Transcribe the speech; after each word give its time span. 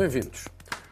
Bem-vindos. 0.00 0.48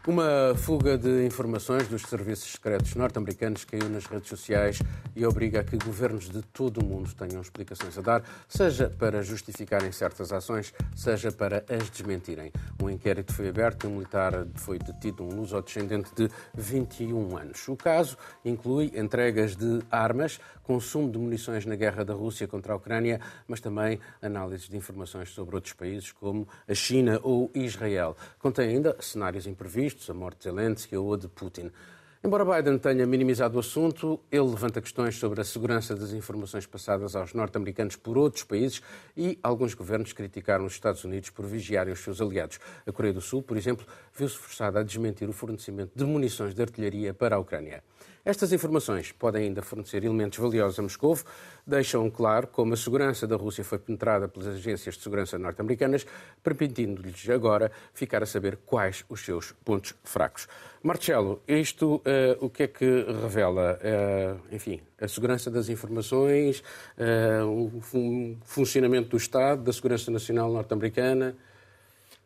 Uma 0.06 0.54
fuga 0.54 0.98
de 0.98 1.24
informações 1.24 1.88
dos 1.88 2.02
serviços 2.02 2.52
secretos 2.52 2.94
norte-americanos 2.94 3.64
caiu 3.64 3.88
nas 3.88 4.04
redes 4.04 4.28
sociais 4.28 4.82
e 5.18 5.26
obriga 5.26 5.60
a 5.60 5.64
que 5.64 5.76
governos 5.76 6.30
de 6.30 6.40
todo 6.42 6.78
o 6.78 6.84
mundo 6.84 7.12
tenham 7.12 7.42
explicações 7.42 7.98
a 7.98 8.00
dar, 8.00 8.22
seja 8.48 8.88
para 8.88 9.20
justificarem 9.20 9.90
certas 9.90 10.32
ações, 10.32 10.72
seja 10.94 11.32
para 11.32 11.64
as 11.68 11.90
desmentirem. 11.90 12.52
Um 12.80 12.88
inquérito 12.88 13.34
foi 13.34 13.48
aberto 13.48 13.82
e 13.84 13.86
um 13.88 13.96
militar 13.96 14.46
foi 14.54 14.78
detido, 14.78 15.24
um 15.24 15.34
luso-descendente 15.34 16.14
de 16.14 16.30
21 16.54 17.36
anos. 17.36 17.66
O 17.66 17.76
caso 17.76 18.16
inclui 18.44 18.92
entregas 18.94 19.56
de 19.56 19.80
armas, 19.90 20.38
consumo 20.62 21.10
de 21.10 21.18
munições 21.18 21.66
na 21.66 21.74
guerra 21.74 22.04
da 22.04 22.14
Rússia 22.14 22.46
contra 22.46 22.72
a 22.72 22.76
Ucrânia, 22.76 23.20
mas 23.48 23.60
também 23.60 23.98
análises 24.22 24.68
de 24.68 24.76
informações 24.76 25.30
sobre 25.30 25.56
outros 25.56 25.74
países 25.74 26.12
como 26.12 26.46
a 26.68 26.74
China 26.74 27.18
ou 27.24 27.50
Israel. 27.54 28.16
Contém 28.38 28.68
ainda 28.68 28.96
cenários 29.00 29.48
imprevistos 29.48 30.08
a 30.08 30.14
morte 30.14 30.38
de 30.38 30.44
Zelensky 30.44 30.96
ou 30.96 31.12
a 31.12 31.16
de 31.16 31.26
Putin. 31.26 31.72
Embora 32.22 32.44
Biden 32.44 32.78
tenha 32.78 33.06
minimizado 33.06 33.56
o 33.56 33.60
assunto, 33.60 34.18
ele 34.28 34.42
levanta 34.42 34.82
questões 34.82 35.14
sobre 35.14 35.40
a 35.40 35.44
segurança 35.44 35.94
das 35.94 36.12
informações 36.12 36.66
passadas 36.66 37.14
aos 37.14 37.32
norte-americanos 37.32 37.94
por 37.94 38.18
outros 38.18 38.42
países 38.42 38.82
e 39.16 39.38
alguns 39.40 39.72
governos 39.72 40.12
criticaram 40.12 40.64
os 40.64 40.72
Estados 40.72 41.04
Unidos 41.04 41.30
por 41.30 41.46
vigiarem 41.46 41.92
os 41.92 42.00
seus 42.00 42.20
aliados. 42.20 42.58
A 42.84 42.90
Coreia 42.90 43.14
do 43.14 43.20
Sul, 43.20 43.40
por 43.40 43.56
exemplo, 43.56 43.86
viu-se 44.12 44.36
forçada 44.36 44.80
a 44.80 44.82
desmentir 44.82 45.28
o 45.28 45.32
fornecimento 45.32 45.92
de 45.94 46.04
munições 46.04 46.54
de 46.54 46.60
artilharia 46.60 47.14
para 47.14 47.36
a 47.36 47.38
Ucrânia. 47.38 47.84
Estas 48.24 48.52
informações 48.52 49.12
podem 49.12 49.44
ainda 49.44 49.62
fornecer 49.62 50.04
elementos 50.04 50.38
valiosos 50.38 50.78
a 50.78 50.82
Moscou, 50.82 51.18
deixam 51.66 52.10
claro 52.10 52.48
como 52.48 52.74
a 52.74 52.76
segurança 52.76 53.26
da 53.26 53.36
Rússia 53.36 53.64
foi 53.64 53.78
penetrada 53.78 54.28
pelas 54.28 54.48
agências 54.48 54.96
de 54.96 55.02
segurança 55.02 55.38
norte-americanas, 55.38 56.06
permitindo-lhes 56.42 57.28
agora 57.30 57.70
ficar 57.94 58.22
a 58.22 58.26
saber 58.26 58.58
quais 58.66 59.04
os 59.08 59.24
seus 59.24 59.52
pontos 59.64 59.94
fracos. 60.04 60.46
Marcelo, 60.82 61.42
isto 61.46 61.96
uh, 61.96 62.02
o 62.40 62.50
que 62.50 62.64
é 62.64 62.68
que 62.68 63.04
revela? 63.22 63.78
Uh, 63.82 64.54
enfim, 64.54 64.80
a 65.00 65.08
segurança 65.08 65.50
das 65.50 65.68
informações, 65.68 66.62
uh, 66.98 67.46
o 67.46 67.80
fun 67.80 68.36
funcionamento 68.44 69.08
do 69.10 69.16
Estado, 69.16 69.62
da 69.62 69.72
segurança 69.72 70.10
nacional 70.10 70.52
norte-americana? 70.52 71.36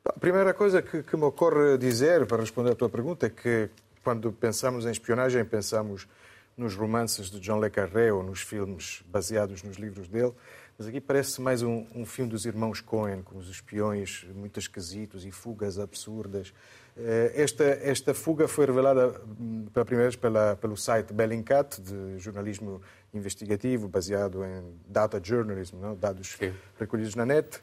A 0.05 0.19
primeira 0.19 0.52
coisa 0.52 0.83
que, 0.83 1.02
que 1.02 1.17
me 1.17 1.24
ocorre 1.24 1.78
dizer 1.78 2.27
para 2.27 2.39
responder 2.39 2.72
à 2.72 2.74
tua 2.74 2.89
pergunta 2.89 3.27
é 3.27 3.30
que 3.30 3.70
quando 4.03 4.33
pensamos 4.33 4.84
em 4.86 4.91
espionagem, 4.91 5.45
pensamos 5.45 6.08
nos 6.56 6.75
romances 6.75 7.31
de 7.31 7.41
John 7.41 7.61
le 7.61 7.70
Carré 7.70 8.12
ou 8.12 8.22
nos 8.22 8.41
filmes 8.41 9.03
baseados 9.06 9.62
nos 9.62 9.77
livros 9.77 10.08
dele, 10.08 10.33
mas 10.78 10.86
aqui 10.86 11.00
parece 11.00 11.41
mais 11.41 11.62
um, 11.62 11.86
um 11.95 12.05
filme 12.05 12.30
dos 12.30 12.45
irmãos 12.45 12.80
Cohen, 12.80 13.23
com 13.23 13.39
os 13.39 13.48
espiões 13.48 14.27
muito 14.34 14.58
esquisitos 14.58 15.25
e 15.25 15.30
fugas 15.30 15.78
absurdas. 15.78 16.53
Eh, 16.97 17.33
esta, 17.36 17.64
esta 17.64 18.12
fuga 18.12 18.48
foi 18.48 18.67
revelada 18.67 19.20
hum, 19.39 19.67
pela 19.73 19.84
primeira 19.84 20.11
vez 20.11 20.17
pela, 20.17 20.56
pelo 20.56 20.77
site 20.77 21.12
Bellingcat, 21.12 21.80
de 21.80 22.19
jornalismo 22.19 22.83
investigativo 23.14 23.89
baseado 23.89 24.45
em 24.45 24.75
data 24.86 25.20
journalism, 25.23 25.77
não? 25.77 25.95
dados 25.95 26.36
Sim. 26.39 26.53
recolhidos 26.78 27.14
na 27.14 27.25
net 27.25 27.62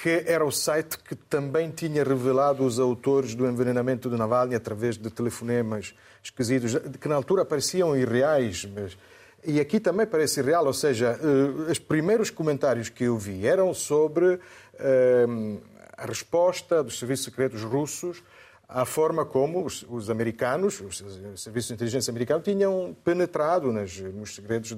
que 0.00 0.22
era 0.26 0.44
o 0.44 0.52
site 0.52 0.96
que 0.96 1.16
também 1.16 1.70
tinha 1.72 2.04
revelado 2.04 2.64
os 2.64 2.78
autores 2.78 3.34
do 3.34 3.44
envenenamento 3.44 4.08
de 4.08 4.16
Navalny 4.16 4.54
através 4.54 4.96
de 4.96 5.10
telefonemas 5.10 5.92
esquisitos, 6.22 6.76
que 7.00 7.08
na 7.08 7.16
altura 7.16 7.44
pareciam 7.44 7.96
irreais, 7.96 8.64
mas... 8.64 8.96
E 9.44 9.60
aqui 9.60 9.80
também 9.80 10.06
parece 10.06 10.40
irreal, 10.40 10.66
ou 10.66 10.72
seja, 10.72 11.18
uh, 11.20 11.70
os 11.70 11.78
primeiros 11.78 12.30
comentários 12.30 12.88
que 12.88 13.04
eu 13.04 13.16
vi 13.16 13.44
eram 13.46 13.74
sobre 13.74 14.34
uh, 14.34 15.60
a 15.96 16.06
resposta 16.06 16.82
dos 16.82 16.98
serviços 16.98 17.24
secretos 17.24 17.62
russos 17.62 18.22
à 18.68 18.84
forma 18.84 19.24
como 19.24 19.64
os, 19.64 19.84
os 19.88 20.10
americanos, 20.10 20.80
os, 20.80 21.00
os, 21.00 21.42
serviços 21.42 21.68
de 21.68 21.74
inteligência 21.74 22.10
americanos, 22.10 22.44
tinham 22.44 22.96
penetrado 23.04 23.72
nas, 23.72 23.98
nos 23.98 24.34
segredos 24.34 24.76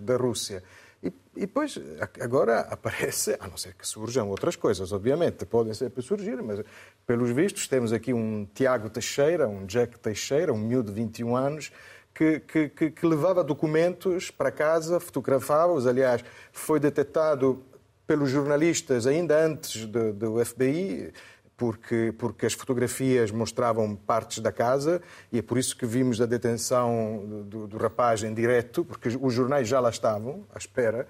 da 0.00 0.16
Rússia. 0.16 0.62
E, 1.02 1.08
e 1.36 1.40
depois, 1.40 1.78
agora 2.20 2.60
aparece, 2.60 3.36
a 3.40 3.48
não 3.48 3.56
ser 3.56 3.74
que 3.74 3.86
surjam 3.86 4.28
outras 4.28 4.56
coisas, 4.56 4.92
obviamente, 4.92 5.46
podem 5.46 5.72
sempre 5.72 6.02
surgir, 6.02 6.42
mas 6.42 6.62
pelos 7.06 7.30
vistos 7.30 7.66
temos 7.66 7.92
aqui 7.92 8.12
um 8.12 8.46
Tiago 8.54 8.90
Teixeira, 8.90 9.48
um 9.48 9.64
Jack 9.64 9.98
Teixeira, 9.98 10.52
um 10.52 10.58
miúdo 10.58 10.92
de 10.92 11.00
21 11.00 11.36
anos, 11.36 11.72
que, 12.14 12.40
que, 12.40 12.90
que 12.90 13.06
levava 13.06 13.42
documentos 13.42 14.30
para 14.30 14.50
casa, 14.50 15.00
fotografava-os, 15.00 15.86
aliás, 15.86 16.22
foi 16.52 16.78
detectado 16.78 17.64
pelos 18.06 18.28
jornalistas 18.28 19.06
ainda 19.06 19.38
antes 19.38 19.86
do, 19.86 20.12
do 20.12 20.44
FBI, 20.44 21.12
porque, 21.60 22.14
porque 22.16 22.46
as 22.46 22.54
fotografias 22.54 23.30
mostravam 23.30 23.94
partes 23.94 24.38
da 24.38 24.50
casa 24.50 25.02
e 25.30 25.40
é 25.40 25.42
por 25.42 25.58
isso 25.58 25.76
que 25.76 25.84
vimos 25.84 26.18
a 26.18 26.24
detenção 26.24 27.44
do, 27.44 27.66
do 27.66 27.76
rapaz 27.76 28.22
em 28.22 28.32
direto, 28.32 28.82
porque 28.82 29.10
os 29.20 29.34
jornais 29.34 29.68
já 29.68 29.78
lá 29.78 29.90
estavam, 29.90 30.46
à 30.54 30.56
espera 30.56 31.06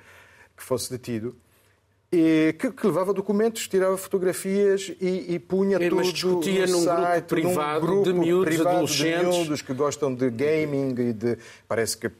que 0.56 0.62
fosse 0.65 0.91
detido. 0.91 1.37
E 2.10 2.56
que, 2.59 2.72
que, 2.72 2.84
levava 2.84 3.15
documentos, 3.15 3.69
tirava 3.69 3.97
fotografias 3.97 4.93
e, 5.00 5.34
e 5.34 5.39
punha 5.39 5.77
e, 5.81 5.89
tudo 5.89 6.03
discutia 6.03 6.66
num 6.66 6.83
site, 6.83 7.28
grupo 7.28 7.28
privado 7.28 7.87
num 7.87 7.87
grupo 7.87 8.03
de 8.03 8.12
miúdos 8.12 8.44
privado 8.56 8.77
adolescentes. 8.77 9.21
De 9.21 9.39
miúdos 9.39 9.62
que 9.62 9.72
gostam 9.72 10.12
de 10.12 10.31
gaming 10.31 10.94
e 10.99 11.12
de 11.12 11.39
parece 11.69 11.97
que 11.97 12.10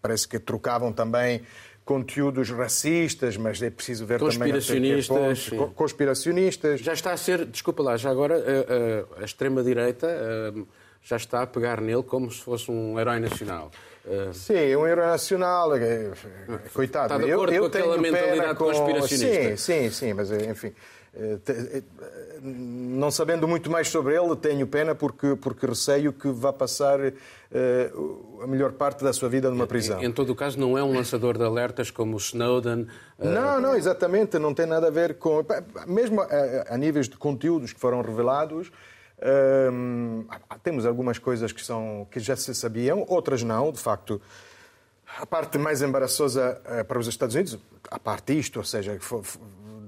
parece 0.00 0.28
que 0.28 0.38
trocavam 0.38 0.92
também 0.92 1.42
conteúdos 1.88 2.50
racistas, 2.50 3.38
mas 3.38 3.62
é 3.62 3.70
preciso 3.70 4.04
ver 4.04 4.18
conspiracionistas, 4.18 5.08
também 5.08 5.34
sim. 5.34 5.56
conspiracionistas. 5.74 6.80
Já 6.80 6.92
está 6.92 7.12
a 7.12 7.16
ser, 7.16 7.46
desculpa 7.46 7.82
lá, 7.82 7.96
já 7.96 8.10
agora 8.10 8.34
a, 8.36 9.18
a, 9.18 9.22
a 9.22 9.24
extrema-direita 9.24 10.06
já 11.02 11.16
está 11.16 11.40
a 11.44 11.46
pegar 11.46 11.80
nele 11.80 12.02
como 12.02 12.30
se 12.30 12.42
fosse 12.42 12.70
um 12.70 13.00
herói 13.00 13.18
nacional. 13.20 13.70
Sim, 14.34 14.76
um 14.76 14.86
herói 14.86 15.06
nacional, 15.06 15.74
é, 15.76 16.10
coitado. 16.74 17.14
Está 17.14 17.24
de 17.24 17.32
acordo 17.32 17.54
eu, 17.54 17.64
eu 17.64 17.70
com 17.70 17.76
aquela 17.78 17.96
mentalidade 17.96 18.54
com... 18.54 18.64
conspiracionista? 18.66 19.56
Sim, 19.56 19.56
sim, 19.56 19.90
sim, 19.90 20.12
mas 20.12 20.30
enfim 20.30 20.74
não 22.40 23.10
sabendo 23.10 23.48
muito 23.48 23.70
mais 23.70 23.88
sobre 23.88 24.14
ele, 24.14 24.36
tenho 24.36 24.66
pena 24.66 24.94
porque, 24.94 25.36
porque 25.36 25.66
receio 25.66 26.12
que 26.12 26.28
vá 26.28 26.52
passar 26.52 27.00
uh, 27.00 28.42
a 28.42 28.46
melhor 28.46 28.72
parte 28.72 29.02
da 29.02 29.12
sua 29.12 29.28
vida 29.28 29.50
numa 29.50 29.66
prisão. 29.66 30.00
Em, 30.00 30.06
em, 30.06 30.12
todo 30.12 30.30
o 30.30 30.36
caso, 30.36 30.58
não 30.58 30.78
é 30.78 30.82
um 30.82 30.94
lançador 30.94 31.36
de 31.36 31.44
alertas 31.44 31.90
como 31.90 32.14
o 32.14 32.18
Snowden? 32.18 32.86
Não, 33.18 33.60
não, 33.60 33.74
exatamente. 33.74 34.38
Não 34.38 34.54
tem 34.54 34.66
nada 34.66 34.86
a 34.86 34.90
ver 34.90 35.14
com. 35.14 35.44
Mesmo 35.86 36.20
a, 36.20 36.26
a 36.68 36.76
níveis 36.76 37.08
de 37.08 37.16
conteúdos 37.16 37.72
que 37.72 37.80
foram 37.80 38.00
revelados. 38.00 38.68
Uh, 39.18 40.24
temos 40.62 40.86
algumas 40.86 41.18
coisas 41.18 41.50
que, 41.50 41.64
são, 41.64 42.06
que 42.10 42.20
já 42.20 42.36
se 42.36 42.54
sabiam, 42.54 43.04
outras 43.08 43.42
não, 43.42 43.72
de 43.72 43.80
facto. 43.80 44.20
A 45.18 45.26
parte 45.26 45.58
mais 45.58 45.80
embaraçosa 45.82 46.60
para 46.86 46.98
os 46.98 47.06
Estados 47.06 47.34
Unidos, 47.34 47.58
a 47.90 47.98
parte 47.98 48.38
isto, 48.38 48.58
ou 48.58 48.64
seja, 48.64 48.96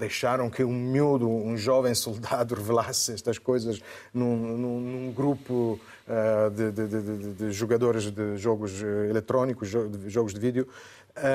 deixaram 0.00 0.50
que 0.50 0.65
um 0.65 0.72
miúdo, 0.72 1.28
um 1.28 1.56
jovem 1.56 1.94
soldado, 1.94 2.55
revelasse 2.56 3.12
estas 3.12 3.38
coisas 3.38 3.81
num, 4.12 4.56
num, 4.56 4.81
num 4.81 5.12
grupo 5.12 5.78
uh, 6.09 6.50
de, 6.50 6.72
de, 6.72 6.88
de, 6.88 7.33
de, 7.34 7.53
jogadores 7.53 8.10
de 8.10 8.37
jogos 8.37 8.83
eh, 8.83 9.10
eletrónicos, 9.10 9.69
jogos 10.09 10.34
de 10.34 10.41
vídeo. 10.41 10.66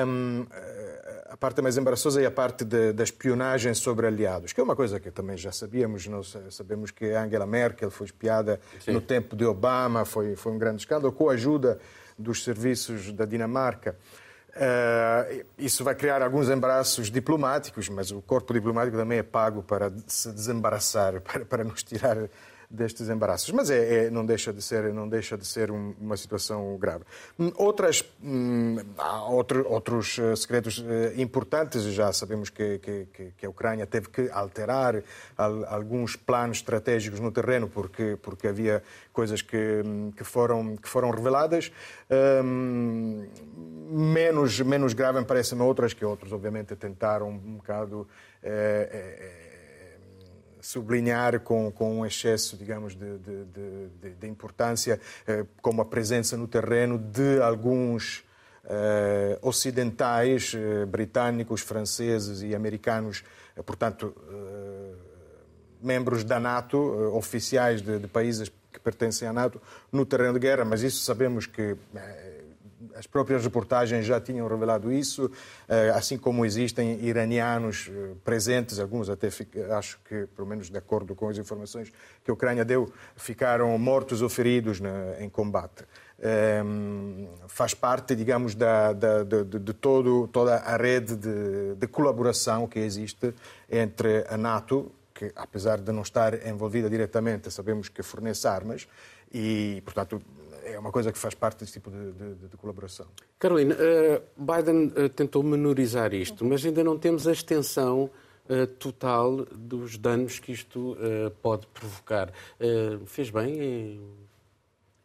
Um, 0.06 0.46
eh, 0.50 1.26
a 1.30 1.36
parte 1.36 1.60
mais 1.60 1.76
embaraçosa 1.76 2.20
é 2.22 2.26
a 2.26 2.30
parte 2.30 2.64
da 2.64 3.02
espionagem 3.02 3.74
sobre 3.74 4.06
aliados, 4.06 4.52
que 4.52 4.60
é 4.60 4.64
uma 4.64 4.76
coisa 4.76 4.98
que 4.98 5.10
também 5.10 5.36
já 5.36 5.52
sabíamos. 5.52 6.06
Nós 6.06 6.36
sabemos 6.50 6.90
que 6.90 7.04
Angela 7.10 7.46
Merkel 7.46 7.90
foi 7.90 8.06
espiada 8.06 8.60
Sim. 8.80 8.92
no 8.92 9.00
tempo 9.00 9.36
de 9.36 9.44
Obama, 9.44 10.04
foi, 10.04 10.34
foi 10.34 10.52
um 10.52 10.58
grande 10.58 10.82
escândalo, 10.82 11.12
com 11.12 11.28
a 11.28 11.34
ajuda 11.34 11.78
dos 12.18 12.42
serviços 12.42 13.12
da 13.12 13.24
Dinamarca. 13.26 13.96
Uh, 14.56 15.44
isso 15.58 15.84
vai 15.84 15.94
criar 15.94 16.22
alguns 16.22 16.48
embaraços 16.48 17.10
diplomáticos, 17.10 17.90
mas 17.90 18.10
o 18.10 18.22
corpo 18.22 18.54
diplomático 18.54 18.96
também 18.96 19.18
é 19.18 19.22
pago 19.22 19.62
para 19.62 19.92
se 20.06 20.32
desembaraçar, 20.32 21.20
para, 21.22 21.44
para 21.44 21.62
nos 21.62 21.82
tirar 21.82 22.16
destes 22.70 23.08
embaraços. 23.08 23.50
Mas 23.50 23.70
é, 23.70 24.06
é, 24.06 24.10
não 24.10 24.24
deixa 24.24 24.52
de 24.52 24.62
ser, 24.62 24.92
não 24.92 25.08
deixa 25.08 25.36
de 25.36 25.46
ser 25.46 25.70
um, 25.70 25.94
uma 26.00 26.16
situação 26.16 26.76
grave. 26.76 27.04
Hum, 27.38 27.52
outras, 27.56 28.04
hum, 28.22 28.76
outro, 29.28 29.66
outros 29.68 30.18
eh, 30.18 30.36
segredos 30.36 30.84
eh, 30.86 31.14
importantes, 31.16 31.82
já 31.84 32.12
sabemos 32.12 32.50
que, 32.50 32.78
que, 32.78 33.32
que, 33.36 33.46
a 33.46 33.48
Ucrânia 33.48 33.86
teve 33.86 34.08
que 34.08 34.30
alterar 34.30 35.02
alguns 35.36 36.16
planos 36.16 36.58
estratégicos 36.58 37.20
no 37.20 37.30
terreno 37.30 37.68
porque, 37.68 38.18
porque 38.22 38.48
havia 38.48 38.82
coisas 39.12 39.42
que, 39.42 39.82
hum, 39.84 40.12
que, 40.16 40.24
foram, 40.24 40.76
que 40.76 40.88
foram 40.88 41.10
reveladas. 41.10 41.72
Um, 42.44 43.26
menos, 43.90 44.60
menos 44.60 44.92
grave 44.92 45.24
parece-me 45.24 45.62
outras 45.62 45.92
que 45.92 46.04
outros, 46.04 46.32
obviamente, 46.32 46.74
tentaram 46.76 47.28
um 47.28 47.56
bocado. 47.56 48.06
É, 48.42 49.45
sublinhar 50.66 51.38
com, 51.40 51.70
com 51.70 52.00
um 52.00 52.04
excesso, 52.04 52.56
digamos, 52.56 52.96
de, 52.96 53.18
de, 53.18 53.44
de, 54.02 54.10
de 54.14 54.26
importância, 54.26 55.00
eh, 55.24 55.46
como 55.62 55.80
a 55.80 55.84
presença 55.84 56.36
no 56.36 56.48
terreno 56.48 56.98
de 56.98 57.40
alguns 57.40 58.24
eh, 58.64 59.38
ocidentais, 59.42 60.54
eh, 60.56 60.84
britânicos, 60.84 61.60
franceses 61.60 62.42
e 62.42 62.52
americanos, 62.52 63.22
portanto, 63.64 64.12
membros 65.80 66.24
da 66.24 66.40
NATO, 66.40 66.76
oficiais 67.14 67.80
de, 67.80 68.00
de 68.00 68.08
países 68.08 68.50
que 68.72 68.80
pertencem 68.80 69.28
à 69.28 69.32
NATO, 69.32 69.62
no 69.92 70.04
terreno 70.04 70.34
de 70.34 70.40
guerra, 70.40 70.64
mas 70.64 70.82
isso 70.82 71.04
sabemos 71.04 71.46
que 71.46 71.76
as 72.94 73.06
próprias 73.06 73.42
reportagens 73.42 74.06
já 74.06 74.20
tinham 74.20 74.46
revelado 74.46 74.92
isso, 74.92 75.30
eh, 75.68 75.90
assim 75.94 76.16
como 76.16 76.44
existem 76.44 77.04
iranianos 77.04 77.90
eh, 77.90 78.14
presentes, 78.24 78.78
alguns 78.78 79.08
até 79.08 79.28
acho 79.76 79.98
que, 80.04 80.26
pelo 80.34 80.46
menos 80.46 80.70
de 80.70 80.78
acordo 80.78 81.14
com 81.14 81.28
as 81.28 81.38
informações 81.38 81.92
que 82.24 82.30
a 82.30 82.34
Ucrânia 82.34 82.64
deu, 82.64 82.92
ficaram 83.16 83.76
mortos 83.78 84.22
ou 84.22 84.28
feridos 84.28 84.80
em 85.18 85.28
combate. 85.28 85.84
Ehm, 86.22 87.28
faz 87.46 87.74
parte, 87.74 88.16
digamos, 88.16 88.54
da, 88.54 88.92
da, 88.94 89.22
de, 89.22 89.44
de 89.44 89.72
todo, 89.74 90.26
toda 90.28 90.56
a 90.56 90.76
rede 90.76 91.14
de, 91.14 91.74
de, 91.74 91.86
colaboração 91.86 92.66
que 92.66 92.78
existe 92.78 93.34
entre 93.70 94.24
a 94.28 94.36
NATO, 94.36 94.90
que 95.12 95.30
apesar 95.36 95.78
de 95.78 95.92
não 95.92 96.02
estar 96.02 96.46
envolvida 96.46 96.88
diretamente, 96.88 97.50
sabemos 97.50 97.90
que 97.90 98.02
fornece 98.02 98.48
armas, 98.48 98.88
e, 99.32 99.82
portanto, 99.84 100.22
é 100.66 100.78
uma 100.78 100.90
coisa 100.90 101.12
que 101.12 101.18
faz 101.18 101.34
parte 101.34 101.60
desse 101.60 101.74
tipo 101.74 101.90
de, 101.90 102.12
de, 102.12 102.48
de 102.48 102.56
colaboração. 102.56 103.06
Carolina, 103.38 103.74
uh, 103.74 104.22
Biden 104.36 104.86
uh, 104.86 105.08
tentou 105.08 105.42
menorizar 105.42 106.12
isto, 106.12 106.44
mas 106.44 106.64
ainda 106.64 106.82
não 106.82 106.98
temos 106.98 107.26
a 107.26 107.32
extensão 107.32 108.10
uh, 108.48 108.66
total 108.78 109.44
dos 109.52 109.96
danos 109.96 110.38
que 110.38 110.52
isto 110.52 110.96
pode 111.42 111.66
provocar. 111.68 112.32
fez 113.06 113.30
bem 113.30 113.60
em 113.60 114.00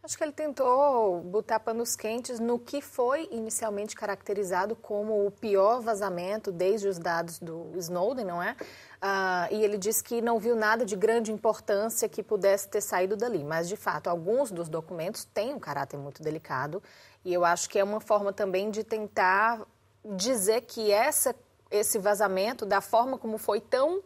Acho 0.04 0.18
que 0.18 0.24
ele 0.24 0.32
tentou 0.32 1.22
botar 1.22 1.60
panos 1.60 1.96
quentes 1.96 2.40
no 2.40 2.58
que 2.58 2.82
foi 2.82 3.30
inicialmente 3.32 3.96
caracterizado 3.96 4.76
como 4.76 5.28
o 5.28 5.30
pior 5.30 5.80
vazamento 5.80 6.52
desde 6.52 6.88
os 6.88 6.98
dados 6.98 7.38
do 7.38 7.72
Snowden, 7.76 8.26
não 8.26 8.42
é? 8.42 8.54
Uh, 8.54 9.54
e 9.54 9.64
ele 9.64 9.78
disse 9.78 10.04
que 10.04 10.20
não 10.20 10.40
viu 10.40 10.56
nada 10.56 10.84
de 10.84 10.96
grande 10.96 11.32
importância 11.32 12.10
que 12.10 12.24
pudesse 12.24 12.68
ter 12.68 12.82
saído 12.82 13.16
dali. 13.16 13.44
Mas, 13.44 13.70
de 13.70 13.76
fato, 13.76 14.08
alguns 14.08 14.52
dos 14.52 14.70
documentos 14.70 15.24
têm 15.26 15.54
um 15.54 15.60
caráter 15.60 15.98
muito 15.98 16.24
delicado 16.24 16.82
e 17.24 17.32
eu 17.32 17.46
acho 17.46 17.70
que 17.70 17.78
é 17.78 17.84
uma 17.84 18.02
forma 18.02 18.34
também 18.34 18.72
de 18.72 18.84
tentar 18.84 19.62
dizer 20.04 20.62
que 20.62 20.92
essa, 20.92 21.36
esse 21.70 22.00
vazamento, 22.00 22.66
da 22.66 22.82
forma 22.82 23.20
como 23.20 23.38
foi 23.38 23.62
tão 23.62 24.02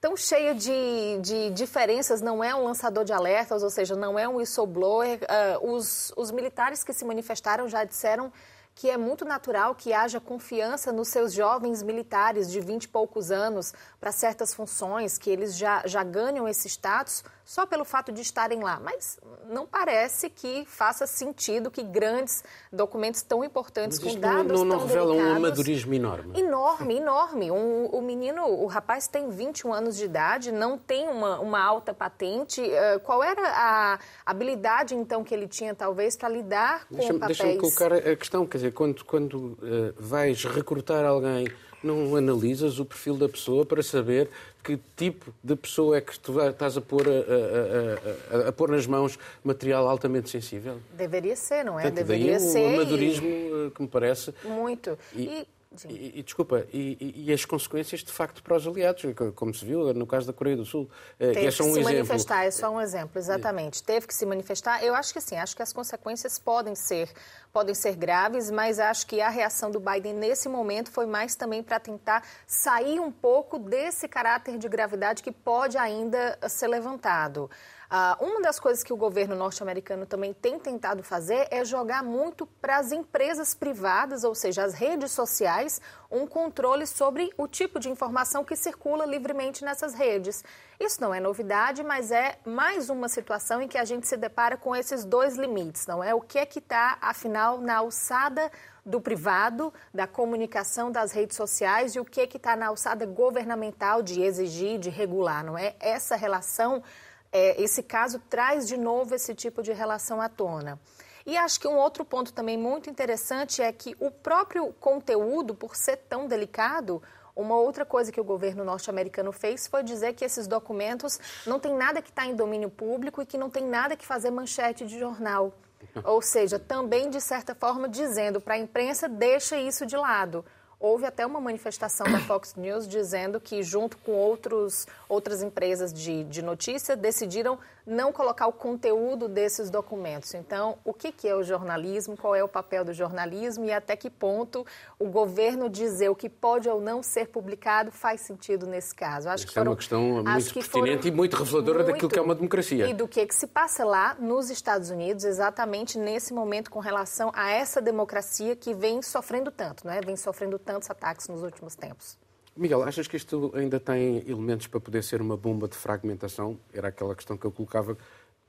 tão 0.00 0.16
cheia 0.16 0.54
de, 0.54 1.18
de 1.20 1.50
diferenças, 1.50 2.22
não 2.22 2.42
é 2.42 2.54
um 2.54 2.64
lançador 2.64 3.04
de 3.04 3.12
alertas, 3.12 3.62
ou 3.62 3.70
seja, 3.70 3.94
não 3.94 4.18
é 4.18 4.26
um 4.26 4.36
whistleblower. 4.36 5.18
Uh, 5.62 5.74
os, 5.74 6.12
os 6.16 6.30
militares 6.30 6.82
que 6.82 6.92
se 6.92 7.04
manifestaram 7.04 7.68
já 7.68 7.84
disseram 7.84 8.32
que 8.74 8.88
é 8.88 8.96
muito 8.96 9.26
natural 9.26 9.74
que 9.74 9.92
haja 9.92 10.18
confiança 10.18 10.90
nos 10.90 11.08
seus 11.08 11.34
jovens 11.34 11.82
militares 11.82 12.50
de 12.50 12.60
20 12.60 12.84
e 12.84 12.88
poucos 12.88 13.30
anos 13.30 13.74
para 14.00 14.10
certas 14.10 14.54
funções, 14.54 15.18
que 15.18 15.28
eles 15.28 15.54
já, 15.56 15.82
já 15.86 16.02
ganham 16.02 16.48
esse 16.48 16.66
status 16.66 17.22
só 17.50 17.66
pelo 17.66 17.84
fato 17.84 18.12
de 18.12 18.20
estarem 18.22 18.62
lá. 18.62 18.78
Mas 18.78 19.18
não 19.48 19.66
parece 19.66 20.30
que 20.30 20.64
faça 20.68 21.04
sentido 21.04 21.68
que 21.68 21.82
grandes 21.82 22.44
documentos 22.72 23.22
tão 23.22 23.42
importantes 23.42 23.98
com 23.98 24.14
dados 24.14 24.52
não, 24.52 24.64
não, 24.64 24.78
não 24.78 24.86
revela 24.86 25.12
um 25.12 25.34
amadorismo 25.34 25.92
enorme. 25.92 26.38
Enorme, 26.38 26.98
enorme. 26.98 27.50
Um, 27.50 27.86
o 27.86 28.00
menino, 28.00 28.46
o 28.46 28.66
rapaz 28.68 29.08
tem 29.08 29.30
21 29.30 29.72
anos 29.72 29.96
de 29.96 30.04
idade, 30.04 30.52
não 30.52 30.78
tem 30.78 31.08
uma, 31.08 31.40
uma 31.40 31.60
alta 31.60 31.92
patente. 31.92 32.60
Uh, 32.60 33.00
qual 33.00 33.20
era 33.20 33.42
a 33.42 33.98
habilidade, 34.24 34.94
então, 34.94 35.24
que 35.24 35.34
ele 35.34 35.48
tinha, 35.48 35.74
talvez, 35.74 36.16
para 36.16 36.28
lidar 36.28 36.86
com 36.86 36.98
deixa, 36.98 37.14
papéis? 37.14 37.38
Deixa-me 37.38 37.58
colocar 37.58 37.92
a 37.92 38.14
questão, 38.14 38.46
quer 38.46 38.58
dizer, 38.58 38.72
quando, 38.72 39.04
quando 39.04 39.34
uh, 39.34 39.92
vais 39.98 40.44
recrutar 40.44 41.04
alguém 41.04 41.48
não 41.82 42.14
analisas 42.16 42.78
o 42.78 42.84
perfil 42.84 43.16
da 43.16 43.28
pessoa 43.28 43.64
para 43.64 43.82
saber 43.82 44.28
que 44.62 44.78
tipo 44.96 45.32
de 45.42 45.56
pessoa 45.56 45.96
é 45.96 46.00
que 46.00 46.18
tu 46.18 46.40
estás 46.40 46.76
a 46.76 46.80
pôr, 46.80 47.06
a, 47.08 48.36
a, 48.36 48.44
a, 48.44 48.48
a 48.48 48.52
pôr 48.52 48.70
nas 48.70 48.86
mãos 48.86 49.18
material 49.42 49.88
altamente 49.88 50.28
sensível? 50.28 50.78
Deveria 50.92 51.34
ser, 51.34 51.64
não 51.64 51.78
é? 51.78 51.82
Portanto, 51.82 52.06
Deveria 52.06 52.38
daí 52.38 52.40
ser. 52.40 52.60
O 52.60 52.74
amadorismo 52.74 53.26
e... 53.26 53.70
que 53.74 53.82
me 53.82 53.88
parece. 53.88 54.34
Muito. 54.44 54.98
E... 55.14 55.22
e 55.22 55.48
e, 55.88 56.18
e, 56.18 56.22
desculpa, 56.24 56.66
e, 56.72 57.14
e, 57.26 57.32
as 57.32 57.44
consequências 57.44 58.00
de 58.00 58.10
facto 58.10 58.42
para 58.42 58.56
os 58.56 58.66
aliados, 58.66 59.04
como 59.36 59.54
se 59.54 59.64
viu 59.64 59.94
no 59.94 60.04
caso 60.04 60.26
da 60.26 60.32
Coreia 60.32 60.56
do 60.56 60.64
Sul. 60.64 60.90
Eh, 61.16 61.30
Teve 61.30 61.46
é 61.46 61.50
só 61.52 61.62
um 61.62 61.66
que 61.68 61.74
se 61.74 61.78
exemplo. 61.78 61.96
manifestar, 61.96 62.44
é 62.44 62.50
só 62.50 62.70
um 62.70 62.80
exemplo, 62.80 63.18
exatamente. 63.20 63.80
Teve 63.80 64.08
que 64.08 64.14
se 64.14 64.26
manifestar. 64.26 64.82
Eu 64.82 64.96
acho 64.96 65.12
que 65.12 65.20
sim, 65.20 65.36
acho 65.36 65.54
que 65.54 65.62
as 65.62 65.72
consequências 65.72 66.40
podem 66.40 66.74
ser, 66.74 67.08
podem 67.52 67.72
ser 67.72 67.94
graves, 67.94 68.50
mas 68.50 68.80
acho 68.80 69.06
que 69.06 69.20
a 69.20 69.28
reação 69.28 69.70
do 69.70 69.78
Biden 69.78 70.14
nesse 70.14 70.48
momento 70.48 70.90
foi 70.90 71.06
mais 71.06 71.36
também 71.36 71.62
para 71.62 71.78
tentar 71.78 72.26
sair 72.48 72.98
um 72.98 73.12
pouco 73.12 73.56
desse 73.56 74.08
caráter 74.08 74.58
de 74.58 74.68
gravidade 74.68 75.22
que 75.22 75.30
pode 75.30 75.78
ainda 75.78 76.36
ser 76.48 76.66
levantado. 76.66 77.48
Uh, 77.90 78.24
uma 78.24 78.40
das 78.40 78.60
coisas 78.60 78.84
que 78.84 78.92
o 78.92 78.96
governo 78.96 79.34
norte-americano 79.34 80.06
também 80.06 80.32
tem 80.32 80.60
tentado 80.60 81.02
fazer 81.02 81.48
é 81.50 81.64
jogar 81.64 82.04
muito 82.04 82.46
para 82.46 82.76
as 82.76 82.92
empresas 82.92 83.52
privadas, 83.52 84.22
ou 84.22 84.32
seja, 84.32 84.62
as 84.62 84.74
redes 84.74 85.10
sociais, 85.10 85.80
um 86.08 86.24
controle 86.24 86.86
sobre 86.86 87.32
o 87.36 87.48
tipo 87.48 87.80
de 87.80 87.90
informação 87.90 88.44
que 88.44 88.54
circula 88.54 89.04
livremente 89.04 89.64
nessas 89.64 89.92
redes. 89.92 90.44
Isso 90.78 91.00
não 91.00 91.12
é 91.12 91.18
novidade, 91.18 91.82
mas 91.82 92.12
é 92.12 92.38
mais 92.46 92.90
uma 92.90 93.08
situação 93.08 93.60
em 93.60 93.66
que 93.66 93.76
a 93.76 93.84
gente 93.84 94.06
se 94.06 94.16
depara 94.16 94.56
com 94.56 94.74
esses 94.76 95.04
dois 95.04 95.36
limites, 95.36 95.84
não 95.88 96.02
é? 96.02 96.14
O 96.14 96.20
que 96.20 96.38
é 96.38 96.46
que 96.46 96.60
está, 96.60 96.96
afinal, 97.00 97.58
na 97.58 97.78
alçada 97.78 98.52
do 98.86 99.00
privado, 99.00 99.74
da 99.92 100.06
comunicação 100.06 100.92
das 100.92 101.10
redes 101.10 101.36
sociais 101.36 101.96
e 101.96 102.00
o 102.00 102.04
que 102.04 102.20
é 102.20 102.26
que 102.28 102.36
está 102.36 102.54
na 102.54 102.68
alçada 102.68 103.04
governamental 103.04 104.00
de 104.00 104.22
exigir, 104.22 104.78
de 104.78 104.90
regular, 104.90 105.44
não 105.44 105.58
é? 105.58 105.74
Essa 105.80 106.14
relação 106.14 106.82
é, 107.32 107.60
esse 107.62 107.82
caso 107.82 108.18
traz 108.28 108.66
de 108.66 108.76
novo 108.76 109.14
esse 109.14 109.34
tipo 109.34 109.62
de 109.62 109.72
relação 109.72 110.20
à 110.20 110.28
tona. 110.28 110.78
E 111.26 111.36
acho 111.36 111.60
que 111.60 111.68
um 111.68 111.76
outro 111.76 112.04
ponto 112.04 112.32
também 112.32 112.56
muito 112.56 112.88
interessante 112.88 113.62
é 113.62 113.70
que 113.72 113.94
o 114.00 114.10
próprio 114.10 114.72
conteúdo, 114.80 115.54
por 115.54 115.76
ser 115.76 115.96
tão 115.96 116.26
delicado, 116.26 117.02
uma 117.36 117.56
outra 117.56 117.84
coisa 117.84 118.10
que 118.10 118.20
o 118.20 118.24
governo 118.24 118.64
norte-americano 118.64 119.32
fez 119.32 119.66
foi 119.66 119.82
dizer 119.82 120.14
que 120.14 120.24
esses 120.24 120.46
documentos 120.46 121.18
não 121.46 121.60
tem 121.60 121.74
nada 121.74 122.02
que 122.02 122.10
está 122.10 122.26
em 122.26 122.34
domínio 122.34 122.70
público 122.70 123.22
e 123.22 123.26
que 123.26 123.38
não 123.38 123.50
tem 123.50 123.64
nada 123.64 123.96
que 123.96 124.06
fazer 124.06 124.30
manchete 124.30 124.86
de 124.86 124.98
jornal. 124.98 125.54
Ou 126.04 126.20
seja, 126.20 126.58
também, 126.58 127.08
de 127.08 127.20
certa 127.20 127.54
forma, 127.54 127.88
dizendo 127.88 128.40
para 128.40 128.54
a 128.54 128.58
imprensa, 128.58 129.08
deixa 129.08 129.56
isso 129.56 129.86
de 129.86 129.96
lado. 129.96 130.44
Houve 130.80 131.04
até 131.04 131.26
uma 131.26 131.42
manifestação 131.42 132.10
da 132.10 132.18
Fox 132.20 132.54
News 132.56 132.88
dizendo 132.88 133.38
que, 133.38 133.62
junto 133.62 133.98
com 133.98 134.12
outros, 134.12 134.86
outras 135.10 135.42
empresas 135.42 135.92
de, 135.92 136.24
de 136.24 136.40
notícia, 136.40 136.96
decidiram 136.96 137.58
não 137.86 138.12
colocar 138.12 138.46
o 138.46 138.52
conteúdo 138.52 139.28
desses 139.28 139.68
documentos. 139.68 140.32
Então, 140.34 140.78
o 140.84 140.94
que, 140.94 141.10
que 141.10 141.28
é 141.28 141.34
o 141.34 141.42
jornalismo? 141.42 142.16
Qual 142.16 142.34
é 142.34 142.42
o 142.42 142.48
papel 142.48 142.84
do 142.84 142.92
jornalismo 142.92 143.64
e 143.64 143.72
até 143.72 143.96
que 143.96 144.08
ponto 144.08 144.64
o 144.98 145.06
governo 145.06 145.68
dizer 145.68 146.08
o 146.08 146.14
que 146.14 146.28
pode 146.28 146.68
ou 146.68 146.80
não 146.80 147.02
ser 147.02 147.28
publicado 147.28 147.90
faz 147.90 148.20
sentido 148.20 148.66
nesse 148.66 148.94
caso? 148.94 149.28
Acho 149.28 149.44
Isso 149.44 149.48
que 149.48 149.54
foram, 149.54 149.66
é 149.66 149.70
uma 149.70 149.76
questão 149.76 150.00
muito 150.22 150.54
pertinente 150.54 151.08
e 151.08 151.10
muito 151.10 151.36
reveladora 151.36 151.78
muito, 151.78 151.92
daquilo 151.92 152.10
que 152.10 152.18
é 152.18 152.22
uma 152.22 152.34
democracia. 152.34 152.88
E 152.88 152.94
do 152.94 153.08
que, 153.08 153.26
que 153.26 153.34
se 153.34 153.46
passa 153.46 153.84
lá 153.84 154.14
nos 154.18 154.50
Estados 154.50 154.90
Unidos, 154.90 155.24
exatamente 155.24 155.98
nesse 155.98 156.32
momento 156.32 156.70
com 156.70 156.78
relação 156.78 157.32
a 157.34 157.50
essa 157.50 157.80
democracia 157.80 158.54
que 158.54 158.72
vem 158.72 159.02
sofrendo 159.02 159.50
tanto, 159.50 159.86
não 159.86 159.92
é? 159.92 160.00
Vem 160.00 160.16
sofrendo 160.16 160.58
tantos 160.70 160.88
ataques 160.88 161.26
nos 161.26 161.42
últimos 161.42 161.74
tempos. 161.74 162.16
Miguel, 162.56 162.82
achas 162.82 163.08
que 163.08 163.16
isto 163.16 163.50
ainda 163.54 163.80
tem 163.80 164.18
elementos 164.28 164.66
para 164.66 164.80
poder 164.80 165.02
ser 165.02 165.20
uma 165.20 165.36
bomba 165.36 165.66
de 165.66 165.76
fragmentação? 165.76 166.58
Era 166.72 166.88
aquela 166.88 167.14
questão 167.14 167.36
que 167.36 167.44
eu 167.44 167.50
colocava, 167.50 167.96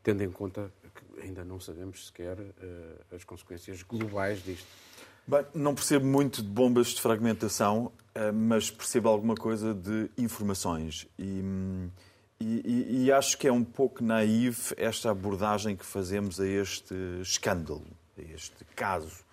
tendo 0.04 0.24
em 0.24 0.30
conta 0.30 0.72
que 0.94 1.22
ainda 1.22 1.44
não 1.44 1.60
sabemos 1.60 2.08
sequer 2.08 2.38
uh, 2.38 3.16
as 3.16 3.24
consequências 3.24 3.82
globais 3.84 4.44
disto. 4.44 4.68
Bem, 5.26 5.46
não 5.54 5.74
percebo 5.74 6.06
muito 6.06 6.42
de 6.42 6.50
bombas 6.50 6.88
de 6.88 7.02
fragmentação, 7.02 7.86
uh, 7.86 8.34
mas 8.34 8.70
percebo 8.70 9.10
alguma 9.10 9.36
coisa 9.36 9.74
de 9.74 10.10
informações. 10.18 11.08
E, 11.18 11.44
e, 12.40 13.06
e, 13.06 13.12
acho 13.12 13.38
que 13.38 13.48
é 13.48 13.52
um 13.52 13.64
pouco 13.64 14.04
naive 14.04 14.74
esta 14.78 15.12
abordagem 15.12 15.76
que 15.76 15.86
fazemos 15.86 16.40
a 16.40 16.48
este 16.48 16.96
escândalo, 17.22 17.86
a 18.18 18.22
este 18.22 18.66
caso. 18.76 19.31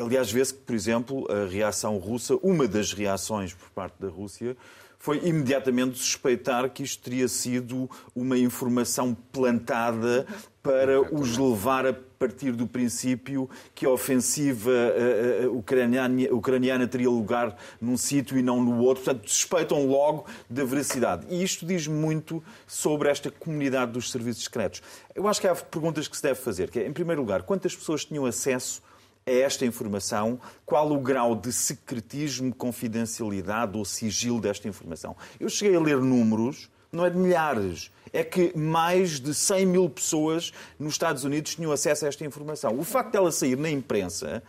Aliás, 0.00 0.30
vê-se 0.30 0.54
que, 0.54 0.60
por 0.60 0.74
exemplo, 0.74 1.26
a 1.30 1.46
reação 1.46 1.98
russa, 1.98 2.36
uma 2.42 2.66
das 2.66 2.92
reações 2.92 3.54
por 3.54 3.70
parte 3.70 3.94
da 4.00 4.08
Rússia, 4.08 4.56
foi 4.98 5.20
imediatamente 5.24 5.98
suspeitar 5.98 6.68
que 6.70 6.82
isto 6.82 7.02
teria 7.02 7.28
sido 7.28 7.88
uma 8.14 8.36
informação 8.36 9.14
plantada 9.32 10.26
para 10.62 11.00
os 11.14 11.38
levar 11.38 11.86
a 11.86 11.92
partir 11.92 12.50
do 12.52 12.66
princípio 12.66 13.48
que 13.72 13.86
a 13.86 13.90
ofensiva 13.90 14.70
uh, 14.70 15.46
uh, 15.46 15.58
ucraniana, 15.58 16.22
ucraniana, 16.32 16.88
teria 16.88 17.08
lugar 17.08 17.56
num 17.80 17.96
sítio 17.96 18.36
e 18.36 18.42
não 18.42 18.60
no 18.60 18.78
outro. 18.78 19.04
Portanto, 19.04 19.30
suspeitam 19.30 19.86
logo 19.86 20.26
da 20.50 20.64
veracidade. 20.64 21.24
E 21.28 21.40
isto 21.40 21.64
diz 21.64 21.86
muito 21.86 22.42
sobre 22.66 23.08
esta 23.08 23.30
comunidade 23.30 23.92
dos 23.92 24.10
serviços 24.10 24.42
secretos. 24.42 24.82
Eu 25.14 25.28
acho 25.28 25.40
que 25.40 25.46
há 25.46 25.54
perguntas 25.54 26.08
que 26.08 26.16
se 26.16 26.22
deve 26.22 26.40
fazer. 26.40 26.68
Que 26.68 26.80
é, 26.80 26.86
em 26.86 26.92
primeiro 26.92 27.20
lugar, 27.20 27.42
quantas 27.42 27.76
pessoas 27.76 28.04
tinham 28.04 28.26
acesso 28.26 28.82
a 29.26 29.30
esta 29.30 29.66
informação, 29.66 30.38
qual 30.64 30.92
o 30.92 31.00
grau 31.00 31.34
de 31.34 31.52
secretismo, 31.52 32.54
confidencialidade 32.54 33.76
ou 33.76 33.84
sigilo 33.84 34.40
desta 34.40 34.68
informação. 34.68 35.16
Eu 35.40 35.48
cheguei 35.48 35.76
a 35.76 35.80
ler 35.80 35.98
números 35.98 36.70
não 36.92 37.04
é 37.04 37.10
de 37.10 37.18
milhares. 37.18 37.90
É 38.12 38.22
que 38.22 38.56
mais 38.56 39.20
de 39.20 39.34
100 39.34 39.66
mil 39.66 39.90
pessoas 39.90 40.52
nos 40.78 40.94
Estados 40.94 41.24
Unidos 41.24 41.56
tinham 41.56 41.72
acesso 41.72 42.04
a 42.04 42.08
esta 42.08 42.24
informação. 42.24 42.78
O 42.78 42.84
facto 42.84 43.12
dela 43.12 43.32
sair 43.32 43.56
na 43.56 43.68
imprensa 43.68 44.42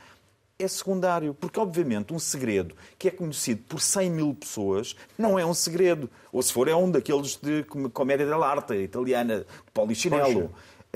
é 0.60 0.68
secundário, 0.68 1.34
porque 1.34 1.60
obviamente 1.60 2.14
um 2.14 2.20
segredo 2.20 2.76
que 2.98 3.08
é 3.08 3.12
conhecido 3.12 3.64
por 3.68 3.82
100 3.82 4.10
mil 4.10 4.34
pessoas 4.34 4.96
não 5.18 5.38
é 5.38 5.46
um 5.46 5.54
segredo. 5.54 6.10
Ou 6.32 6.42
se 6.42 6.54
for, 6.54 6.68
é 6.68 6.76
um 6.76 6.90
daqueles 6.90 7.36
de 7.36 7.64
comédia 7.92 8.26
dell'arte 8.26 8.76
italiana, 8.76 9.40
de 9.40 9.72
polichinelo. 9.74 10.52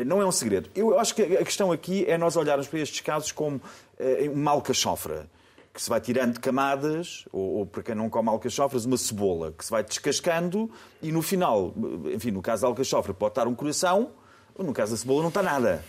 Não 0.05 0.21
é 0.21 0.25
um 0.25 0.31
segredo. 0.31 0.69
Eu 0.74 0.98
acho 0.98 1.13
que 1.13 1.21
a 1.21 1.43
questão 1.43 1.71
aqui 1.71 2.05
é 2.07 2.17
nós 2.17 2.36
olharmos 2.36 2.67
para 2.67 2.79
estes 2.79 3.01
casos 3.01 3.31
como 3.31 3.57
uh, 3.57 4.31
uma 4.31 4.51
alcachofra 4.51 5.27
que 5.74 5.81
se 5.81 5.89
vai 5.89 6.01
tirando 6.01 6.39
camadas, 6.39 7.25
ou, 7.31 7.60
ou 7.60 7.65
para 7.65 7.81
quem 7.81 7.95
não 7.95 8.10
come 8.10 8.29
alcachofras, 8.29 8.86
uma 8.86 8.98
cebola, 8.98 9.53
que 9.57 9.63
se 9.63 9.71
vai 9.71 9.83
descascando 9.83 10.69
e 11.01 11.12
no 11.12 11.21
final, 11.21 11.74
enfim, 12.13 12.31
no 12.31 12.41
caso 12.41 12.63
da 12.63 12.67
alcachofra 12.67 13.13
pode 13.13 13.31
estar 13.31 13.48
um 13.48 13.55
coração, 13.55 14.12
no 14.57 14.74
caso 14.74 14.91
da 14.91 14.98
cebola 14.98 15.21
não 15.21 15.29
está 15.29 15.41
nada. 15.41 15.83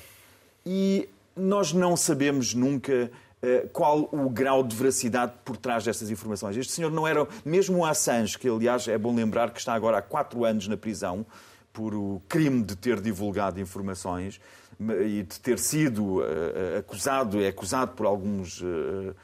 E 0.64 1.08
nós 1.36 1.72
não 1.72 1.96
sabemos 1.96 2.54
nunca 2.54 3.10
uh, 3.42 3.68
qual 3.70 4.08
o 4.12 4.30
grau 4.30 4.62
de 4.62 4.76
veracidade 4.76 5.32
por 5.44 5.56
trás 5.56 5.84
destas 5.84 6.10
informações. 6.10 6.56
Este 6.56 6.72
senhor 6.72 6.90
não 6.90 7.06
era, 7.06 7.26
mesmo 7.44 7.78
o 7.78 7.84
Assange, 7.84 8.38
que 8.38 8.48
aliás 8.48 8.86
é 8.86 8.96
bom 8.96 9.14
lembrar 9.14 9.50
que 9.50 9.58
está 9.58 9.74
agora 9.74 9.98
há 9.98 10.02
quatro 10.02 10.44
anos 10.44 10.68
na 10.68 10.76
prisão, 10.76 11.26
por 11.72 11.94
o 11.94 12.22
crime 12.28 12.62
de 12.62 12.76
ter 12.76 13.00
divulgado 13.00 13.60
informações 13.60 14.40
e 14.80 15.22
de 15.22 15.40
ter 15.40 15.58
sido 15.58 16.18
uh, 16.20 16.78
acusado, 16.78 17.40
é 17.40 17.48
acusado 17.48 17.92
por 17.92 18.06
alguns, 18.06 18.60
uh, 18.60 19.14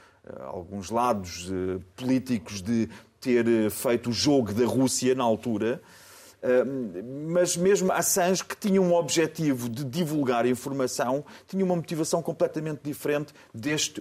alguns 0.46 0.90
lados 0.90 1.50
políticos 1.96 2.62
de 2.62 2.88
ter 3.20 3.70
feito 3.70 4.10
o 4.10 4.12
jogo 4.12 4.52
da 4.52 4.64
Rússia 4.64 5.14
na 5.14 5.24
altura. 5.24 5.80
Mas 7.26 7.56
mesmo 7.56 7.90
Assange, 7.90 8.44
que 8.44 8.56
tinha 8.56 8.80
um 8.80 8.94
objetivo 8.94 9.68
de 9.68 9.84
divulgar 9.84 10.46
informação, 10.46 11.24
tinha 11.48 11.64
uma 11.64 11.74
motivação 11.74 12.22
completamente 12.22 12.80
diferente 12.84 13.34
deste, 13.52 14.00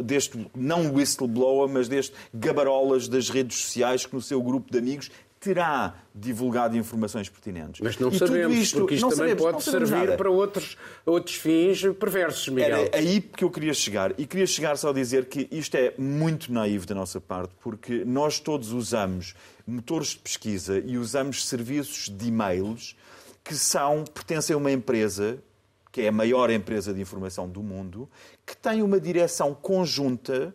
deste 0.00 0.48
não 0.54 0.94
whistleblower, 0.94 1.68
mas 1.68 1.88
deste 1.88 2.14
gabarolas 2.32 3.08
das 3.08 3.28
redes 3.28 3.62
sociais 3.62 4.06
que 4.06 4.14
no 4.14 4.22
seu 4.22 4.40
grupo 4.40 4.70
de 4.70 4.78
amigos 4.78 5.10
terá 5.42 5.96
divulgado 6.14 6.76
informações 6.76 7.28
pertinentes. 7.28 7.80
Mas 7.80 7.98
não 7.98 8.10
e 8.10 8.18
sabemos, 8.18 8.56
isto, 8.56 8.78
porque 8.78 8.94
isto 8.94 9.08
também 9.08 9.30
sabemos, 9.30 9.42
pode 9.42 9.62
servir 9.64 9.90
nada. 9.90 10.16
para 10.16 10.30
outros, 10.30 10.76
outros 11.04 11.34
fins 11.34 11.82
perversos, 11.98 12.48
Miguel. 12.48 12.88
Era 12.92 12.96
aí 12.96 13.20
que 13.20 13.42
eu 13.42 13.50
queria 13.50 13.74
chegar. 13.74 14.14
E 14.16 14.24
queria 14.24 14.46
chegar 14.46 14.78
só 14.78 14.90
a 14.90 14.92
dizer 14.92 15.26
que 15.26 15.48
isto 15.50 15.74
é 15.74 15.94
muito 15.98 16.52
naivo 16.52 16.86
da 16.86 16.94
nossa 16.94 17.20
parte, 17.20 17.52
porque 17.60 18.04
nós 18.04 18.38
todos 18.38 18.70
usamos 18.70 19.34
motores 19.66 20.10
de 20.10 20.18
pesquisa 20.18 20.78
e 20.78 20.96
usamos 20.96 21.44
serviços 21.44 22.08
de 22.08 22.28
e-mails 22.28 22.94
que 23.42 23.56
são, 23.56 24.04
pertencem 24.04 24.54
a 24.54 24.56
uma 24.56 24.70
empresa, 24.70 25.42
que 25.90 26.02
é 26.02 26.08
a 26.08 26.12
maior 26.12 26.50
empresa 26.50 26.94
de 26.94 27.00
informação 27.00 27.48
do 27.48 27.64
mundo, 27.64 28.08
que 28.46 28.56
tem 28.56 28.80
uma 28.80 29.00
direção 29.00 29.52
conjunta, 29.52 30.54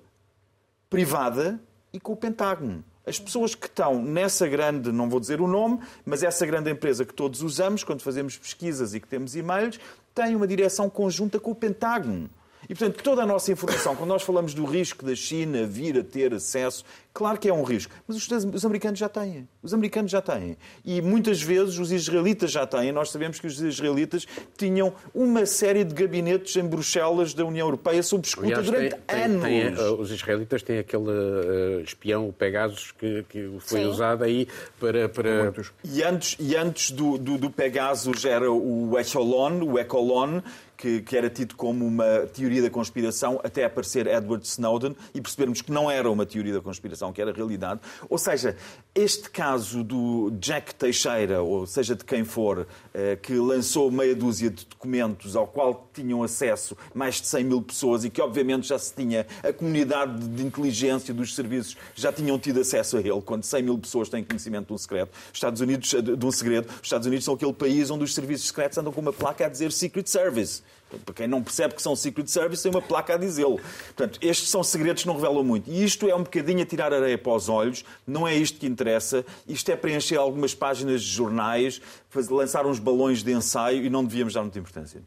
privada 0.90 1.60
e 1.92 2.00
com 2.00 2.14
o 2.14 2.16
Pentágono. 2.16 2.86
As 3.08 3.18
pessoas 3.18 3.56
que 3.56 3.68
estão 3.68 4.04
nessa 4.04 4.46
grande, 4.50 4.92
não 4.92 5.10
vou 5.10 5.18
dizer 5.18 5.40
o 5.40 5.48
nome, 5.48 5.80
mas 6.06 6.24
essa 6.24 6.46
grande 6.46 6.70
empresa 6.70 7.06
que 7.06 7.14
todos 7.14 7.42
usamos 7.42 7.82
quando 7.82 8.02
fazemos 8.02 8.38
pesquisas 8.38 8.94
e 8.94 9.00
que 9.00 9.08
temos 9.08 9.34
e-mails, 9.34 9.80
têm 10.14 10.36
uma 10.36 10.46
direção 10.46 10.90
conjunta 10.90 11.40
com 11.40 11.52
o 11.52 11.56
Pentágono. 11.56 12.30
E, 12.70 12.76
portanto, 12.76 13.02
toda 13.02 13.24
a 13.24 13.26
nossa 13.26 13.52
informação, 13.52 13.96
quando 13.96 14.10
nós 14.10 14.24
falamos 14.24 14.54
do 14.54 14.66
risco 14.66 15.06
da 15.06 15.16
China 15.16 15.66
vir 15.66 15.98
a 15.98 16.04
ter 16.04 16.34
acesso, 16.34 16.84
claro 17.14 17.40
que 17.40 17.48
é 17.48 17.54
um 17.54 17.64
risco, 17.64 17.94
mas 18.08 18.18
os, 18.18 18.46
os, 18.54 18.66
americanos 18.66 19.00
já 19.00 19.08
têm. 19.08 19.48
Os 19.64 19.74
americanos 19.74 20.12
já 20.12 20.22
têm. 20.22 20.58
E 20.84 21.02
muitas 21.02 21.42
vezes 21.42 21.80
os 21.80 21.92
israelitas 21.92 22.52
já 22.52 22.68
têm. 22.68 22.92
Nós 22.92 23.10
sabemos 23.10 23.40
que 23.40 23.48
os 23.48 23.60
israelitas 23.62 24.28
tinham 24.58 24.94
uma 25.16 25.46
série 25.46 25.84
de 25.84 25.94
gabinetes 25.94 26.56
em 26.58 26.64
Bruxelas 26.64 27.34
da 27.34 27.46
União 27.46 27.68
Europeia 27.68 28.04
sob 28.04 28.28
escuta 28.28 28.48
Aliás, 28.48 28.66
durante 28.66 28.96
tem, 28.96 29.24
anos. 29.24 29.44
Tem, 29.44 29.74
tem, 29.74 29.86
uh, 29.86 30.00
os 30.00 30.12
israelitas 30.12 30.62
têm 30.62 30.80
aquele 30.80 31.10
uh, 31.10 31.82
espião, 31.82 32.28
o 32.28 32.34
Pegasus, 32.34 32.92
que, 32.92 33.24
que 33.30 33.50
foi 33.62 33.82
Sim. 33.82 33.88
usado 33.88 34.24
aí 34.24 34.48
para. 34.80 35.08
para... 35.08 35.54
E 35.84 36.04
antes, 36.04 36.36
e 36.40 36.56
antes 36.56 36.92
do, 36.92 37.18
do, 37.18 37.38
do 37.38 37.50
Pegasus 37.50 38.26
era 38.26 38.52
o 38.52 38.98
Echolon, 39.00 39.64
o 39.64 39.80
Ecolon, 39.80 40.42
que, 40.78 41.02
que, 41.02 41.18
era 41.18 41.30
tido 41.30 41.56
como 41.56 41.86
uma 41.86 42.28
teoria 42.28 42.62
da 42.62 42.70
conspiração 42.70 43.42
até 43.44 43.66
aparecer 43.66 44.06
Edward 44.06 44.46
Snowden 44.46 44.96
e 45.14 45.20
percebermos 45.20 45.62
que 45.62 45.72
não 45.72 45.90
era 45.90 46.10
uma 46.10 46.26
teoria 46.26 46.54
da 46.54 46.62
conspiração, 46.62 47.12
que 47.12 47.22
era 47.22 47.34
realidade. 47.34 47.82
Ou 48.08 48.18
seja, 48.18 48.56
este 48.94 49.30
caso 49.30 49.84
do 49.84 50.32
Jack 50.40 50.76
Teixeira, 50.76 51.42
ou 51.42 51.66
seja 51.66 51.96
de 51.96 52.06
quem 52.06 52.24
for, 52.24 52.68
eh, 52.94 53.16
que 53.16 53.34
lançou 53.34 53.90
meia 53.90 54.16
dúzia 54.16 54.50
de 54.50 54.66
documentos 54.66 55.36
ao 55.36 55.48
qual 55.48 55.90
tinham 55.94 56.22
acesso 56.22 56.78
mais 56.94 57.16
de 57.16 57.28
100 57.28 57.44
mil 57.44 57.62
pessoas 57.62 58.06
e 58.06 58.10
que 58.10 58.22
obviamente 58.22 58.68
já 58.68 58.78
se 58.78 58.94
tinha, 58.94 59.26
a 59.44 59.52
comunidade 59.52 60.28
de 60.28 60.44
inteligência 60.44 61.14
dos 61.14 61.36
serviços 61.36 61.76
já 61.96 62.14
tinham 62.14 62.38
tido 62.38 62.60
acesso 62.60 62.98
a 62.98 63.00
ele, 63.00 63.22
quando 63.22 63.44
100 63.44 63.64
mil 63.64 63.78
pessoas 63.78 64.10
têm 64.10 64.24
conhecimento 64.24 64.68
de 64.68 64.74
um 64.74 64.78
segredo. 64.78 65.10
Os 65.32 65.38
Estados 65.38 65.62
Unidos, 65.62 65.90
de 65.90 66.26
um 66.26 66.32
segredo, 66.32 66.68
os 66.68 66.84
Estados 66.84 67.08
Unidos 67.08 67.26
são 67.26 67.34
aquele 67.34 67.54
país 67.54 67.90
onde 67.90 68.04
os 68.04 68.14
serviços 68.14 68.48
secretos 68.48 68.78
andam 68.78 68.94
com 68.94 69.02
uma 69.02 69.14
placa 69.14 69.46
a 69.46 69.50
dizer 69.50 69.72
Secret 69.72 70.08
Service. 70.08 70.62
Para 71.06 71.14
quem 71.14 71.28
não 71.28 71.44
percebe 71.44 71.76
que 71.76 71.82
são 71.82 71.96
Secret 71.96 72.28
Service, 72.28 72.64
tem 72.64 72.72
uma 72.72 72.82
placa 72.82 73.16
a 73.16 73.18
dizê-lo. 73.18 73.60
Portanto, 73.88 74.20
estes 74.22 74.50
são 74.50 74.64
segredos 74.64 75.04
que 75.04 75.08
não 75.08 75.16
revelam 75.16 75.44
muito. 75.44 75.70
E 75.70 75.84
isto 75.84 76.08
é 76.08 76.16
um 76.16 76.24
bocadinho 76.24 76.64
a 76.64 76.66
tirar 76.66 76.94
areia 76.94 77.18
para 77.18 77.34
os 77.34 77.50
olhos, 77.50 77.84
não 78.06 78.28
é 78.28 78.36
isto 78.36 78.58
que 78.58 78.66
interessa. 78.66 79.26
Isto 79.48 79.70
é 79.72 79.76
preencher 79.76 80.16
algumas 80.18 80.56
páginas 80.56 81.02
de 81.02 81.10
jornais, 81.10 81.82
lançar 82.30 82.66
uns 82.66 82.80
balões 82.80 83.22
de 83.22 83.34
ensaio 83.34 83.84
e 83.84 83.90
não 83.90 84.04
devíamos 84.04 84.34
dar 84.34 84.42
muita 84.42 84.60
importância. 84.60 85.02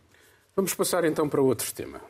Vamos 0.55 0.75
passar 0.75 1.05
então 1.05 1.29
para 1.29 1.41
outro 1.41 1.73
tema. 1.73 2.01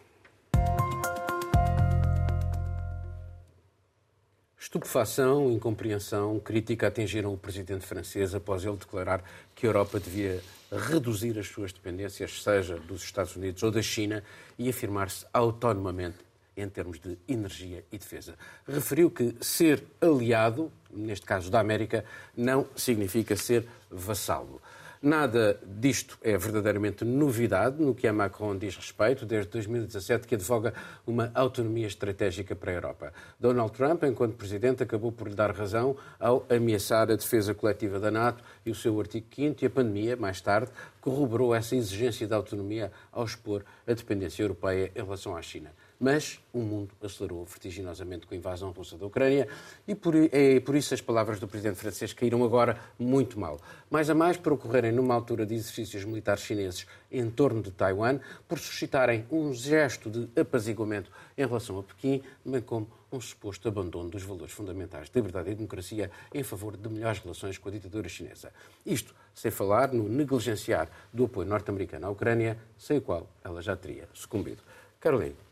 Estupefação, 4.71 5.51
incompreensão, 5.51 6.39
crítica 6.39 6.87
atingiram 6.87 7.35
o 7.35 7.37
presidente 7.37 7.85
francês 7.85 8.37
após 8.37 8.65
ele 8.65 8.77
declarar 8.77 9.21
que 9.53 9.67
a 9.67 9.69
Europa 9.69 9.99
devia 9.99 10.41
reduzir 10.71 11.37
as 11.41 11.49
suas 11.49 11.73
dependências, 11.73 12.41
seja 12.41 12.77
dos 12.79 13.03
Estados 13.03 13.35
Unidos 13.35 13.65
ou 13.65 13.73
da 13.73 13.83
China, 13.83 14.23
e 14.57 14.69
afirmar-se 14.69 15.27
autonomamente 15.33 16.19
em 16.57 16.69
termos 16.69 17.01
de 17.01 17.19
energia 17.27 17.85
e 17.91 17.99
defesa. 17.99 18.37
Referiu 18.65 19.11
que 19.11 19.35
ser 19.41 19.83
aliado, 20.01 20.71
neste 20.89 21.27
caso 21.27 21.51
da 21.51 21.59
América, 21.59 22.05
não 22.37 22.65
significa 22.77 23.35
ser 23.35 23.67
vassalo. 23.91 24.63
Nada 25.03 25.59
disto 25.65 26.19
é 26.21 26.37
verdadeiramente 26.37 27.07
novidade 27.07 27.83
no 27.83 27.95
que 27.95 28.07
a 28.07 28.13
Macron 28.13 28.59
diz 28.59 28.77
respeito, 28.77 29.25
desde 29.25 29.51
2017 29.51 30.29
que 30.29 30.35
advoga 30.35 30.75
uma 31.07 31.31
autonomia 31.35 31.87
estratégica 31.87 32.55
para 32.55 32.71
a 32.71 32.75
Europa. 32.75 33.13
Donald 33.41 33.73
Trump, 33.73 34.03
enquanto 34.05 34.37
presidente, 34.37 34.83
acabou 34.83 35.11
por 35.11 35.27
lhe 35.27 35.35
dar 35.35 35.57
razão 35.57 35.97
ao 36.19 36.45
ameaçar 36.51 37.11
a 37.11 37.17
defesa 37.17 37.55
coletiva 37.55 37.99
da 37.99 38.11
NATO 38.11 38.45
e 38.67 38.71
o 38.71 38.75
seu 38.75 39.01
artigo 39.01 39.25
5 39.35 39.65
e 39.65 39.67
a 39.69 39.71
pandemia, 39.71 40.17
mais 40.17 40.39
tarde, 40.43 40.71
corroborou 41.01 41.55
essa 41.55 41.75
exigência 41.75 42.27
de 42.27 42.35
autonomia 42.35 42.93
ao 43.11 43.25
expor 43.25 43.65
a 43.87 43.95
dependência 43.95 44.43
europeia 44.43 44.93
em 44.95 45.03
relação 45.03 45.35
à 45.35 45.41
China. 45.41 45.71
Mas 46.01 46.41
o 46.51 46.61
mundo 46.61 46.95
acelerou 47.03 47.45
vertiginosamente 47.45 48.27
com 48.27 48.33
a 48.33 48.37
invasão 48.37 48.71
russa 48.71 48.97
da 48.97 49.05
Ucrânia 49.05 49.47
e 49.87 49.95
por, 49.95 50.15
é, 50.17 50.59
por 50.59 50.75
isso 50.75 50.95
as 50.95 51.03
palavras 51.03 51.39
do 51.39 51.47
presidente 51.47 51.77
francês 51.77 52.15
caíram 52.15 52.43
agora 52.43 52.81
muito 52.99 53.39
mal. 53.39 53.61
Mais 53.91 54.09
a 54.09 54.15
mais 54.15 54.39
por 54.39 54.55
ocorrerem 54.55 54.93
numa 54.93 55.15
altura 55.15 55.45
de 55.45 55.55
exercícios 55.55 56.07
militares 56.07 56.43
chineses 56.43 56.87
em 57.13 57.29
torno 57.31 57.61
de 57.61 57.71
Taiwan, 57.71 58.19
por 58.49 58.59
suscitarem 58.59 59.27
um 59.31 59.53
gesto 59.53 60.09
de 60.09 60.41
apaziguamento 60.41 61.11
em 61.37 61.47
relação 61.47 61.79
a 61.79 61.83
Pequim, 61.83 62.23
bem 62.43 62.63
como 62.63 62.89
um 63.13 63.21
suposto 63.21 63.69
abandono 63.69 64.09
dos 64.09 64.23
valores 64.23 64.55
fundamentais 64.55 65.11
de 65.11 65.17
liberdade 65.17 65.51
e 65.51 65.55
democracia 65.55 66.11
em 66.33 66.43
favor 66.43 66.79
de 66.79 66.89
melhores 66.89 67.19
relações 67.19 67.59
com 67.59 67.69
a 67.69 67.73
ditadura 67.73 68.09
chinesa. 68.09 68.51
Isto 68.87 69.15
sem 69.35 69.51
falar 69.51 69.93
no 69.93 70.09
negligenciar 70.09 70.89
do 71.13 71.25
apoio 71.25 71.47
norte-americano 71.47 72.07
à 72.07 72.11
Ucrânia, 72.11 72.59
sem 72.79 72.99
o 72.99 73.03
qual 73.03 73.29
ela 73.45 73.61
já 73.61 73.77
teria 73.77 74.09
sucumbido. 74.15 74.63
Caroline. 74.99 75.50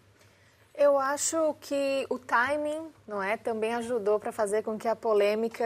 Eu 0.78 0.96
acho 0.96 1.56
que 1.60 2.06
o 2.08 2.20
timing, 2.20 2.92
não 3.06 3.20
é, 3.20 3.36
também 3.36 3.74
ajudou 3.74 4.20
para 4.20 4.30
fazer 4.30 4.62
com 4.62 4.78
que 4.78 4.86
a 4.86 4.94
polêmica 4.94 5.64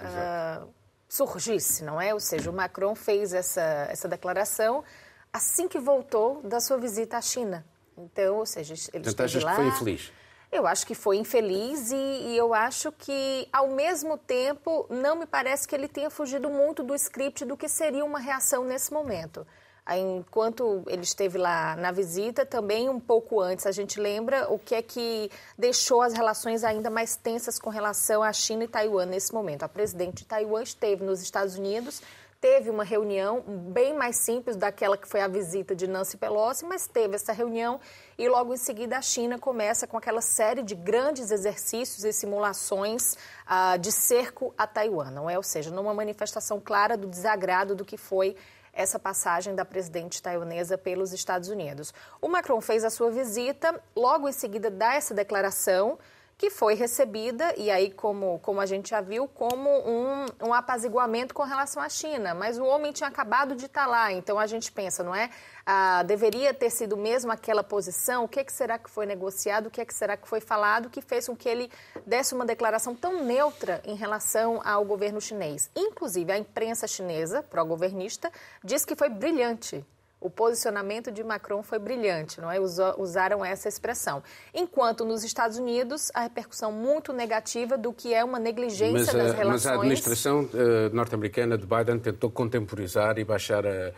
uh, 0.00 0.74
surgisse, 1.06 1.84
não 1.84 2.00
é? 2.00 2.14
Ou 2.14 2.18
seja, 2.18 2.50
o 2.50 2.52
Macron 2.52 2.94
fez 2.94 3.34
essa, 3.34 3.60
essa 3.90 4.08
declaração 4.08 4.82
assim 5.30 5.68
que 5.68 5.78
voltou 5.78 6.40
da 6.42 6.60
sua 6.60 6.78
visita 6.78 7.18
à 7.18 7.20
China. 7.20 7.62
Então, 7.98 8.38
ou 8.38 8.46
seja, 8.46 8.72
ele 8.94 9.06
então, 9.06 9.26
esteve 9.26 9.44
lá. 9.44 9.50
que 9.50 9.56
foi 9.56 9.66
infeliz? 9.66 10.12
Eu 10.50 10.66
acho 10.66 10.86
que 10.86 10.94
foi 10.94 11.16
infeliz 11.18 11.90
e, 11.90 11.96
e, 11.96 12.36
eu 12.36 12.54
acho 12.54 12.90
que, 12.92 13.46
ao 13.52 13.68
mesmo 13.68 14.16
tempo, 14.16 14.86
não 14.88 15.16
me 15.16 15.26
parece 15.26 15.68
que 15.68 15.74
ele 15.74 15.88
tenha 15.88 16.08
fugido 16.08 16.48
muito 16.48 16.82
do 16.82 16.94
script 16.94 17.44
do 17.44 17.56
que 17.56 17.68
seria 17.68 18.04
uma 18.04 18.20
reação 18.20 18.64
nesse 18.64 18.92
momento. 18.92 19.46
Enquanto 19.86 20.82
ele 20.86 21.02
esteve 21.02 21.36
lá 21.36 21.76
na 21.76 21.92
visita, 21.92 22.46
também 22.46 22.88
um 22.88 22.98
pouco 22.98 23.40
antes, 23.40 23.66
a 23.66 23.72
gente 23.72 24.00
lembra 24.00 24.50
o 24.50 24.58
que 24.58 24.74
é 24.74 24.80
que 24.80 25.30
deixou 25.58 26.00
as 26.00 26.14
relações 26.14 26.64
ainda 26.64 26.88
mais 26.88 27.16
tensas 27.16 27.58
com 27.58 27.68
relação 27.68 28.22
à 28.22 28.32
China 28.32 28.64
e 28.64 28.68
Taiwan 28.68 29.06
nesse 29.06 29.34
momento. 29.34 29.62
A 29.62 29.68
presidente 29.68 30.18
de 30.18 30.24
Taiwan 30.24 30.62
esteve 30.62 31.04
nos 31.04 31.20
Estados 31.20 31.56
Unidos 31.56 32.00
teve 32.44 32.68
uma 32.68 32.84
reunião 32.84 33.40
bem 33.40 33.94
mais 33.94 34.18
simples 34.18 34.54
daquela 34.54 34.98
que 34.98 35.08
foi 35.08 35.22
a 35.22 35.26
visita 35.26 35.74
de 35.74 35.86
Nancy 35.86 36.18
Pelosi, 36.18 36.62
mas 36.66 36.86
teve 36.86 37.14
essa 37.14 37.32
reunião 37.32 37.80
e 38.18 38.28
logo 38.28 38.52
em 38.52 38.58
seguida 38.58 38.98
a 38.98 39.00
China 39.00 39.38
começa 39.38 39.86
com 39.86 39.96
aquela 39.96 40.20
série 40.20 40.62
de 40.62 40.74
grandes 40.74 41.30
exercícios 41.30 42.04
e 42.04 42.12
simulações 42.12 43.14
uh, 43.46 43.78
de 43.78 43.90
cerco 43.90 44.52
a 44.58 44.66
Taiwan, 44.66 45.10
não 45.10 45.30
é? 45.30 45.38
Ou 45.38 45.42
seja, 45.42 45.70
numa 45.70 45.94
manifestação 45.94 46.60
clara 46.60 46.98
do 46.98 47.06
desagrado 47.06 47.74
do 47.74 47.82
que 47.82 47.96
foi 47.96 48.36
essa 48.74 48.98
passagem 48.98 49.54
da 49.54 49.64
presidente 49.64 50.22
taiwanesa 50.22 50.76
pelos 50.76 51.12
Estados 51.12 51.48
Unidos. 51.48 51.94
O 52.20 52.28
Macron 52.28 52.60
fez 52.60 52.84
a 52.84 52.90
sua 52.90 53.10
visita, 53.10 53.80
logo 53.94 54.28
em 54.28 54.32
seguida 54.32 54.70
dá 54.70 54.94
essa 54.94 55.14
declaração 55.14 55.98
que 56.36 56.50
foi 56.50 56.74
recebida, 56.74 57.54
e 57.56 57.70
aí, 57.70 57.90
como, 57.90 58.38
como 58.40 58.60
a 58.60 58.66
gente 58.66 58.90
já 58.90 59.00
viu, 59.00 59.28
como 59.28 59.70
um, 59.70 60.26
um 60.48 60.54
apaziguamento 60.54 61.32
com 61.32 61.42
relação 61.42 61.82
à 61.82 61.88
China. 61.88 62.34
Mas 62.34 62.58
o 62.58 62.64
homem 62.64 62.92
tinha 62.92 63.08
acabado 63.08 63.54
de 63.54 63.66
estar 63.66 63.86
lá, 63.86 64.12
então 64.12 64.38
a 64.38 64.46
gente 64.46 64.70
pensa, 64.72 65.04
não 65.04 65.14
é? 65.14 65.30
Ah, 65.64 66.02
deveria 66.02 66.52
ter 66.52 66.70
sido 66.70 66.96
mesmo 66.96 67.30
aquela 67.30 67.62
posição? 67.62 68.24
O 68.24 68.28
que, 68.28 68.40
é 68.40 68.44
que 68.44 68.52
será 68.52 68.78
que 68.78 68.90
foi 68.90 69.06
negociado? 69.06 69.66
O 69.66 69.70
que, 69.70 69.80
é 69.80 69.84
que 69.84 69.94
será 69.94 70.16
que 70.16 70.28
foi 70.28 70.40
falado 70.40 70.90
que 70.90 71.00
fez 71.00 71.26
com 71.26 71.36
que 71.36 71.48
ele 71.48 71.70
desse 72.04 72.34
uma 72.34 72.44
declaração 72.44 72.94
tão 72.94 73.24
neutra 73.24 73.80
em 73.84 73.94
relação 73.94 74.60
ao 74.64 74.84
governo 74.84 75.20
chinês? 75.20 75.70
Inclusive, 75.74 76.32
a 76.32 76.38
imprensa 76.38 76.86
chinesa, 76.86 77.42
pró-governista, 77.42 78.30
diz 78.62 78.84
que 78.84 78.96
foi 78.96 79.08
brilhante 79.08 79.84
o 80.24 80.30
posicionamento 80.30 81.12
de 81.12 81.22
Macron 81.22 81.62
foi 81.62 81.78
brilhante, 81.78 82.40
não 82.40 82.50
é? 82.50 82.58
Usaram 82.58 83.44
essa 83.44 83.68
expressão. 83.68 84.22
Enquanto 84.54 85.04
nos 85.04 85.22
Estados 85.22 85.58
Unidos, 85.58 86.10
a 86.14 86.22
repercussão 86.22 86.72
muito 86.72 87.12
negativa 87.12 87.76
do 87.76 87.92
que 87.92 88.14
é 88.14 88.24
uma 88.24 88.38
negligência 88.38 89.12
mas, 89.12 89.12
das 89.12 89.32
relações. 89.34 89.64
Mas 89.64 89.66
a 89.66 89.74
administração 89.74 90.40
uh, 90.44 90.94
norte-americana 90.94 91.58
de 91.58 91.66
Biden 91.66 91.98
tentou 91.98 92.30
contemporizar 92.30 93.18
e 93.18 93.24
baixar 93.24 93.66
a 93.66 93.92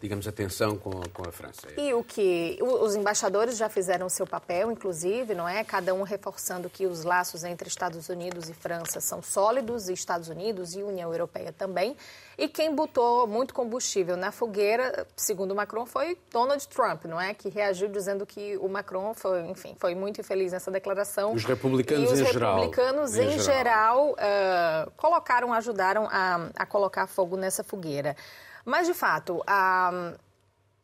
digamos, 0.00 0.26
a 0.26 0.32
tensão 0.32 0.76
com, 0.76 0.90
com 1.12 1.28
a 1.28 1.32
França. 1.32 1.68
E 1.76 1.92
o 1.92 2.02
que 2.02 2.58
os 2.60 2.94
embaixadores 2.94 3.56
já 3.56 3.68
fizeram 3.68 4.06
o 4.06 4.10
seu 4.10 4.26
papel, 4.26 4.70
inclusive, 4.70 5.34
não 5.34 5.48
é? 5.48 5.62
Cada 5.64 5.94
um 5.94 6.02
reforçando 6.02 6.70
que 6.70 6.86
os 6.86 7.04
laços 7.04 7.44
entre 7.44 7.68
Estados 7.68 8.08
Unidos 8.08 8.48
e 8.48 8.54
França 8.54 9.00
são 9.00 9.22
sólidos, 9.22 9.88
e 9.88 9.92
Estados 9.92 10.28
Unidos 10.28 10.74
e 10.74 10.82
União 10.82 11.12
Europeia 11.12 11.52
também. 11.52 11.96
E 12.38 12.48
quem 12.48 12.74
botou 12.74 13.26
muito 13.26 13.54
combustível 13.54 14.16
na 14.16 14.30
fogueira, 14.30 15.06
segundo 15.16 15.54
Macron, 15.54 15.86
foi 15.86 16.18
Donald 16.30 16.66
Trump, 16.68 17.04
não 17.04 17.20
é? 17.20 17.32
Que 17.32 17.48
reagiu 17.48 17.88
dizendo 17.88 18.26
que 18.26 18.56
o 18.58 18.68
Macron 18.68 19.14
foi, 19.14 19.40
enfim, 19.46 19.74
foi 19.78 19.94
muito 19.94 20.20
infeliz 20.20 20.52
nessa 20.52 20.70
declaração. 20.70 21.32
Os 21.32 21.44
republicanos 21.44 22.10
e 22.10 22.12
os 22.14 22.20
em 22.20 22.24
republicanos 22.24 23.12
geral, 23.12 23.32
em, 23.32 23.38
geral, 23.38 24.10
uh, 24.10 24.90
colocaram, 24.96 25.52
ajudaram 25.52 26.08
a, 26.10 26.50
a 26.56 26.66
colocar 26.66 27.06
fogo 27.06 27.36
nessa 27.36 27.62
fogueira. 27.62 28.16
Mas, 28.66 28.88
de 28.88 28.94
fato, 28.94 29.44
a, 29.46 30.14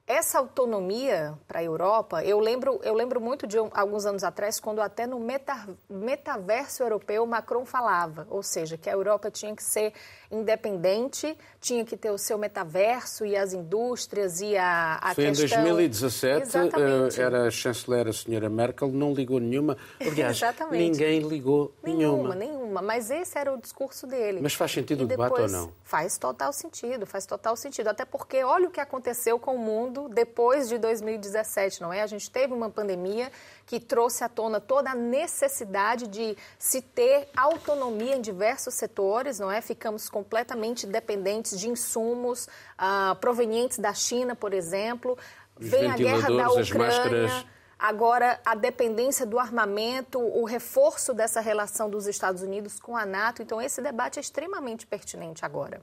essa 0.07 0.39
autonomia 0.39 1.37
para 1.49 1.59
a 1.59 1.65
Europa, 1.65 2.25
eu 2.25 2.39
lembro, 2.39 2.79
eu 2.85 2.95
lembro 2.95 3.21
muito 3.21 3.45
de 3.45 3.57
alguns 3.59 4.07
anos 4.07 4.23
atrás, 4.23 4.61
quando 4.61 4.81
até 4.81 5.05
no 5.05 5.19
meta, 5.19 5.69
metaverso 5.91 6.85
europeu 6.85 7.27
Macron 7.27 7.65
falava, 7.65 8.25
ou 8.31 8.41
seja, 8.41 8.79
que 8.79 8.89
a 8.89 8.93
Europa 8.93 9.33
tinha 9.33 9.55
que 9.57 9.65
ser 9.65 9.93
independente, 10.33 11.37
tinha 11.61 11.85
que 11.85 11.97
ter 11.97 12.11
o 12.11 12.19
seu 12.19 12.39
metaverso 12.39 13.25
e 13.27 13.37
as 13.37 13.53
indústrias 13.53 14.41
e 14.41 14.57
a, 14.57 14.99
a 15.01 15.15
Foi 15.15 15.27
questão... 15.27 15.61
em 15.61 15.65
2017, 15.65 16.43
Exatamente. 16.43 17.21
Eh, 17.21 17.23
era 17.23 17.47
a 17.47 17.51
chanceler 17.51 18.09
a 18.09 18.13
senhora 18.13 18.49
Merkel, 18.49 18.89
não 18.89 19.13
ligou 19.13 19.39
nenhuma. 19.39 19.77
Aliás, 20.01 20.39
Exatamente. 20.39 20.83
ninguém 20.83 21.21
ligou 21.21 21.73
nenhuma. 21.83 22.35
Nenhuma, 22.35 22.35
nenhuma. 22.35 22.83
Mas 22.83 23.11
esse 23.11 23.39
era 23.39 23.53
o 23.53 23.61
discurso 23.61 24.07
dele. 24.07 24.41
Mas 24.43 24.55
faz 24.55 24.73
sentido 24.73 25.05
o 25.05 25.07
debate 25.07 25.41
ou 25.41 25.49
não? 25.49 25.73
Faz 25.85 26.17
total 26.17 26.53
sentido, 26.53 27.07
faz 27.07 27.27
total 27.27 27.55
sentido. 27.55 27.89
Até 27.89 28.05
porque 28.05 28.43
olha 28.43 28.69
o 28.69 28.71
que 28.71 28.81
aconteceu 28.81 29.39
com 29.39 29.55
o 29.55 29.59
mundo 29.59 30.09
depois 30.09 30.69
de 30.69 30.79
2017, 30.79 31.83
não 31.83 31.93
é? 31.93 32.03
A 32.03 32.07
gente 32.07 32.31
teve 32.31 32.55
uma 32.55 32.71
pandemia 32.71 33.31
que 33.67 33.81
trouxe 33.81 34.25
à 34.25 34.29
tona 34.29 34.61
toda 34.61 34.91
a 34.91 34.95
necessidade 34.95 36.07
de 36.07 36.37
se 36.59 36.81
ter 36.81 37.29
autonomia 37.37 38.17
em 38.17 38.21
diversos 38.21 38.75
setores, 38.75 39.39
não 39.39 39.51
é? 39.51 39.61
Ficamos 39.61 40.09
completamente 40.09 40.87
dependentes 40.87 41.59
de 41.59 41.69
insumos 41.69 42.47
uh, 42.47 43.15
provenientes 43.17 43.79
da 43.79 43.95
China, 43.95 44.35
por 44.35 44.53
exemplo. 44.53 45.17
Os 45.59 45.69
Vem 45.69 45.91
a 45.91 45.97
guerra 45.97 46.29
da 46.29 46.51
Ucrânia. 46.51 47.45
Agora, 47.79 48.41
a 48.45 48.55
dependência 48.55 49.27
do 49.27 49.41
armamento, 49.41 50.21
o 50.21 50.45
reforço 50.45 51.13
dessa 51.13 51.41
relação 51.41 51.91
dos 51.91 52.07
Estados 52.07 52.41
Unidos 52.41 52.79
com 52.79 52.97
a 52.97 53.05
NATO. 53.05 53.43
Então, 53.43 53.61
esse 53.61 53.83
debate 53.83 54.19
é 54.19 54.23
extremamente 54.23 54.87
pertinente 54.87 55.45
agora. 55.45 55.83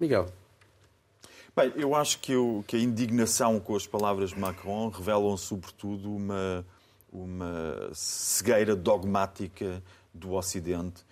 Miguel. 0.00 0.26
Bem, 1.54 1.72
eu 1.76 1.94
acho 1.94 2.18
que, 2.18 2.32
eu, 2.32 2.64
que 2.66 2.76
a 2.76 2.78
indignação 2.80 3.60
com 3.60 3.76
as 3.76 3.86
palavras 3.86 4.30
de 4.30 4.38
Macron 4.38 4.88
revelam, 4.88 5.36
sobretudo, 5.36 6.14
uma, 6.14 6.64
uma 7.12 7.90
cegueira 7.92 8.76
dogmática 8.76 9.82
do 10.12 10.32
Ocidente 10.32 11.04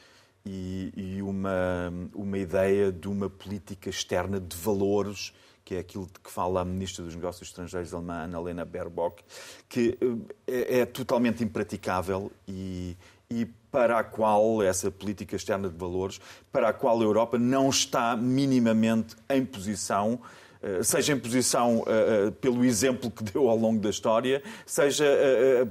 e, 0.44 0.92
e, 0.96 1.22
uma, 1.22 1.92
uma 2.14 2.38
ideia 2.38 2.92
de 2.92 3.08
uma 3.08 3.28
política 3.28 3.90
externa 3.90 4.38
de 4.38 4.56
valores, 4.56 5.32
que 5.64 5.74
é 5.74 5.78
aquilo 5.80 6.06
de 6.06 6.20
que 6.20 6.30
fala 6.30 6.60
a 6.60 6.64
Ministra 6.64 7.04
dos 7.04 7.14
Negócios 7.16 7.48
Estrangeiros 7.48 7.92
alemã, 7.92 8.22
Annalena 8.22 8.64
Baerbock, 8.64 9.24
que 9.68 9.98
eh, 10.46 10.76
é, 10.76 10.78
é 10.80 10.86
totalmente 10.86 11.42
impraticável 11.42 12.30
e, 12.46 12.96
e 13.28 13.46
para 13.72 13.98
a 13.98 14.04
qual 14.04 14.62
essa 14.62 14.90
política 14.90 15.34
externa 15.34 15.68
de 15.68 15.76
valores, 15.76 16.20
para 16.52 16.68
a 16.68 16.72
qual 16.72 17.00
a 17.00 17.02
Europa 17.02 17.38
não 17.38 17.68
está 17.68 18.16
minimamente 18.16 19.16
em 19.28 19.44
posição 19.44 20.20
seja 20.82 21.12
em 21.12 21.18
posição 21.18 21.78
uh, 21.78 22.28
uh, 22.28 22.32
pelo 22.32 22.64
exemplo 22.64 23.10
que 23.10 23.22
deu 23.22 23.48
ao 23.48 23.56
longo 23.56 23.80
da 23.80 23.90
história, 23.90 24.42
seja 24.64 25.04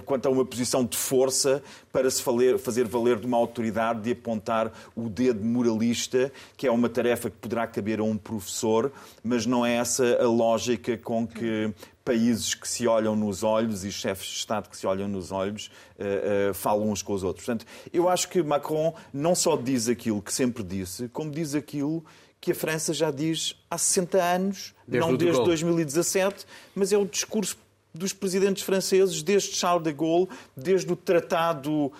quanto 0.05 0.27
a 0.27 0.29
uma 0.29 0.45
posição 0.45 0.86
de 0.86 0.97
força 0.97 1.62
para 1.91 2.10
se 2.10 2.21
fazer, 2.21 2.58
fazer 2.58 2.88
valer 2.88 3.19
de 3.19 3.25
uma 3.25 3.38
autoridade 3.38 4.01
de 4.01 4.12
apontar 4.12 4.71
o 4.95 5.10
dedo 5.10 5.43
moralista, 5.43 6.31
que 6.58 6.67
é 6.67 6.71
uma 6.71 6.89
tarefa 6.89 7.29
que 7.29 7.38
poderá 7.38 7.67
caber 7.67 7.99
a 7.99 8.03
um 8.03 8.17
professor, 8.17 8.91
mas 9.23 9.45
não 9.45 9.65
é 9.65 9.75
essa 9.75 10.17
a 10.21 10.27
lógica 10.27 10.97
com 10.97 11.27
que 11.27 11.73
países 12.05 12.53
que 12.53 12.67
se 12.67 12.88
olham 12.88 13.15
nos 13.15 13.41
olhos 13.41 13.84
e 13.84 13.91
chefes 13.91 14.27
de 14.27 14.38
Estado 14.38 14.69
que 14.69 14.77
se 14.77 14.86
olham 14.86 15.08
nos 15.08 15.31
olhos 15.31 15.71
uh, 15.97 16.51
uh, 16.51 16.53
falam 16.53 16.91
uns 16.91 17.01
com 17.01 17.13
os 17.13 17.23
outros. 17.23 17.43
Portanto, 17.43 17.65
eu 17.91 18.08
acho 18.08 18.29
que 18.29 18.43
Macron 18.43 18.93
não 19.12 19.34
só 19.34 19.58
diz 19.58 19.89
aquilo 19.89 20.21
que 20.21 20.31
sempre 20.31 20.63
disse, 20.63 21.10
como 21.10 21.31
diz 21.31 21.55
aquilo 21.55 22.05
que 22.45 22.51
a 22.51 22.55
França 22.55 22.93
já 22.93 23.10
diz 23.10 23.55
há 23.71 23.75
60 23.75 24.21
anos, 24.21 24.75
desde 24.88 25.10
não 25.10 25.17
desde 25.17 25.43
2017, 25.43 26.45
mas 26.75 26.93
é 26.93 26.97
o 26.97 27.03
discurso 27.03 27.58
dos 27.91 28.13
presidentes 28.13 28.62
franceses, 28.62 29.23
desde 29.23 29.55
Charles 29.55 29.84
de 29.84 29.91
Gaulle, 29.91 30.29
desde 30.55 30.93
o 30.93 30.95
tratado 30.95 31.86
uh, 31.86 31.91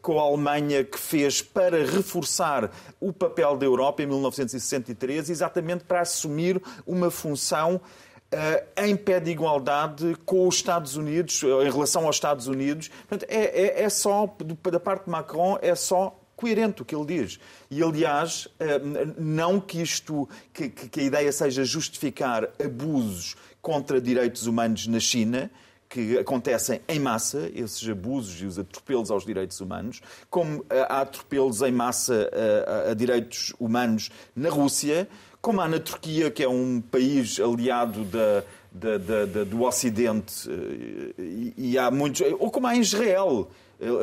com 0.00 0.18
a 0.18 0.22
Alemanha 0.22 0.82
que 0.82 0.98
fez 0.98 1.42
para 1.42 1.84
reforçar 1.84 2.70
o 2.98 3.12
papel 3.12 3.54
da 3.54 3.66
Europa 3.66 4.02
em 4.02 4.06
1963, 4.06 5.28
exatamente 5.28 5.84
para 5.84 6.00
assumir 6.00 6.62
uma 6.86 7.10
função 7.10 7.76
uh, 7.76 8.82
em 8.82 8.96
pé 8.96 9.20
de 9.20 9.30
igualdade 9.30 10.16
com 10.24 10.48
os 10.48 10.54
Estados 10.54 10.96
Unidos, 10.96 11.42
em 11.42 11.70
relação 11.70 12.06
aos 12.06 12.16
Estados 12.16 12.46
Unidos. 12.46 12.88
Portanto, 13.06 13.28
é, 13.28 13.80
é, 13.80 13.82
é 13.82 13.88
só, 13.90 14.34
da 14.70 14.80
parte 14.80 15.04
de 15.04 15.10
Macron, 15.10 15.58
é 15.60 15.74
só 15.74 16.18
coerente 16.36 16.82
o 16.82 16.84
que 16.84 16.94
ele 16.94 17.06
diz. 17.06 17.38
E, 17.70 17.82
aliás, 17.82 18.48
eh, 18.58 18.80
não 19.18 19.60
que 19.60 19.80
isto, 19.80 20.28
que, 20.52 20.68
que 20.68 21.00
a 21.00 21.04
ideia 21.04 21.32
seja 21.32 21.64
justificar 21.64 22.48
abusos 22.62 23.36
contra 23.60 24.00
direitos 24.00 24.46
humanos 24.46 24.86
na 24.86 24.98
China, 24.98 25.50
que 25.92 26.16
acontecem 26.16 26.80
em 26.88 26.98
massa, 26.98 27.50
esses 27.54 27.86
abusos 27.86 28.40
e 28.40 28.46
os 28.46 28.58
atropelos 28.58 29.10
aos 29.10 29.26
direitos 29.26 29.60
humanos, 29.60 30.00
como 30.30 30.64
eh, 30.70 30.86
há 30.88 31.02
atropelos 31.02 31.60
em 31.60 31.70
massa 31.70 32.30
a, 32.32 32.88
a, 32.88 32.90
a, 32.92 32.94
direitos 32.94 33.52
humanos 33.60 34.10
na 34.34 34.48
Rússia, 34.48 35.06
como 35.40 35.60
há 35.60 35.68
na 35.68 35.78
Turquia, 35.78 36.30
que 36.30 36.42
é 36.42 36.48
um 36.48 36.80
país 36.80 37.38
aliado 37.38 38.04
da, 38.04 38.42
da, 38.72 39.26
da, 39.26 39.44
do 39.44 39.64
Ocidente, 39.64 40.48
eh, 40.48 41.12
e, 41.18 41.54
e, 41.72 41.78
há 41.78 41.90
muitos. 41.90 42.22
ou 42.38 42.50
como 42.50 42.66
há 42.66 42.74
em 42.74 42.80
Israel. 42.80 43.50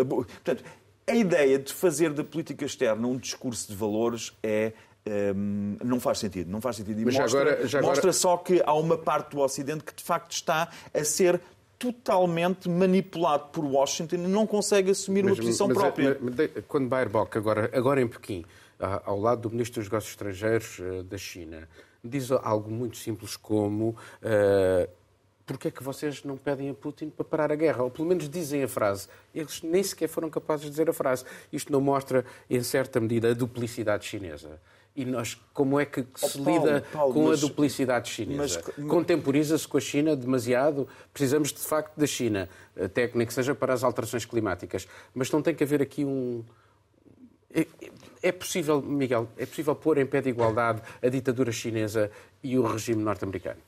Portanto, 0.08 0.64
a 1.10 1.16
ideia 1.16 1.60
de 1.60 1.74
fazer 1.74 2.14
da 2.14 2.24
política 2.24 2.66
externa 2.66 3.08
um 3.08 3.18
discurso 3.18 3.68
de 3.68 3.76
valores 3.76 4.32
é 4.44 4.74
um, 5.36 5.78
não 5.84 6.00
faz 6.00 6.20
sentido, 6.20 6.52
não 6.52 6.62
faz 6.62 6.76
sentido. 6.76 7.02
E 7.02 7.06
Mas 7.06 7.16
mostra, 7.16 7.42
agora, 7.42 7.68
já 7.68 7.80
agora... 7.80 7.94
mostra 7.94 8.14
só 8.14 8.38
que 8.38 8.62
há 8.66 8.74
uma 8.74 8.98
parte 8.98 9.32
do 9.32 9.40
Ocidente 9.40 9.84
que 9.84 9.94
de 9.94 10.04
facto 10.04 10.32
está 10.32 10.70
a 10.94 11.04
ser 11.04 11.42
totalmente 11.78 12.68
manipulado 12.70 13.48
por 13.52 13.64
Washington 13.64 14.16
e 14.16 14.28
não 14.28 14.46
consegue 14.46 14.92
assumir 14.92 15.24
mas, 15.24 15.34
uma 15.34 15.44
posição 15.44 15.68
mas, 15.68 15.78
própria. 15.78 16.18
Mas, 16.22 16.36
quando 16.68 16.88
Baerbock, 16.90 17.38
agora, 17.38 17.70
agora 17.74 18.02
em 18.02 18.08
Pequim, 18.08 18.46
ao 18.80 19.20
lado 19.20 19.42
do 19.44 19.50
Ministro 19.50 19.82
dos 19.82 19.90
Negócios 19.90 20.12
Estrangeiros 20.12 20.80
eh, 20.80 21.04
da 21.04 21.18
China, 21.18 21.68
diz 22.04 22.32
algo 22.32 22.70
muito 22.70 22.98
simples 22.98 23.36
como 23.36 23.90
uh, 23.90 24.90
Porquê 25.50 25.70
é 25.70 25.72
que 25.72 25.82
vocês 25.82 26.24
não 26.24 26.38
pedem 26.38 26.70
a 26.70 26.76
Putin 26.76 27.10
para 27.10 27.26
parar 27.26 27.52
a 27.52 27.56
guerra? 27.56 27.82
Ou 27.82 27.90
pelo 27.90 28.08
menos 28.08 28.30
dizem 28.30 28.62
a 28.62 28.68
frase. 28.68 29.08
Eles 29.34 29.64
nem 29.64 29.82
sequer 29.82 30.08
foram 30.08 30.30
capazes 30.30 30.66
de 30.66 30.70
dizer 30.70 30.88
a 30.88 30.94
frase. 30.94 31.26
Isto 31.52 31.74
não 31.74 31.82
mostra, 31.82 32.24
em 32.48 32.62
certa 32.62 33.00
medida, 33.00 33.32
a 33.32 33.34
duplicidade 33.34 34.06
chinesa. 34.06 34.62
E 34.96 35.04
nós, 35.06 35.42
como 35.52 35.80
é 35.80 35.88
que 35.88 36.06
se 36.16 36.40
oh, 36.40 36.44
Paulo, 36.44 36.66
lida 36.68 36.86
Paulo, 36.94 37.14
com 37.16 37.24
mas, 37.30 37.44
a 37.44 37.48
duplicidade 37.48 38.10
chinesa? 38.12 38.62
Mas, 38.78 38.88
Contemporiza-se 38.88 39.68
com 39.68 39.78
a 39.78 39.82
China 39.82 40.16
demasiado? 40.16 40.88
Precisamos, 41.12 41.52
de 41.52 41.62
facto, 41.62 41.98
da 41.98 42.06
China, 42.06 42.48
técnica 42.94 43.30
que 43.30 43.34
seja 43.34 43.56
para 43.56 43.74
as 43.74 43.84
alterações 43.84 44.26
climáticas. 44.26 44.88
Mas 45.16 45.32
não 45.32 45.42
tem 45.42 45.56
que 45.56 45.64
haver 45.64 45.82
aqui 45.82 46.06
um... 46.06 46.44
É, 47.52 47.66
é 48.22 48.32
possível, 48.32 48.84
Miguel, 48.84 49.28
é 49.36 49.48
possível 49.48 49.74
pôr 49.74 49.98
em 49.98 50.06
pé 50.06 50.22
de 50.22 50.30
igualdade 50.30 50.84
a 51.02 51.10
ditadura 51.10 51.52
chinesa 51.52 52.12
e 52.44 52.56
o 52.56 52.68
regime 52.68 53.02
norte-americano? 53.02 53.60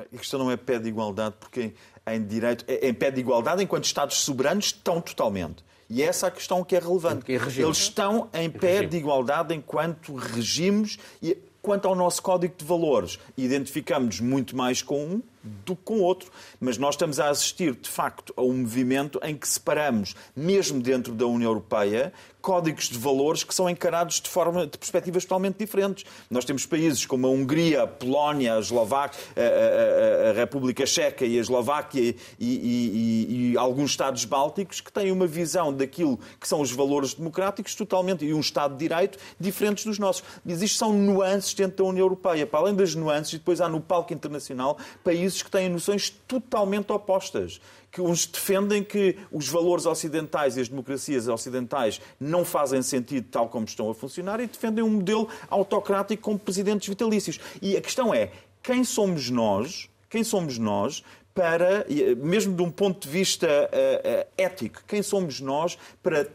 A 0.00 0.16
questão 0.18 0.38
não 0.38 0.50
é 0.50 0.56
pé 0.56 0.78
de 0.78 0.88
igualdade, 0.88 1.34
porque 1.40 1.72
em 2.06 2.24
direito, 2.24 2.64
é 2.68 2.88
em 2.88 2.94
pé 2.94 3.10
de 3.10 3.20
igualdade 3.20 3.62
enquanto 3.62 3.84
Estados 3.84 4.16
soberanos 4.18 4.66
estão 4.66 5.00
totalmente. 5.00 5.64
E 5.90 6.02
essa 6.02 6.26
é 6.26 6.28
a 6.28 6.30
questão 6.30 6.62
que 6.62 6.76
é 6.76 6.78
relevante. 6.78 7.30
Eles 7.30 7.78
estão 7.78 8.28
em 8.32 8.50
pé 8.50 8.84
de 8.84 8.96
igualdade 8.96 9.54
enquanto 9.54 10.14
regimes 10.14 10.98
e 11.22 11.36
quanto 11.62 11.88
ao 11.88 11.94
nosso 11.94 12.22
código 12.22 12.54
de 12.56 12.64
valores. 12.64 13.18
Identificamos 13.36 14.20
muito 14.20 14.54
mais 14.56 14.82
com 14.82 15.02
um 15.02 15.22
do 15.42 15.74
que 15.74 15.82
com 15.82 15.94
o 15.94 16.02
outro. 16.02 16.30
Mas 16.60 16.76
nós 16.76 16.94
estamos 16.94 17.18
a 17.18 17.30
assistir, 17.30 17.74
de 17.74 17.88
facto, 17.88 18.34
a 18.36 18.42
um 18.42 18.58
movimento 18.58 19.18
em 19.22 19.34
que 19.34 19.48
separamos, 19.48 20.14
mesmo 20.36 20.80
dentro 20.80 21.14
da 21.14 21.26
União 21.26 21.50
Europeia, 21.50 22.12
códigos 22.40 22.88
de 22.88 22.98
valores 22.98 23.42
que 23.42 23.54
são 23.54 23.68
encarados 23.68 24.20
de 24.20 24.28
forma 24.28 24.66
de 24.66 24.78
perspectivas 24.78 25.24
totalmente 25.24 25.56
diferentes. 25.58 26.04
Nós 26.30 26.44
temos 26.44 26.64
países 26.66 27.04
como 27.04 27.26
a 27.26 27.30
Hungria, 27.30 27.82
a 27.82 27.86
Polónia, 27.86 28.54
a 28.54 28.58
Eslováquia, 28.60 29.20
a, 29.36 30.26
a, 30.26 30.30
a, 30.30 30.32
República 30.32 30.86
Checa 30.86 31.24
e 31.24 31.36
a 31.36 31.40
Eslováquia 31.40 32.00
e, 32.00 32.16
e, 32.38 32.46
e, 32.48 33.52
e, 33.52 33.58
alguns 33.58 33.90
Estados 33.90 34.24
bálticos 34.24 34.80
que 34.80 34.92
têm 34.92 35.10
uma 35.10 35.26
visão 35.26 35.72
daquilo 35.72 36.18
que 36.40 36.46
são 36.46 36.60
os 36.60 36.70
valores 36.70 37.14
democráticos 37.14 37.74
totalmente 37.74 38.24
e 38.24 38.32
um 38.32 38.40
Estado 38.40 38.72
de 38.72 38.78
Direito 38.78 39.18
diferentes 39.38 39.84
dos 39.84 39.98
nossos. 39.98 40.22
Isto 40.46 40.78
são 40.78 40.92
nuances 40.92 41.54
dentro 41.54 41.84
da 41.84 41.90
União 41.90 42.04
Europeia. 42.04 42.46
Para 42.46 42.60
além 42.60 42.74
das 42.74 42.94
nuances, 42.94 43.34
e 43.34 43.38
depois 43.38 43.60
há 43.60 43.68
no 43.68 43.80
palco 43.80 44.12
internacional 44.12 44.78
países 45.02 45.42
que 45.42 45.50
têm 45.50 45.68
noções 45.68 46.10
totalmente 46.26 46.92
opostas 46.92 47.60
que 47.90 48.00
uns 48.00 48.26
defendem 48.26 48.82
que 48.82 49.16
os 49.30 49.48
valores 49.48 49.86
ocidentais 49.86 50.56
e 50.56 50.60
as 50.60 50.68
democracias 50.68 51.28
ocidentais 51.28 52.00
não 52.20 52.44
fazem 52.44 52.82
sentido 52.82 53.28
tal 53.30 53.48
como 53.48 53.64
estão 53.64 53.90
a 53.90 53.94
funcionar 53.94 54.40
e 54.40 54.46
defendem 54.46 54.84
um 54.84 54.90
modelo 54.90 55.28
autocrático 55.48 56.22
com 56.22 56.36
presidentes 56.36 56.88
vitalícios. 56.88 57.38
E 57.60 57.76
a 57.76 57.80
questão 57.80 58.12
é, 58.12 58.30
quem 58.62 58.84
somos 58.84 59.30
nós, 59.30 59.88
quem 60.08 60.22
somos 60.22 60.58
nós 60.58 61.02
para, 61.34 61.86
mesmo 62.16 62.54
de 62.54 62.62
um 62.62 62.70
ponto 62.70 63.06
de 63.06 63.12
vista 63.12 63.46
uh, 63.46 64.22
uh, 64.22 64.26
ético, 64.36 64.82
quem 64.86 65.02
somos 65.02 65.40
nós 65.40 65.78
para 66.02 66.26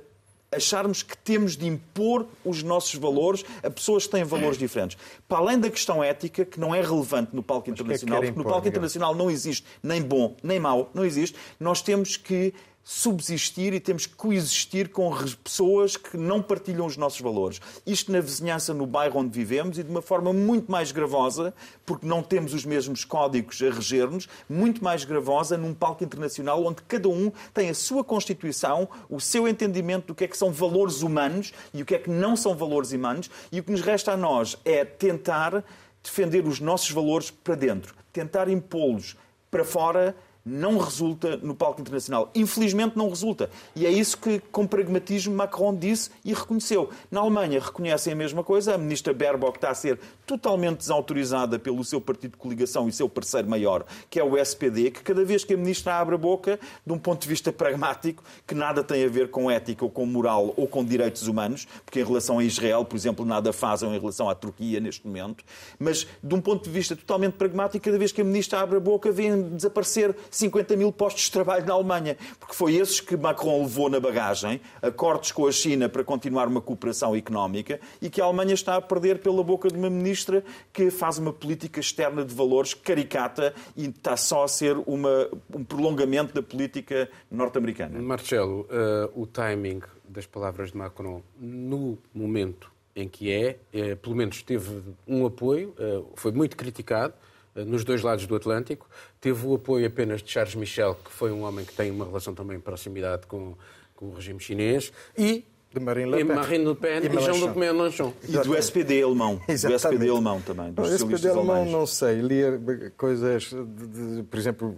acharmos 0.55 1.03
que 1.03 1.17
temos 1.17 1.55
de 1.57 1.67
impor 1.67 2.27
os 2.43 2.63
nossos 2.63 2.95
valores 2.95 3.43
a 3.61 3.69
pessoas 3.69 4.05
que 4.05 4.11
têm 4.11 4.23
valores 4.23 4.57
diferentes. 4.57 4.97
Para 5.27 5.39
além 5.39 5.59
da 5.59 5.69
questão 5.69 6.03
ética, 6.03 6.45
que 6.45 6.59
não 6.59 6.73
é 6.73 6.81
relevante 6.81 7.35
no 7.35 7.43
palco 7.43 7.69
internacional, 7.69 8.19
que 8.19 8.25
é 8.25 8.27
que 8.27 8.33
porque 8.33 8.47
no 8.47 8.53
palco 8.53 8.67
internacional 8.67 9.15
não 9.15 9.29
existe 9.29 9.65
nem 9.81 10.01
bom 10.01 10.35
nem 10.43 10.59
mau, 10.59 10.89
não 10.93 11.05
existe, 11.05 11.37
nós 11.59 11.81
temos 11.81 12.17
que 12.17 12.53
subsistir 12.83 13.73
e 13.73 13.79
temos 13.79 14.05
que 14.05 14.15
coexistir 14.15 14.89
com 14.89 15.09
pessoas 15.43 15.95
que 15.95 16.17
não 16.17 16.41
partilham 16.41 16.85
os 16.85 16.97
nossos 16.97 17.21
valores. 17.21 17.61
Isto 17.85 18.11
na 18.11 18.19
vizinhança, 18.19 18.73
no 18.73 18.85
bairro 18.85 19.21
onde 19.21 19.31
vivemos 19.31 19.79
e 19.79 19.83
de 19.83 19.89
uma 19.89 20.01
forma 20.01 20.33
muito 20.33 20.69
mais 20.69 20.91
gravosa, 20.91 21.53
porque 21.85 22.05
não 22.05 22.21
temos 22.21 22.53
os 22.53 22.65
mesmos 22.65 23.05
códigos 23.05 23.61
a 23.61 23.69
reger-nos, 23.69 24.27
muito 24.49 24.83
mais 24.83 25.05
gravosa 25.05 25.57
num 25.57 25.73
palco 25.73 26.03
internacional 26.03 26.63
onde 26.65 26.81
cada 26.83 27.07
um 27.07 27.31
tem 27.53 27.69
a 27.69 27.73
sua 27.73 28.03
Constituição, 28.03 28.89
o 29.09 29.19
seu 29.19 29.47
entendimento 29.47 30.07
do 30.07 30.15
que 30.15 30.25
é 30.25 30.27
que 30.27 30.37
são 30.37 30.51
valores 30.51 31.01
humanos 31.01 31.53
e 31.73 31.81
o 31.81 31.85
que 31.85 31.95
é 31.95 31.99
que 31.99 32.09
não 32.09 32.35
são 32.35 32.55
valores 32.55 32.91
humanos, 32.91 33.29
e 33.51 33.59
o 33.59 33.63
que 33.63 33.71
nos 33.71 33.81
resta 33.81 34.11
a 34.11 34.17
nós 34.17 34.57
é 34.65 34.83
tentar 34.83 35.63
defender 36.03 36.45
os 36.45 36.59
nossos 36.59 36.91
valores 36.91 37.31
para 37.31 37.55
dentro, 37.55 37.95
tentar 38.11 38.49
impô-los 38.49 39.15
para 39.49 39.63
fora 39.63 40.15
não 40.45 40.77
resulta 40.77 41.37
no 41.37 41.55
palco 41.55 41.79
internacional. 41.79 42.29
Infelizmente 42.35 42.97
não 42.97 43.09
resulta. 43.09 43.49
E 43.75 43.85
é 43.85 43.91
isso 43.91 44.17
que, 44.17 44.39
com 44.51 44.67
pragmatismo, 44.67 45.33
Macron 45.33 45.75
disse 45.75 46.09
e 46.25 46.33
reconheceu. 46.33 46.89
Na 47.09 47.21
Alemanha 47.21 47.59
reconhecem 47.59 48.11
a 48.11 48.15
mesma 48.15 48.43
coisa. 48.43 48.75
A 48.75 48.77
ministra 48.77 49.13
Baerbock 49.13 49.57
está 49.57 49.69
a 49.69 49.75
ser 49.75 49.99
totalmente 50.25 50.79
desautorizada 50.79 51.57
pelo 51.57 51.83
seu 51.83 52.01
partido 52.01 52.31
de 52.31 52.37
coligação 52.37 52.89
e 52.89 52.91
seu 52.91 53.07
parceiro 53.07 53.49
maior, 53.49 53.85
que 54.09 54.19
é 54.19 54.23
o 54.23 54.37
SPD, 54.37 54.91
que 54.91 55.01
cada 55.01 55.23
vez 55.23 55.43
que 55.43 55.53
a 55.53 55.57
ministra 55.57 55.95
abre 55.95 56.15
a 56.15 56.17
boca, 56.17 56.59
de 56.85 56.93
um 56.93 56.97
ponto 56.97 57.21
de 57.21 57.27
vista 57.27 57.51
pragmático, 57.51 58.23
que 58.45 58.55
nada 58.55 58.83
tem 58.83 59.03
a 59.03 59.09
ver 59.09 59.29
com 59.29 59.49
ética 59.49 59.85
ou 59.85 59.91
com 59.91 60.05
moral 60.05 60.53
ou 60.57 60.67
com 60.67 60.83
direitos 60.83 61.27
humanos, 61.27 61.67
porque 61.85 62.01
em 62.01 62.03
relação 62.03 62.39
a 62.39 62.43
Israel, 62.43 62.83
por 62.85 62.95
exemplo, 62.95 63.25
nada 63.25 63.53
fazem 63.53 63.93
em 63.93 63.99
relação 63.99 64.29
à 64.29 64.35
Turquia 64.35 64.79
neste 64.79 65.05
momento, 65.05 65.43
mas 65.79 66.07
de 66.21 66.35
um 66.35 66.41
ponto 66.41 66.63
de 66.63 66.69
vista 66.69 66.95
totalmente 66.95 67.33
pragmático, 67.33 67.83
cada 67.83 67.97
vez 67.97 68.11
que 68.11 68.21
a 68.21 68.23
ministra 68.23 68.59
abre 68.59 68.77
a 68.77 68.79
boca, 68.79 69.11
vem 69.11 69.49
desaparecer 69.49 70.15
50 70.33 70.75
mil 70.75 70.91
postos 70.91 71.23
de 71.25 71.31
trabalho 71.31 71.65
na 71.65 71.73
Alemanha, 71.73 72.17
porque 72.39 72.55
foi 72.55 72.75
esses 72.75 72.99
que 72.99 73.15
Macron 73.15 73.61
levou 73.61 73.89
na 73.89 73.99
bagagem, 73.99 74.59
acordos 74.81 75.31
com 75.31 75.47
a 75.47 75.51
China 75.51 75.87
para 75.87 76.03
continuar 76.03 76.47
uma 76.47 76.59
cooperação 76.59 77.15
económica 77.15 77.79
e 78.01 78.09
que 78.09 78.19
a 78.19 78.25
Alemanha 78.25 78.53
está 78.53 78.75
a 78.75 78.81
perder 78.81 79.19
pela 79.19 79.43
boca 79.43 79.69
de 79.69 79.77
uma 79.77 79.89
ministra 79.89 80.43
que 80.71 80.89
faz 80.89 81.17
uma 81.17 81.31
política 81.31 81.79
externa 81.79 82.25
de 82.25 82.33
valores 82.33 82.73
caricata 82.73 83.53
e 83.77 83.85
está 83.85 84.17
só 84.17 84.43
a 84.43 84.47
ser 84.47 84.75
uma, 84.87 85.29
um 85.53 85.63
prolongamento 85.63 86.33
da 86.33 86.41
política 86.41 87.09
norte-americana. 87.29 88.01
Marcelo, 88.01 88.61
uh, 88.61 89.21
o 89.21 89.27
timing 89.27 89.81
das 90.07 90.25
palavras 90.25 90.71
de 90.71 90.77
Macron 90.77 91.21
no 91.39 91.97
momento 92.13 92.71
em 92.95 93.07
que 93.07 93.31
é, 93.31 93.59
é 93.71 93.95
pelo 93.95 94.15
menos 94.15 94.41
teve 94.43 94.81
um 95.07 95.25
apoio, 95.25 95.73
uh, 95.79 96.07
foi 96.15 96.31
muito 96.31 96.55
criticado, 96.55 97.13
eh, 97.13 97.32
nos 97.55 97.83
dois 97.83 98.01
lados 98.01 98.25
do 98.25 98.35
Atlântico. 98.35 98.87
Teve 99.19 99.45
o 99.45 99.55
apoio 99.55 99.85
apenas 99.87 100.21
de 100.21 100.31
Charles 100.31 100.55
Michel, 100.55 100.95
que 100.95 101.11
foi 101.11 101.31
um 101.31 101.43
homem 101.43 101.65
que 101.65 101.73
tem 101.73 101.91
uma 101.91 102.05
relação 102.05 102.33
também 102.33 102.57
de 102.57 102.63
proximidade 102.63 103.27
com, 103.27 103.55
com 103.95 104.07
o 104.07 104.13
regime 104.13 104.39
chinês, 104.39 104.91
e 105.17 105.45
de 105.73 105.79
Marine 105.79 106.11
Le 106.11 106.17
Pen, 106.23 106.35
Marine 106.35 106.65
Le 106.65 106.75
Pen 106.75 107.01
e, 107.01 107.07
e 107.07 107.21
Jean-Luc 107.21 107.57
Mélenchon. 107.57 108.13
E 108.27 108.31
do 108.31 108.55
SPD 108.55 109.01
alemão. 109.01 109.41
Exatamente. 109.47 109.69
Do 109.71 109.75
SPD 109.75 110.09
alemão 110.09 110.41
também, 110.41 110.71
dos 110.71 110.89
o 110.89 110.93
SPD 110.93 111.29
alemão 111.29 111.55
alemães. 111.55 111.73
não 111.73 111.87
sei. 111.87 112.21
Lia 112.21 112.61
coisas, 112.95 113.45
de, 113.45 114.17
de, 114.17 114.23
por 114.23 114.37
exemplo, 114.37 114.77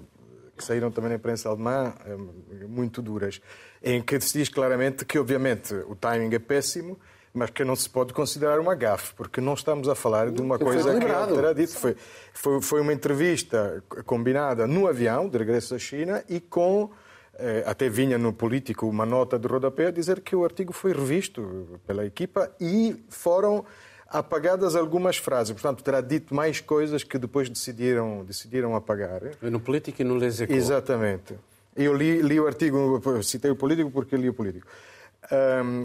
que 0.57 0.63
saíram 0.63 0.89
também 0.89 1.09
na 1.09 1.15
imprensa 1.17 1.49
alemã, 1.49 1.93
eh, 2.05 2.65
muito 2.65 3.01
duras, 3.01 3.41
em 3.83 4.01
que 4.01 4.19
se 4.21 4.37
diz 4.37 4.47
claramente 4.47 5.03
que, 5.03 5.19
obviamente, 5.19 5.73
o 5.73 5.95
timing 5.95 6.33
é 6.33 6.39
péssimo, 6.39 6.97
mas 7.35 7.49
que 7.49 7.65
não 7.65 7.75
se 7.75 7.89
pode 7.89 8.13
considerar 8.13 8.59
uma 8.59 8.73
gafe, 8.73 9.13
porque 9.13 9.41
não 9.41 9.53
estamos 9.53 9.89
a 9.89 9.93
falar 9.93 10.31
de 10.31 10.41
uma 10.41 10.57
coisa 10.57 10.97
que 10.97 11.05
ele 11.05 11.35
terá 11.35 11.53
dito. 11.53 11.77
Foi, 11.77 11.95
foi, 12.33 12.61
foi 12.61 12.81
uma 12.81 12.93
entrevista 12.93 13.83
combinada 14.05 14.65
no 14.65 14.87
avião, 14.87 15.27
de 15.27 15.37
regresso 15.37 15.75
à 15.75 15.77
China, 15.77 16.23
e 16.29 16.39
com 16.39 16.89
eh, 17.37 17.63
até 17.67 17.89
vinha 17.89 18.17
no 18.17 18.31
político 18.31 18.87
uma 18.87 19.05
nota 19.05 19.37
de 19.37 19.47
rodapé 19.47 19.87
a 19.87 19.91
dizer 19.91 20.21
que 20.21 20.33
o 20.33 20.45
artigo 20.45 20.71
foi 20.71 20.93
revisto 20.93 21.79
pela 21.85 22.05
equipa 22.05 22.49
e 22.59 23.03
foram 23.09 23.65
apagadas 24.07 24.73
algumas 24.73 25.17
frases. 25.17 25.51
Portanto, 25.51 25.83
terá 25.83 25.99
dito 25.99 26.33
mais 26.33 26.61
coisas 26.61 27.03
que 27.03 27.17
depois 27.17 27.49
decidiram, 27.49 28.23
decidiram 28.23 28.75
apagar. 28.75 29.21
No 29.41 29.59
político 29.59 30.01
e 30.01 30.05
no 30.05 30.15
Lesecou. 30.15 30.55
Exatamente. 30.55 31.35
Eu 31.75 31.93
li, 31.93 32.21
li 32.21 32.39
o 32.39 32.47
artigo, 32.47 33.01
citei 33.21 33.51
o 33.51 33.55
político 33.57 33.91
porque 33.91 34.15
li 34.15 34.29
o 34.29 34.33
político 34.33 34.67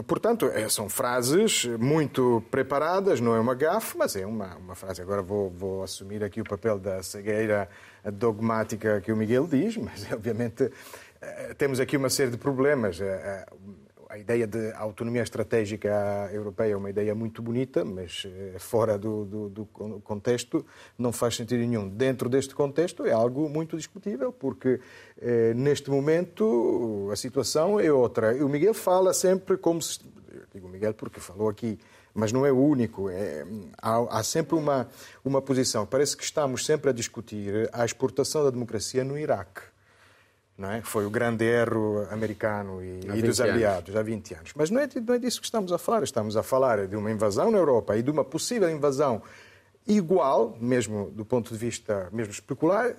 portanto, 0.07 0.45
é, 0.47 0.67
são 0.69 0.89
frases 0.89 1.65
muito 1.79 2.43
preparadas, 2.51 3.19
não 3.19 3.35
é 3.35 3.39
uma 3.39 3.55
gafe, 3.55 3.97
mas 3.97 4.15
é 4.15 4.25
uma, 4.25 4.55
uma 4.57 4.75
frase. 4.75 5.01
Agora 5.01 5.21
vou, 5.21 5.49
vou 5.49 5.83
assumir 5.83 6.23
aqui 6.23 6.41
o 6.41 6.43
papel 6.43 6.77
da 6.79 7.01
cegueira 7.01 7.69
dogmática 8.13 9.01
que 9.01 9.11
o 9.11 9.17
Miguel 9.17 9.47
diz, 9.47 9.77
mas 9.77 10.09
obviamente 10.13 10.71
eh, 11.21 11.53
temos 11.57 11.79
aqui 11.79 11.97
uma 11.97 12.09
série 12.09 12.31
de 12.31 12.37
problemas. 12.37 12.99
A 14.11 14.17
ideia 14.17 14.45
de 14.45 14.73
autonomia 14.73 15.23
estratégica 15.23 16.29
europeia 16.33 16.73
é 16.73 16.75
uma 16.75 16.89
ideia 16.89 17.15
muito 17.15 17.41
bonita, 17.41 17.85
mas 17.85 18.27
eh, 18.27 18.59
fora 18.59 18.97
do, 18.97 19.23
do, 19.23 19.49
do, 19.49 19.65
contexto 20.03 20.65
não 20.97 21.13
faz 21.13 21.37
sentido 21.37 21.61
nenhum. 21.61 21.87
Dentro 21.87 22.27
deste 22.27 22.53
contexto 22.53 23.05
é 23.05 23.13
algo 23.13 23.47
muito 23.47 23.77
discutível, 23.77 24.33
porque 24.33 24.81
eh, 25.17 25.53
neste 25.53 25.89
momento 25.89 27.07
a 27.09 27.15
situação 27.15 27.79
é 27.79 27.89
outra. 27.89 28.35
O 28.43 28.49
Miguel 28.49 28.73
fala 28.73 29.13
sempre 29.13 29.55
como 29.55 29.81
se. 29.81 30.01
Eu 30.29 30.43
digo 30.53 30.67
Miguel 30.67 30.93
porque 30.93 31.21
falou 31.21 31.47
aqui 31.47 31.79
mas 32.13 32.33
não 32.33 32.45
é 32.45 32.51
o 32.51 32.57
único. 32.57 33.09
É, 33.09 33.45
há, 33.81 34.19
há, 34.19 34.23
sempre 34.23 34.55
uma, 34.55 34.89
uma 35.23 35.41
posição. 35.41 35.85
Parece 35.85 36.17
que 36.17 36.23
estamos 36.25 36.65
sempre 36.65 36.89
a 36.89 36.93
discutir 36.93 37.69
a 37.71 37.85
exportação 37.85 38.43
da 38.43 38.49
democracia 38.49 39.05
no 39.05 39.17
Iraque 39.17 39.70
não 40.61 40.71
é? 40.71 40.81
Foi 40.81 41.05
o 41.05 41.09
grande 41.09 41.43
erro 41.43 42.07
americano 42.11 42.81
e, 42.81 42.99
e 43.17 43.21
dos 43.21 43.41
aliados 43.41 43.95
há 43.95 44.03
20 44.03 44.35
anos. 44.35 44.51
Mas 44.55 44.69
não 44.69 44.79
é, 44.79 44.87
não 45.05 45.15
é 45.15 45.19
disso 45.19 45.41
que 45.41 45.45
estamos 45.45 45.73
a 45.73 45.77
falar. 45.77 46.03
Estamos 46.03 46.37
a 46.37 46.43
falar 46.43 46.87
de 46.87 46.95
uma 46.95 47.11
invasão 47.11 47.49
na 47.49 47.57
Europa 47.57 47.97
e 47.97 48.03
de 48.03 48.11
uma 48.11 48.23
possível 48.23 48.69
invasão 48.69 49.21
igual, 49.87 50.55
mesmo 50.61 51.09
do 51.11 51.25
ponto 51.25 51.51
de 51.51 51.57
vista 51.57 52.07
mesmo 52.11 52.31
especular, 52.31 52.95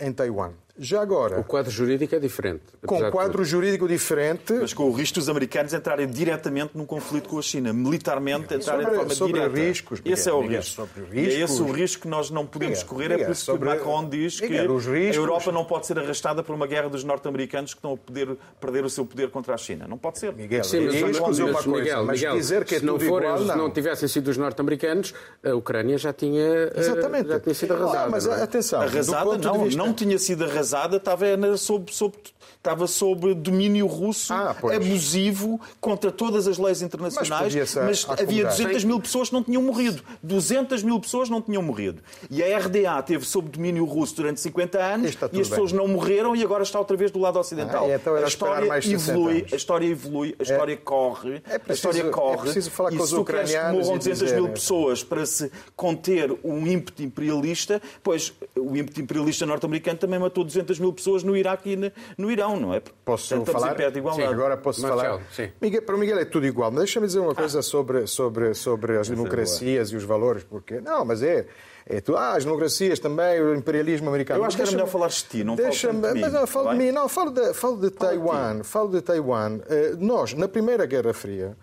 em 0.00 0.12
Taiwan. 0.12 0.52
Já 0.78 1.02
agora. 1.02 1.38
O 1.38 1.44
quadro 1.44 1.70
jurídico 1.70 2.14
é 2.14 2.18
diferente. 2.18 2.62
Com 2.86 2.98
um 2.98 3.10
quadro 3.10 3.44
jurídico 3.44 3.86
diferente. 3.86 4.54
Mas 4.54 4.72
com 4.72 4.84
o 4.84 4.92
risco 4.92 5.18
dos 5.18 5.28
americanos 5.28 5.74
entrarem 5.74 6.06
diretamente 6.08 6.70
num 6.76 6.86
conflito 6.86 7.28
com 7.28 7.38
a 7.38 7.42
China, 7.42 7.72
militarmente 7.74 8.54
entrarem 8.54 8.60
sobre, 8.84 8.90
de 8.90 8.96
forma 8.96 9.14
sobre 9.14 9.32
direta. 9.40 9.54
Riscos, 9.60 10.00
esse 10.04 10.28
é 10.30 10.32
o 10.32 10.40
Miguel, 10.40 10.60
risco. 10.60 10.74
Sobre 10.74 11.02
riscos. 11.04 11.34
é 11.34 11.40
esse 11.42 11.62
o 11.62 11.70
risco 11.72 12.02
que 12.02 12.08
nós 12.08 12.30
não 12.30 12.46
podemos 12.46 12.78
Miguel, 12.78 12.88
correr. 12.88 13.08
Miguel, 13.10 13.20
é 13.20 13.24
por 13.26 13.32
isso 13.32 13.44
sobre, 13.44 13.68
que 13.68 13.74
Macron 13.76 14.08
diz 14.08 14.40
Miguel, 14.40 14.66
que 14.66 14.72
riscos, 14.90 15.16
a 15.16 15.20
Europa 15.20 15.52
não 15.52 15.64
pode 15.66 15.86
ser 15.86 15.98
arrastada 15.98 16.42
por 16.42 16.54
uma 16.54 16.66
guerra 16.66 16.88
dos 16.88 17.04
norte-americanos 17.04 17.74
que 17.74 17.78
estão 17.78 17.92
a 17.92 17.96
poder 17.98 18.36
perder 18.58 18.84
o 18.86 18.90
seu 18.90 19.04
poder 19.04 19.30
contra 19.30 19.54
a 19.54 19.58
China. 19.58 19.86
Não 19.86 19.98
pode 19.98 20.18
ser. 20.18 20.32
Miguel, 20.32 20.64
Sim, 20.64 20.86
mas, 20.86 20.94
riscos 20.94 21.20
mas, 21.20 21.38
é 21.38 21.44
uma 21.44 21.52
coisa, 21.62 21.78
Miguel, 21.80 22.04
mas 22.06 22.20
Miguel, 22.20 22.36
dizer 22.36 22.64
que 22.64 22.74
é 22.76 22.78
se 22.78 22.84
não 22.86 22.98
for, 22.98 23.22
igual, 23.22 23.38
se 23.38 23.44
não. 23.44 23.56
não 23.58 23.70
tivessem 23.70 24.08
sido 24.08 24.28
os 24.28 24.38
norte-americanos, 24.38 25.12
a 25.44 25.54
Ucrânia 25.54 25.98
já 25.98 26.14
tinha, 26.14 26.72
Exatamente. 26.74 27.28
já 27.28 27.38
tinha 27.40 27.54
sido 27.54 27.74
arrasada. 27.74 28.04
Ah, 28.04 28.08
mas 28.08 28.24
não 28.24 28.34
é? 28.34 28.42
atenção, 28.42 28.80
do 28.80 28.86
Arrasada 28.86 29.24
ponto 29.24 29.38
de 29.38 29.46
não, 29.46 29.64
vista- 29.64 29.78
não 29.78 29.92
tinha 29.92 30.18
sido 30.18 30.44
arrasada, 30.44 30.61
estava 30.96 31.36
na- 31.36 31.56
sob, 31.56 31.92
sob, 31.92 32.16
estava 32.62 32.86
sob 32.86 33.34
domínio 33.34 33.86
russo 33.88 34.32
Ah, 34.32 34.54
abusivo 34.72 35.60
contra 35.80 36.12
todas 36.12 36.46
as 36.46 36.58
leis 36.58 36.80
internacionais, 36.80 37.52
Mas 37.52 37.74
mas 37.74 38.06
havia 38.08 38.46
acomodar. 38.46 38.50
200 38.56 38.84
mil 38.84 39.00
pessoas 39.00 39.28
que 39.30 39.34
não 39.34 39.42
tinham 39.42 39.60
morrido. 39.62 40.00
200 40.22 40.80
mil 40.84 41.00
pessoas 41.00 41.28
não 41.28 41.42
tinham 41.42 41.60
morrido. 41.60 42.00
E 42.30 42.40
a 42.40 42.56
RDA 42.58 43.02
teve 43.02 43.24
sob 43.26 43.48
domínio 43.48 43.84
russo 43.84 44.14
durante 44.14 44.40
50 44.40 44.78
anos 44.78 45.12
e 45.32 45.40
as 45.40 45.48
pessoas 45.48 45.72
bem. 45.72 45.80
não 45.80 45.88
morreram 45.88 46.36
e 46.36 46.42
agora 46.44 46.62
está 46.62 46.78
outra 46.78 46.96
vez 46.96 47.10
do 47.10 47.18
lado 47.18 47.36
ocidental. 47.36 47.86
Ah, 47.86 47.88
e 47.88 47.92
então 47.94 48.14
a 48.14 48.22
história 48.22 48.66
mais 48.68 48.84
60 48.84 49.10
evolui, 49.10 49.46
a 49.52 49.56
história 49.56 49.86
evolui, 49.86 50.36
a 50.38 50.42
história 50.44 50.76
corre, 50.76 51.42
é 51.48 51.56
a 51.56 51.58
preciso- 51.58 51.88
história 51.90 52.10
corre. 52.12 52.36
é 52.38 52.42
preciso 52.42 52.70
falar 52.70 52.92
e 52.92 52.96
com 52.96 53.02
os 53.02 53.12
ucranianos 53.12 53.86
morram 53.86 53.96
e 53.96 53.98
200 53.98 54.18
dizer- 54.20 54.34
mil 54.40 54.48
pessoas 54.50 55.02
para 55.02 55.26
se 55.26 55.50
conter 55.74 56.32
um 56.44 56.64
ímpeto 56.64 57.02
imperialista, 57.02 57.82
pois 58.04 58.32
o 58.56 58.76
ímpeto 58.76 59.00
imperialista 59.00 59.44
norte-americano 59.44 59.98
também 59.98 60.20
matou 60.20 60.44
200 60.44 60.78
mil 60.78 60.92
pessoas 60.92 61.24
no 61.24 61.36
Iraque 61.36 61.70
e 61.70 61.76
no- 61.76 61.90
no 62.16 62.30
Irão, 62.30 62.51
não 62.58 62.74
é? 62.74 62.80
Posso 63.04 63.44
falar? 63.46 63.72
em 63.72 63.76
pé 63.76 63.90
de 63.90 63.98
igualdade. 63.98 64.28
Sim, 64.28 64.32
agora 64.34 64.56
posso 64.56 64.80
Marcelo, 64.82 65.02
falar. 65.02 65.22
sim. 65.32 65.50
Miguel, 65.60 65.82
para 65.82 65.94
o 65.94 65.98
Miguel 65.98 66.18
é 66.18 66.24
tudo 66.24 66.46
igual. 66.46 66.70
Mas 66.70 66.80
deixa-me 66.80 67.06
dizer 67.06 67.18
uma 67.20 67.34
coisa 67.34 67.60
sobre, 67.62 68.06
sobre, 68.06 68.54
sobre 68.54 68.98
as 68.98 69.08
é 69.08 69.14
democracias 69.14 69.90
e 69.90 69.96
os 69.96 70.04
valores. 70.04 70.44
Porque, 70.44 70.80
não, 70.80 71.04
mas 71.04 71.22
é. 71.22 71.46
É 71.84 72.00
tu, 72.00 72.16
ah, 72.16 72.36
as 72.36 72.44
democracias 72.44 73.00
também, 73.00 73.40
o 73.42 73.54
imperialismo 73.56 74.08
americano. 74.08 74.38
Eu 74.40 74.44
acho 74.44 74.54
que 74.56 74.62
era 74.62 74.70
melhor 74.70 74.86
falares 74.86 75.16
de 75.16 75.24
ti, 75.24 75.44
não 75.44 75.56
falo 75.56 75.68
deixa-me- 75.68 76.00
tanto 76.00 76.08
de 76.08 76.14
mim, 76.14 76.20
Mas 76.20 76.32
não, 76.32 76.46
falo 76.46 76.70
de 76.70 76.76
mim, 76.76 76.92
não, 76.92 77.08
falo 77.08 77.30
de, 77.32 77.54
falo 77.54 77.76
de 77.76 77.90
Fala 77.90 77.90
de. 77.90 77.90
Taiwan. 77.90 78.62
Falo 78.62 78.88
de 78.90 79.00
Taiwan. 79.02 79.60
Eh, 79.68 79.94
Nós, 79.98 80.32
na 80.34 80.46
Primeira 80.46 80.86
Guerra 80.86 81.12
Fria, 81.12 81.56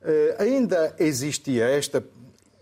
eh, 0.00 0.36
ainda 0.38 0.94
existia 0.98 1.64
esta 1.66 2.04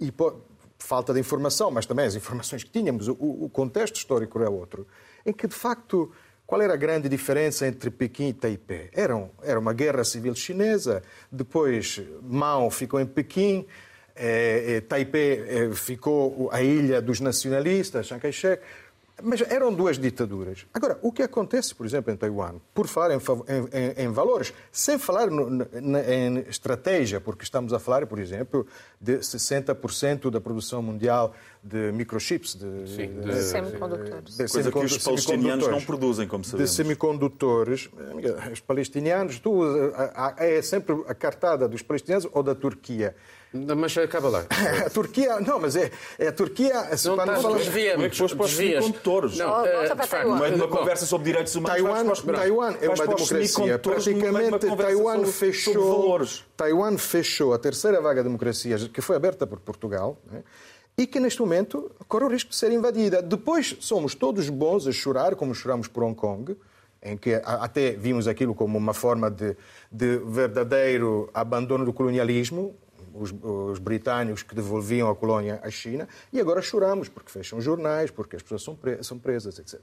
hipo- 0.01 0.41
falta 0.79 1.13
de 1.13 1.21
informação, 1.21 1.71
mas 1.71 1.85
também 1.85 2.07
as 2.07 2.15
informações 2.15 2.65
que 2.65 2.71
tínhamos, 2.71 3.09
o, 3.09 3.13
o 3.21 3.51
contexto 3.53 3.97
histórico 3.97 4.41
era 4.41 4.51
outro, 4.51 4.87
em 5.27 5.33
que, 5.35 5.47
de 5.47 5.55
facto, 5.55 6.11
qual 6.53 6.61
era 6.61 6.75
a 6.75 6.77
grande 6.77 7.09
diferença 7.09 7.67
entre 7.67 7.89
Pequim 7.91 8.29
e 8.29 8.33
Taipei? 8.35 8.91
Era, 8.93 9.27
era 9.43 9.59
uma 9.59 9.73
guerra 9.73 10.05
civil 10.05 10.35
chinesa, 10.35 11.03
depois 11.31 12.03
Mao 12.21 12.71
ficou 12.71 13.01
em 13.01 13.07
Pequim, 13.07 13.65
eh, 14.15 14.65
eh, 14.77 14.81
Taipei 14.83 15.41
eh, 15.49 15.71
ficou 15.75 16.51
a 16.53 16.61
ilha 16.61 17.01
dos 17.01 17.21
nacionalistas, 17.21 18.07
Chiang 18.07 18.21
Kai-shek, 18.21 18.63
mas 19.23 19.41
eram 19.51 19.73
duas 19.73 19.97
ditaduras. 19.99 20.67
Agora, 20.75 20.99
o 21.01 21.11
que 21.11 21.23
acontece, 21.23 21.75
por 21.75 21.87
exemplo, 21.87 22.13
em 22.13 22.17
Taiwan, 22.19 22.57
por 22.75 22.87
falar 22.87 23.13
em- 23.15 23.19
em- 23.73 24.05
em 24.05 24.09
valores, 24.13 24.53
sem 24.71 24.99
falar 24.99 25.31
no- 25.31 25.49
na- 25.49 26.03
em 26.03 26.39
estratégia, 26.51 27.19
porque 27.19 27.45
estamos 27.45 27.73
a 27.73 27.79
falar, 27.79 28.07
por 28.07 28.19
exemplo, 28.19 28.67
de 29.01 29.23
60% 29.23 30.31
da 30.31 30.39
produção 30.41 30.83
mundial 30.83 31.35
de 31.63 31.93
microchips, 31.93 32.57
de, 32.57 32.89
Sim, 32.89 33.07
de- 33.21 33.21
de- 33.21 33.43
Semicondutores. 33.45 34.37
de 34.37 34.49
Coisa 34.49 34.73
que 34.73 34.79
os 34.79 34.99
palestinianos 34.99 35.69
não 35.69 35.81
produzem, 35.81 36.27
como 36.27 36.43
De 36.43 36.49
sabemos. 36.51 36.75
semicondutores, 36.75 37.89
os 38.53 38.59
palestinianos, 38.61 39.39
tu, 39.39 39.63
a- 39.95 40.35
a- 40.41 40.45
é 40.45 40.61
sempre 40.61 41.05
a 41.07 41.15
cartada 41.15 41.69
dos 41.69 41.81
palestinianos 41.83 42.27
ou 42.33 42.43
da 42.43 42.55
Turquia. 42.55 43.15
Mas 43.77 43.97
acaba 43.99 44.31
lá. 44.31 44.47
A 44.87 44.89
Turquia, 44.89 45.39
não, 45.41 45.61
mas 45.61 45.77
é, 45.77 45.91
é 46.19 46.29
a 46.29 46.33
Turquia. 46.33 46.97
se 46.97 47.07
Não 47.07 47.17
para 47.17 47.27
não 47.27 47.35
estás 47.35 47.43
falar- 47.43 47.59
desvia 47.59 47.93
Como 47.93 48.07
é 48.07 48.09
que 48.09 48.17
foste 48.17 48.35
para 48.35 48.47
os 48.47 48.53
semicondutores? 48.53 49.37
Não, 49.37 49.61
Oh, 49.61 49.67
eh, 49.67 49.73
volta 49.89 50.03
de 50.03 50.09
facto, 50.09 50.23
de 50.25 50.55
uma 50.55 50.67
bom, 50.69 50.77
conversa 50.79 51.05
sobre 51.05 51.27
direitos 51.27 51.55
humanos, 51.55 51.77
Taiwan, 51.83 52.03
para 52.05 52.13
os- 52.13 52.23
Taiwan 52.23 52.75
é 52.81 52.89
uma 52.89 53.07
democracia. 53.07 53.65
de 53.67 53.71
uma 53.71 53.79
Praticamente, 53.79 54.67
Taiwan 54.75 55.25
fechou. 55.27 56.19
Taiwan 56.57 56.97
fechou 56.97 57.53
a 57.53 57.59
terceira 57.59 58.01
vaga 58.01 58.23
de 58.23 58.29
democracias 58.29 58.89
que 58.89 59.03
foi 59.03 59.17
aberta 59.17 59.47
por 59.47 59.61
Portugal 59.61 60.17
né, 60.31 60.43
e 60.97 61.07
que 61.07 61.19
neste 61.19 61.41
momento 61.41 61.91
corre 62.07 62.25
o 62.25 62.29
risco 62.29 62.51
de 62.51 62.57
ser 62.57 62.71
invadida. 62.73 63.23
Depois 63.23 63.77
somos 63.81 64.15
todos 64.15 64.49
bons 64.49 64.87
a 64.87 64.93
chorar, 64.93 65.35
como 65.37 65.55
choramos 65.55 65.89
por 65.89 66.03
Hong 66.05 66.15
Kong, 66.15 66.57
em 67.03 67.17
que 67.17 67.35
até 67.45 67.93
vimos 67.93 68.29
aquilo 68.29 68.55
como 68.55 68.79
uma 68.79 68.95
forma 68.95 69.31
de, 69.31 69.57
de 69.91 70.19
verdadeiro 70.19 71.29
abandono 71.35 71.85
do 71.85 71.93
colonialismo, 71.93 72.77
os, 73.15 73.35
os 73.43 73.79
britânicos 73.79 74.43
que 74.43 74.55
devolviam 74.55 75.11
a 75.11 75.15
colónia 75.15 75.61
à 75.63 75.71
China, 75.71 76.09
e 76.33 76.41
agora 76.41 76.63
choramos 76.63 77.09
porque 77.09 77.31
fecham 77.31 77.61
jornais, 77.61 78.11
porque 78.11 78.37
as 78.37 78.43
pessoas 78.43 78.63
são, 78.63 78.75
pre- 78.77 79.03
são 79.03 79.19
presas, 79.19 79.59
etc. 79.59 79.81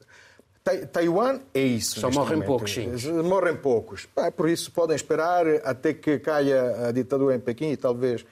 Tai- 0.63 0.85
Taiwan 0.87 1.39
é 1.53 1.61
isso. 1.61 1.99
Só 1.99 2.09
morrem 2.11 2.35
momento. 2.37 2.47
poucos, 2.47 2.71
sim. 2.73 2.87
Morrem 3.23 3.55
poucos. 3.55 4.05
Pá, 4.05 4.31
por 4.31 4.47
isso 4.49 4.71
podem 4.71 4.95
esperar 4.95 5.45
até 5.63 5.93
que 5.93 6.19
caia 6.19 6.87
a 6.87 6.91
ditadura 6.91 7.35
em 7.35 7.39
Pequim 7.39 7.71
e 7.71 7.77
talvez 7.77 8.25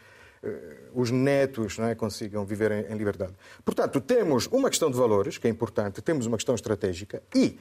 os 0.93 1.11
netos 1.11 1.77
não 1.77 1.87
é, 1.87 1.95
consigam 1.95 2.45
viver 2.45 2.71
em, 2.71 2.93
em 2.93 2.97
liberdade. 2.97 3.33
Portanto, 3.65 3.99
temos 4.01 4.47
uma 4.47 4.69
questão 4.69 4.89
de 4.89 4.97
valores, 4.97 5.37
que 5.37 5.47
é 5.47 5.49
importante, 5.49 6.01
temos 6.01 6.25
uma 6.25 6.37
questão 6.37 6.55
estratégica 6.55 7.21
e, 7.35 7.57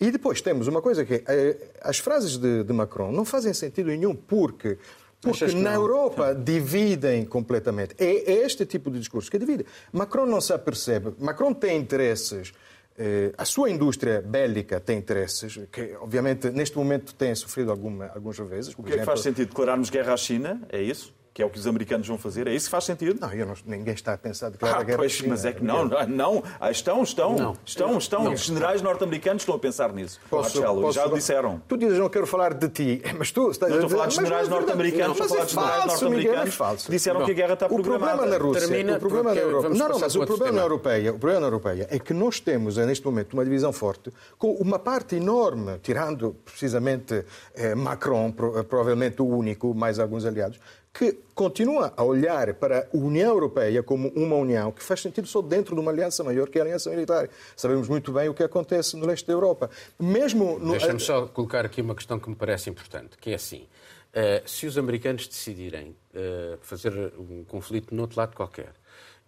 e 0.00 0.10
depois 0.10 0.40
temos 0.40 0.66
uma 0.68 0.82
coisa 0.82 1.04
que 1.04 1.14
é, 1.14 1.22
eh, 1.26 1.56
as 1.80 1.98
frases 1.98 2.36
de, 2.36 2.64
de 2.64 2.72
Macron 2.72 3.10
não 3.12 3.24
fazem 3.24 3.52
sentido 3.54 3.88
nenhum 3.88 4.14
porque. 4.14 4.78
Porque 5.20 5.46
na? 5.54 5.74
Europa 5.74 6.34
dividem 6.34 7.24
completamente. 7.24 7.94
É, 7.98 8.32
é 8.32 8.44
este 8.44 8.66
tipo 8.66 8.90
de 8.90 8.98
discurso 8.98 9.30
que 9.30 9.38
divide. 9.38 9.64
Macron 9.90 10.26
não 10.26 10.40
se 10.40 10.52
apercebe. 10.52 11.14
Macron 11.18 11.54
tem 11.54 11.78
interesses. 11.78 12.52
eh, 12.98 13.32
a 13.36 13.44
sua 13.44 13.70
indústria 13.70 14.20
bélica 14.20 14.78
tem 14.80 14.98
interesses 14.98 15.58
que, 15.72 15.96
obviamente, 16.00 16.50
neste 16.50 16.76
momento 16.76 17.14
têm 17.14 17.34
sofrido 17.34 17.70
alguma, 17.70 18.06
alguns 18.14 18.38
reveses. 18.38 18.74
O 18.76 18.82
que 18.82 18.92
é 18.92 18.98
que 18.98 19.04
faz 19.04 19.20
sentido? 19.20 19.48
Declararmos 19.48 19.90
guerra 19.90 20.12
à 20.12 20.16
China? 20.16 20.60
É 20.68 20.80
isso? 20.80 21.14
Que 21.36 21.42
é 21.42 21.44
o 21.44 21.50
que 21.50 21.58
os 21.58 21.66
americanos 21.66 22.08
vão 22.08 22.16
fazer? 22.16 22.46
É 22.46 22.54
isso 22.54 22.64
que 22.64 22.70
faz 22.70 22.84
sentido? 22.84 23.18
Não, 23.20 23.30
eu 23.30 23.44
não- 23.44 23.52
ninguém 23.66 23.92
está 23.92 24.14
a 24.14 24.16
pensar 24.16 24.48
declarar 24.48 24.78
Ah, 24.78 24.80
a 24.80 24.84
guerra 24.84 24.96
pois, 25.00 25.12
China. 25.12 25.28
mas 25.28 25.44
é 25.44 25.52
que 25.52 25.62
não, 25.62 25.84
não, 25.84 26.06
não. 26.08 26.42
Ah, 26.58 26.70
estão, 26.70 27.02
estão, 27.02 27.36
Não. 27.36 27.56
estão, 27.62 27.98
estão. 27.98 28.32
Os 28.32 28.40
generais 28.40 28.80
norte-americanos 28.80 29.42
estão 29.42 29.54
a 29.54 29.58
pensar 29.58 29.92
nisso. 29.92 30.18
Posso- 30.30 30.56
Marcelo, 30.56 30.80
posso- 30.80 30.94
já 30.94 31.04
o 31.06 31.12
disseram. 31.14 31.60
Tu 31.68 31.76
dizes, 31.76 31.98
não 31.98 32.08
quero 32.08 32.26
falar 32.26 32.54
de 32.54 32.66
ti, 32.70 33.02
mas 33.18 33.30
tu 33.32 33.50
estás 33.50 33.70
Não 33.70 33.80
estou 33.80 33.86
a 33.86 33.90
falar 33.98 34.06
de 34.08 34.14
generais 34.14 34.48
não 34.48 34.56
é 34.56 34.60
norte-americanos, 34.60 35.18
Não, 35.18 35.26
estou 35.26 35.26
a 35.26 35.28
falar 35.28 35.44
de 35.44 35.50
é 35.50 35.54
generais 35.60 35.84
falso, 35.84 36.04
Miguel, 36.08 36.32
é 36.32 36.36
norte-americanos 36.36 36.86
disseram 36.88 37.24
que 37.26 37.30
a 37.30 37.34
guerra 37.34 37.52
está 37.52 37.66
O 37.66 37.68
problema 37.68 37.98
programada. 37.98 38.30
na 38.30 38.38
Rússia, 38.42 38.68
Termina, 38.68 38.96
o 38.96 39.00
problema 39.00 39.34
na 39.34 39.40
Europa, 39.42 39.68
não, 39.68 39.88
não, 39.90 39.98
mas 39.98 40.16
o 40.16 40.24
problema 40.24 40.52
na 40.56 40.62
europeia, 40.62 41.10
o 41.12 41.18
problema 41.18 41.40
na 41.42 41.46
europeia 41.48 41.86
é 41.90 41.98
que 41.98 42.14
nós 42.14 42.40
temos 42.40 42.78
eh, 42.78 42.86
neste 42.86 43.04
momento 43.04 43.34
uma 43.34 43.44
divisão 43.44 43.74
forte 43.74 44.10
com 44.38 44.52
uma 44.52 44.78
parte 44.78 45.16
enorme, 45.16 45.78
tirando 45.82 46.34
precisamente 46.46 47.26
eh, 47.54 47.74
Macron, 47.74 48.32
eh, 48.56 48.62
provavelmente 48.62 49.20
o 49.20 49.26
único, 49.26 49.74
mais 49.74 49.98
alguns 49.98 50.24
aliados, 50.24 50.58
que 50.98 51.12
continua 51.34 51.92
a 51.96 52.02
olhar 52.02 52.54
para 52.54 52.88
a 52.92 52.96
União 52.96 53.30
Europeia 53.30 53.82
como 53.82 54.08
uma 54.16 54.36
união 54.36 54.72
que 54.72 54.82
faz 54.82 55.00
sentido 55.02 55.26
só 55.26 55.42
dentro 55.42 55.74
de 55.74 55.80
uma 55.80 55.90
aliança 55.90 56.24
maior 56.24 56.48
que 56.48 56.58
é 56.58 56.62
a 56.62 56.64
aliança 56.64 56.88
militar. 56.90 57.28
Sabemos 57.54 57.88
muito 57.88 58.12
bem 58.12 58.28
o 58.28 58.34
que 58.34 58.42
acontece 58.42 58.96
no 58.96 59.04
leste 59.06 59.26
da 59.26 59.32
Europa. 59.34 59.68
Mesmo 59.98 60.58
no, 60.58 60.70
Deixa-me 60.72 61.00
só 61.00 61.26
colocar 61.26 61.66
aqui 61.66 61.80
uma 61.82 61.94
questão 61.94 62.18
que 62.18 62.28
me 62.30 62.34
parece 62.36 62.70
importante, 62.70 63.18
que 63.20 63.30
é 63.30 63.34
assim. 63.34 63.66
eh, 64.14 64.42
se 64.46 64.66
os 64.66 64.78
americanos 64.78 65.28
decidirem 65.28 65.94
eh, 66.14 66.56
fazer 66.62 67.12
um 67.18 67.44
conflito 67.44 67.94
no 67.94 68.00
outro 68.02 68.18
lado 68.18 68.34
qualquer 68.34 68.72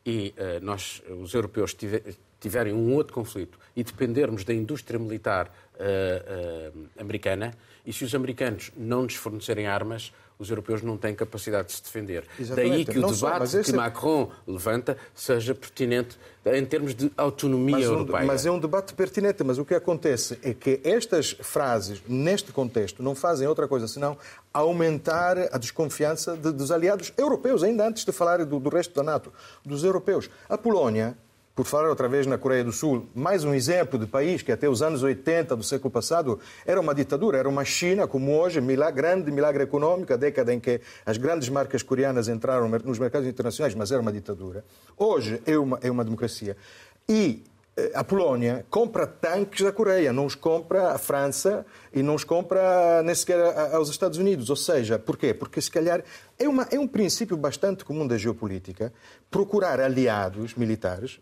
e 0.06 0.32
eh, 0.38 0.60
nós, 0.60 1.02
os 1.20 1.34
europeus, 1.34 1.74
tive- 1.74 2.02
tiverem 2.40 2.72
um 2.72 2.94
outro 2.94 3.12
conflito 3.12 3.58
e 3.76 3.84
dependermos 3.84 4.42
da 4.44 4.54
indústria 4.54 4.98
militar 4.98 5.52
americana, 6.98 7.52
e 7.86 7.92
se 7.92 8.04
os 8.04 8.14
americanos 8.14 8.70
não 8.76 9.02
nos 9.02 9.14
fornecerem 9.14 9.66
armas, 9.66 10.12
os 10.38 10.48
europeus 10.50 10.82
não 10.82 10.96
têm 10.96 11.14
capacidade 11.14 11.68
de 11.68 11.74
se 11.74 11.82
defender. 11.82 12.24
Exatamente. 12.38 12.70
Daí 12.70 12.84
que 12.84 12.98
o 12.98 13.02
Não 13.02 13.12
só, 13.14 13.32
debate 13.32 13.56
esse 13.56 13.64
que 13.64 13.70
é- 13.72 13.76
Macron 13.76 14.30
levanta 14.46 14.96
seja 15.14 15.54
pertinente 15.54 16.16
em 16.46 16.64
termos 16.64 16.94
de 16.94 17.10
autonomia 17.16 17.76
Mas, 17.76 17.86
um- 17.88 17.92
europeia. 17.92 18.24
mas 18.24 18.46
é 18.46 18.50
um 18.50 18.58
debate 18.58 18.94
pertinente. 18.94 19.42
Mas 19.44 19.58
o 19.58 19.64
que 19.64 19.74
acontece 19.74 20.38
é 20.42 20.54
que 20.54 20.80
estas 20.84 21.32
frases, 21.40 22.00
neste 22.08 22.52
contexto, 22.52 23.02
não 23.02 23.14
fazem 23.14 23.46
outra 23.48 23.66
coisa 23.66 23.88
senão 23.88 24.16
aumentar 24.52 25.36
a 25.52 25.58
desconfiança 25.58 26.36
de- 26.36 26.52
dos 26.52 26.70
aliados 26.70 27.12
europeus, 27.16 27.62
ainda 27.62 27.86
antes 27.86 28.04
de 28.04 28.12
falar 28.12 28.44
do, 28.44 28.58
do 28.60 28.68
resto 28.70 28.94
da 28.94 29.02
NATO, 29.02 29.32
dos 29.64 29.84
europeus. 29.84 30.30
A 30.48 30.56
Polónia 30.56 31.16
por 31.58 31.66
falar 31.66 31.88
outra 31.88 32.06
vez 32.06 32.24
na 32.24 32.38
Coreia 32.38 32.62
do 32.62 32.70
Sul, 32.70 33.08
mais 33.12 33.42
um 33.42 33.52
exemplo 33.52 33.98
de 33.98 34.06
país 34.06 34.42
que 34.42 34.52
até 34.52 34.68
os 34.68 34.80
anos 34.80 35.02
80 35.02 35.56
do 35.56 35.64
século 35.64 35.90
passado 35.90 36.38
era 36.64 36.80
uma 36.80 36.94
ditadura, 36.94 37.36
era 37.36 37.48
uma 37.48 37.64
China 37.64 38.06
como 38.06 38.38
hoje, 38.38 38.60
milagre, 38.60 39.02
grande 39.02 39.32
milagre 39.32 39.64
econômico, 39.64 40.12
a 40.12 40.16
década 40.16 40.54
em 40.54 40.60
que 40.60 40.80
as 41.04 41.16
grandes 41.16 41.48
marcas 41.48 41.82
coreanas 41.82 42.28
entraram 42.28 42.68
nos 42.68 43.00
mercados 43.00 43.26
internacionais, 43.26 43.74
mas 43.74 43.90
era 43.90 44.00
uma 44.00 44.12
ditadura. 44.12 44.64
Hoje 44.96 45.42
é 45.44 45.58
uma, 45.58 45.80
é 45.82 45.90
uma 45.90 46.04
democracia. 46.04 46.56
E 47.08 47.42
eh, 47.76 47.90
a 47.92 48.04
Polónia 48.04 48.64
compra 48.70 49.04
tanques 49.04 49.64
da 49.64 49.72
Coreia, 49.72 50.12
não 50.12 50.26
os 50.26 50.36
compra 50.36 50.92
a 50.92 50.98
França 50.98 51.66
e 51.92 52.04
não 52.04 52.14
os 52.14 52.22
compra 52.22 53.02
nem 53.02 53.16
sequer 53.16 53.74
aos 53.74 53.88
Estados 53.88 54.16
Unidos. 54.16 54.48
Ou 54.48 54.54
seja, 54.54 54.96
porquê? 54.96 55.34
Porque 55.34 55.60
se 55.60 55.72
calhar 55.72 56.04
é, 56.38 56.48
uma, 56.48 56.68
é 56.70 56.78
um 56.78 56.86
princípio 56.86 57.36
bastante 57.36 57.84
comum 57.84 58.06
da 58.06 58.16
geopolítica 58.16 58.92
procurar 59.28 59.80
aliados 59.80 60.54
militares 60.54 61.18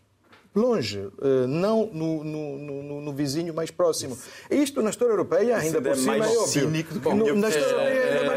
longe, 0.58 1.08
eh, 1.20 1.46
não 1.46 1.90
no, 1.92 2.24
no, 2.24 2.58
no, 2.58 3.00
no, 3.02 3.12
vizinho 3.12 3.52
mais 3.54 3.70
próximo. 3.70 4.16
Isto 4.50 4.82
na 4.82 4.90
história 4.90 5.12
europeia 5.12 5.56
ainda 5.56 5.80
por 5.80 5.92
é 5.92 5.94
cima 5.94 6.16
é 6.16 6.28
óbvio. 6.28 6.46
Cínico 6.46 6.94
do 6.94 7.00
que 7.00 7.14
no, 7.14 7.36
na 7.36 7.48
história 7.48 7.94
europeia 7.94 8.36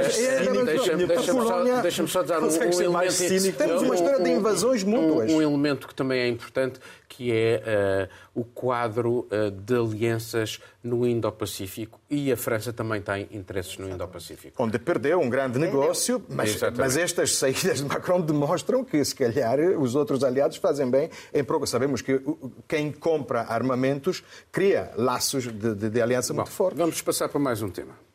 Deixa-me 1.82 2.08
só 2.10 2.24
dar 2.24 2.42
um, 2.42 2.48
elemento. 2.48 3.58
Temos 3.58 3.82
uma 3.82 3.96
história 3.96 4.24
de 4.24 4.30
invasões 4.30 4.84
mútuas. 4.84 5.32
Um 5.32 5.42
elemento 5.42 5.88
que 5.88 5.96
também 5.96 6.22
é 6.22 6.28
importante, 6.28 6.80
que 7.10 7.32
é 7.34 8.08
uh, 8.36 8.40
o 8.40 8.46
quadro 8.46 9.28
uh, 9.32 9.50
de 9.52 9.76
alianças 9.76 10.62
no 10.82 11.06
Indo-Pacífico 11.06 12.00
e 12.10 12.32
a 12.32 12.38
França 12.38 12.72
também 12.72 13.02
tem 13.02 13.28
interesses 13.32 13.78
no 13.78 13.90
Indo-Pacífico. 13.90 14.64
Onde 14.64 14.78
perdeu 14.78 15.20
um 15.20 15.30
grande 15.30 15.58
negócio, 15.58 16.24
mas, 16.30 16.58
mas, 16.78 16.96
estas 16.96 17.36
saídas 17.36 17.80
de 17.80 17.86
Macron 17.86 18.22
demonstram 18.22 18.86
que, 18.86 19.04
se 19.04 19.16
calhar, 19.16 19.60
os 19.60 19.96
outros 19.96 20.24
aliados 20.24 20.58
fazem 20.58 20.90
bem 20.90 21.10
em 21.34 21.44
Sabemos 21.66 22.02
que 22.02 22.22
quem 22.68 22.92
compra 22.92 23.42
armamentos 23.42 24.24
cria 24.52 24.92
laços 24.96 25.52
de, 25.52 25.76
de, 25.76 25.90
de 25.90 26.02
aliança 26.02 26.32
Bom, 26.32 26.42
muito 26.42 26.52
fortes. 26.52 26.78
Vamos 26.78 27.02
passar 27.02 27.28
para 27.28 27.40
mais 27.40 27.62
um 27.62 27.70
tema. 27.70 28.09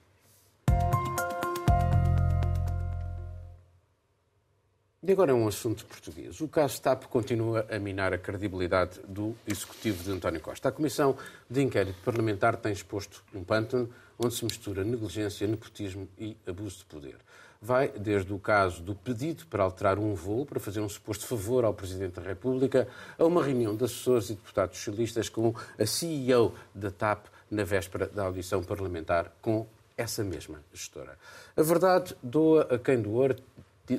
E 5.06 5.12
agora 5.12 5.32
é 5.32 5.34
um 5.34 5.46
assunto 5.46 5.84
português. 5.84 6.40
O 6.40 6.48
caso 6.48 6.80
TAP 6.80 7.04
continua 7.04 7.66
a 7.70 7.78
minar 7.78 8.14
a 8.14 8.16
credibilidade 8.16 9.00
do 9.06 9.36
executivo 9.46 10.02
de 10.02 10.10
António 10.10 10.40
Costa. 10.40 10.70
A 10.70 10.72
Comissão 10.72 11.14
de 11.48 11.60
Inquérito 11.60 11.98
Parlamentar 12.02 12.56
tem 12.56 12.72
exposto 12.72 13.22
um 13.34 13.44
pântano 13.44 13.90
onde 14.18 14.34
se 14.34 14.42
mistura 14.46 14.82
negligência, 14.82 15.46
nepotismo 15.46 16.08
e 16.18 16.34
abuso 16.46 16.78
de 16.78 16.84
poder. 16.86 17.16
Vai 17.60 17.88
desde 17.88 18.32
o 18.32 18.38
caso 18.38 18.82
do 18.82 18.94
pedido 18.94 19.44
para 19.44 19.62
alterar 19.62 19.98
um 19.98 20.14
voo 20.14 20.46
para 20.46 20.58
fazer 20.58 20.80
um 20.80 20.88
suposto 20.88 21.26
favor 21.26 21.66
ao 21.66 21.74
Presidente 21.74 22.18
da 22.18 22.26
República 22.26 22.88
a 23.18 23.26
uma 23.26 23.44
reunião 23.44 23.76
de 23.76 23.84
assessores 23.84 24.30
e 24.30 24.34
deputados 24.34 24.78
socialistas 24.78 25.28
com 25.28 25.54
a 25.78 25.84
CEO 25.84 26.54
da 26.74 26.90
TAP 26.90 27.26
na 27.50 27.62
véspera 27.62 28.06
da 28.06 28.24
audição 28.24 28.62
parlamentar 28.62 29.30
com 29.42 29.66
essa 29.96 30.24
mesma 30.24 30.60
gestora. 30.72 31.16
A 31.56 31.62
verdade 31.62 32.16
doa 32.22 32.62
a 32.74 32.78
quem 32.78 33.00
doer 33.00 33.36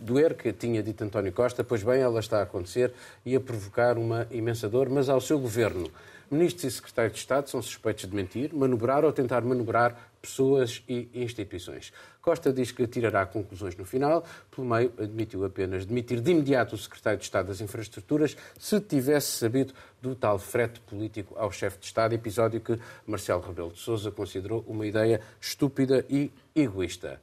doer 0.01 0.35
que 0.35 0.51
tinha 0.51 0.81
dito 0.81 1.03
António 1.03 1.31
Costa, 1.31 1.63
pois 1.63 1.83
bem, 1.83 2.01
ela 2.01 2.19
está 2.19 2.39
a 2.39 2.43
acontecer 2.43 2.93
e 3.25 3.35
a 3.35 3.39
provocar 3.39 3.97
uma 3.97 4.27
imensa 4.31 4.67
dor, 4.67 4.89
mas 4.89 5.09
ao 5.09 5.21
seu 5.21 5.39
governo. 5.39 5.89
Ministros 6.29 6.63
e 6.63 6.71
secretários 6.71 7.13
de 7.13 7.19
Estado 7.19 7.49
são 7.49 7.61
suspeitos 7.61 8.09
de 8.09 8.15
mentir, 8.15 8.53
manobrar 8.53 9.05
ou 9.05 9.13
tentar 9.13 9.41
manobrar 9.41 10.09
pessoas 10.19 10.83
e 10.89 11.07
instituições. 11.13 11.93
Costa 12.19 12.51
diz 12.51 12.71
que 12.71 12.87
tirará 12.87 13.27
conclusões 13.27 13.75
no 13.75 13.85
final, 13.85 14.25
pelo 14.49 14.67
meio 14.67 14.91
admitiu 14.97 15.45
apenas 15.45 15.85
demitir 15.85 16.19
de 16.19 16.31
imediato 16.31 16.73
o 16.73 16.77
secretário 16.79 17.19
de 17.19 17.25
Estado 17.25 17.47
das 17.47 17.61
Infraestruturas 17.61 18.35
se 18.57 18.81
tivesse 18.81 19.37
sabido 19.37 19.71
do 20.01 20.15
tal 20.15 20.39
frete 20.39 20.79
político 20.79 21.35
ao 21.37 21.51
chefe 21.51 21.77
de 21.77 21.85
Estado, 21.85 22.15
episódio 22.15 22.59
que 22.59 22.79
Marcelo 23.05 23.41
Rebelo 23.41 23.71
de 23.71 23.79
Sousa 23.79 24.09
considerou 24.09 24.65
uma 24.67 24.87
ideia 24.87 25.21
estúpida 25.39 26.03
e 26.09 26.31
egoísta. 26.55 27.21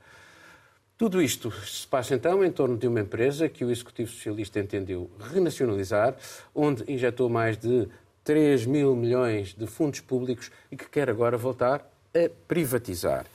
Tudo 1.02 1.20
isto 1.20 1.50
se 1.66 1.84
passa 1.84 2.14
então 2.14 2.44
em 2.44 2.52
torno 2.52 2.78
de 2.78 2.86
uma 2.86 3.00
empresa 3.00 3.48
que 3.48 3.64
o 3.64 3.72
Executivo 3.72 4.08
Socialista 4.08 4.60
entendeu 4.60 5.10
renacionalizar, 5.18 6.14
onde 6.54 6.84
injetou 6.86 7.28
mais 7.28 7.58
de 7.58 7.88
3 8.22 8.66
mil 8.66 8.94
milhões 8.94 9.52
de 9.52 9.66
fundos 9.66 9.98
públicos 9.98 10.52
e 10.70 10.76
que 10.76 10.88
quer 10.88 11.10
agora 11.10 11.36
voltar 11.36 11.84
a 12.14 12.30
privatizar. 12.46 13.26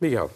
Miguel. 0.00 0.30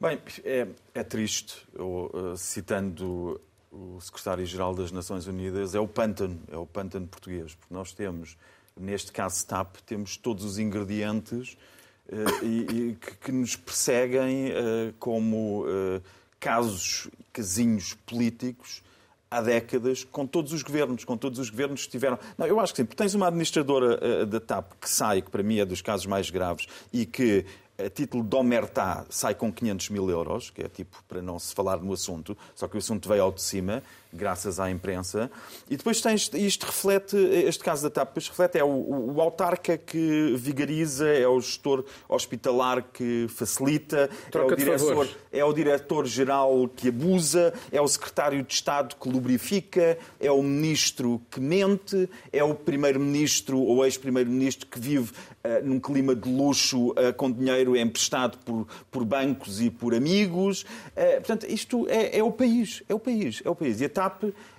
Bem, 0.00 0.18
é, 0.42 0.66
é 0.92 1.04
triste, 1.04 1.64
eu, 1.72 2.10
uh, 2.12 2.36
citando 2.36 3.40
o 3.70 4.00
secretário-geral 4.00 4.74
das 4.74 4.90
Nações 4.90 5.28
Unidas, 5.28 5.76
é 5.76 5.78
o 5.78 5.86
pântano, 5.86 6.36
é 6.50 6.56
o 6.56 6.66
pântano 6.66 7.06
português, 7.06 7.54
porque 7.54 7.72
nós 7.72 7.92
temos, 7.92 8.36
neste 8.76 9.12
caso 9.12 9.46
TAP, 9.46 9.76
temos 9.86 10.16
todos 10.16 10.44
os 10.44 10.58
ingredientes 10.58 11.56
e, 12.42 12.46
e 12.46 12.96
que, 13.00 13.16
que, 13.16 13.32
nos 13.32 13.56
perseguem 13.56 14.50
uh, 14.50 14.92
como 14.98 15.64
casos, 16.38 17.08
casinhos 17.32 17.94
políticos 18.06 18.82
há 19.34 19.40
décadas 19.40 20.04
com 20.04 20.26
todos 20.26 20.52
os 20.52 20.62
governos, 20.62 21.04
com 21.04 21.16
todos 21.16 21.38
os 21.38 21.50
governos 21.50 21.84
que 21.84 21.90
tiveram. 21.90 22.18
Não, 22.38 22.46
eu 22.46 22.60
acho 22.60 22.72
que 22.72 22.82
sim, 22.82 22.84
porque 22.84 23.02
tens 23.02 23.14
uma 23.14 23.26
administradora 23.26 23.98
uh, 24.22 24.26
da 24.26 24.38
TAP 24.38 24.72
que 24.80 24.88
sai, 24.88 25.22
que 25.22 25.30
para 25.30 25.42
mim 25.42 25.58
é 25.58 25.64
dos 25.64 25.82
casos 25.82 26.06
mais 26.06 26.30
graves, 26.30 26.66
e 26.92 27.04
que 27.04 27.44
a 27.76 27.90
título 27.90 28.22
de 28.22 28.36
omertá 28.36 29.04
sai 29.10 29.34
com 29.34 29.52
500 29.52 29.88
mil 29.90 30.08
euros, 30.08 30.50
que 30.50 30.62
é 30.62 30.68
tipo 30.68 31.02
para 31.08 31.20
não 31.20 31.38
se 31.40 31.52
falar 31.52 31.78
no 31.78 31.92
assunto, 31.92 32.38
só 32.54 32.68
que 32.68 32.76
o 32.76 32.78
assunto 32.78 33.08
veio 33.08 33.24
ao 33.24 33.32
de 33.32 33.42
cima, 33.42 33.82
graças 34.14 34.60
à 34.60 34.70
imprensa. 34.70 35.30
E 35.68 35.76
depois 35.76 36.00
tens, 36.00 36.30
isto 36.34 36.66
reflete, 36.66 37.16
este 37.16 37.62
caso 37.62 37.82
da 37.82 37.90
TAP, 37.90 38.08
depois 38.08 38.28
reflete, 38.28 38.58
é 38.58 38.64
o, 38.64 39.14
o 39.14 39.20
autarca 39.20 39.76
que 39.76 40.34
vigariza, 40.36 41.08
é 41.08 41.26
o 41.26 41.40
gestor 41.40 41.84
hospitalar 42.08 42.84
que 42.92 43.26
facilita, 43.28 44.08
Troca 44.30 44.52
é 44.52 44.54
o 44.54 44.56
diretor, 44.56 45.08
é 45.32 45.44
o 45.44 45.52
diretor-geral 45.52 46.68
que 46.68 46.88
abusa, 46.88 47.52
é 47.72 47.80
o 47.80 47.88
secretário 47.88 48.42
de 48.42 48.52
Estado 48.52 48.96
que 48.96 49.08
lubrifica, 49.08 49.98
é 50.20 50.30
o 50.30 50.42
ministro 50.42 51.20
que 51.30 51.40
mente, 51.40 52.08
é 52.32 52.42
o 52.42 52.54
primeiro-ministro 52.54 53.60
ou 53.60 53.84
ex-primeiro-ministro 53.84 54.66
que 54.66 54.78
vive 54.78 55.10
uh, 55.10 55.64
num 55.64 55.80
clima 55.80 56.14
de 56.14 56.28
luxo 56.28 56.90
uh, 56.90 57.12
com 57.16 57.30
dinheiro 57.30 57.76
emprestado 57.76 58.38
por, 58.38 58.66
por 58.90 59.04
bancos 59.04 59.60
e 59.60 59.70
por 59.70 59.94
amigos. 59.94 60.62
Uh, 60.62 61.14
portanto, 61.16 61.46
isto 61.48 61.86
é, 61.88 62.18
é, 62.18 62.22
o 62.22 62.30
país, 62.30 62.82
é 62.88 62.94
o 62.94 62.98
país, 62.98 63.42
é 63.44 63.50
o 63.50 63.54
país. 63.54 63.80
E 63.80 63.84
a 63.84 63.88
TAP 63.88 64.03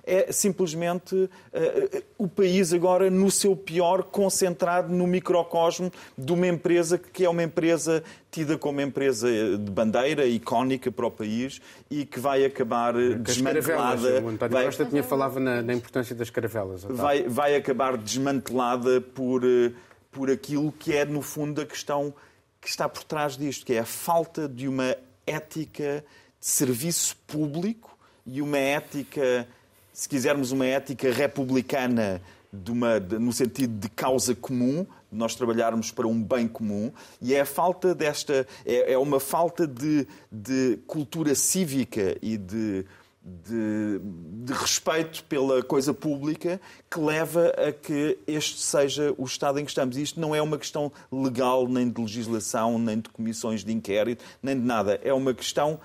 é 0.04 0.30
simplesmente 0.32 1.14
uh, 1.14 2.02
o 2.16 2.28
país 2.28 2.72
agora 2.72 3.10
no 3.10 3.30
seu 3.30 3.56
pior, 3.56 4.04
concentrado 4.04 4.92
no 4.92 5.06
microcosmo 5.06 5.90
de 6.16 6.32
uma 6.32 6.46
empresa 6.46 6.98
que 6.98 7.24
é 7.24 7.28
uma 7.28 7.42
empresa 7.42 8.02
tida 8.30 8.58
como 8.58 8.80
empresa 8.80 9.28
de 9.58 9.70
bandeira 9.70 10.26
icónica 10.26 10.92
para 10.92 11.06
o 11.06 11.10
país 11.10 11.60
e 11.90 12.04
que 12.04 12.20
vai 12.20 12.44
acabar 12.44 12.92
desmantelada. 13.18 14.22
O 14.22 14.28
António 14.28 14.52
vai... 14.52 14.64
Costa 14.66 14.84
tinha 14.84 15.02
falava 15.02 15.40
na, 15.40 15.62
na, 15.62 15.72
importância 15.72 16.14
das 16.14 16.28
caravelas. 16.28 16.84
Vai, 16.84 17.22
vai 17.22 17.56
acabar 17.56 17.96
desmantelada 17.96 19.00
por, 19.00 19.42
eh, 19.42 19.72
por 20.10 20.30
aquilo 20.30 20.70
que 20.70 20.92
é, 20.92 21.04
no 21.04 21.22
fundo, 21.22 21.60
a 21.62 21.66
questão 21.66 22.14
que 22.60 22.68
está 22.68 22.88
por 22.88 23.04
trás 23.04 23.36
disto, 23.36 23.64
que 23.64 23.72
é 23.72 23.78
a 23.78 23.86
falta 23.86 24.48
de 24.48 24.68
uma 24.68 24.96
ética 25.26 26.04
de 26.38 26.46
serviço 26.46 27.16
público 27.26 27.95
e 28.26 28.42
uma 28.42 28.58
ética, 28.58 29.46
se 29.92 30.08
quisermos, 30.08 30.50
uma 30.50 30.66
ética 30.66 31.12
republicana 31.12 32.20
de 32.52 32.70
uma, 32.70 32.98
de, 32.98 33.18
no 33.18 33.32
sentido 33.32 33.78
de 33.78 33.88
causa 33.88 34.34
comum, 34.34 34.86
nós 35.10 35.34
trabalharmos 35.34 35.90
para 35.90 36.06
um 36.06 36.22
bem 36.22 36.48
comum, 36.48 36.92
e 37.20 37.34
é 37.34 37.40
a 37.40 37.46
falta 37.46 37.94
desta, 37.94 38.46
é, 38.64 38.92
é 38.92 38.98
uma 38.98 39.20
falta 39.20 39.66
de, 39.66 40.06
de 40.30 40.78
cultura 40.86 41.34
cívica 41.34 42.16
e 42.20 42.36
de, 42.36 42.84
de, 43.22 44.00
de, 44.44 44.52
respeito 44.52 45.24
pela 45.24 45.62
coisa 45.62 45.94
pública 45.94 46.60
que 46.90 47.00
leva 47.00 47.48
a 47.50 47.72
que 47.72 48.18
este 48.26 48.60
seja 48.60 49.14
o 49.16 49.24
estado 49.24 49.58
em 49.58 49.64
que 49.64 49.70
estamos. 49.70 49.96
Isto 49.96 50.20
não 50.20 50.34
é 50.34 50.42
uma 50.42 50.58
questão 50.58 50.92
legal, 51.10 51.66
nem 51.68 51.88
de 51.88 52.00
legislação, 52.00 52.78
nem 52.78 53.00
de 53.00 53.08
comissões 53.08 53.64
de 53.64 53.72
inquérito, 53.72 54.24
nem 54.42 54.58
de 54.58 54.64
nada. 54.64 55.00
É 55.02 55.12
uma 55.12 55.34
questão 55.34 55.80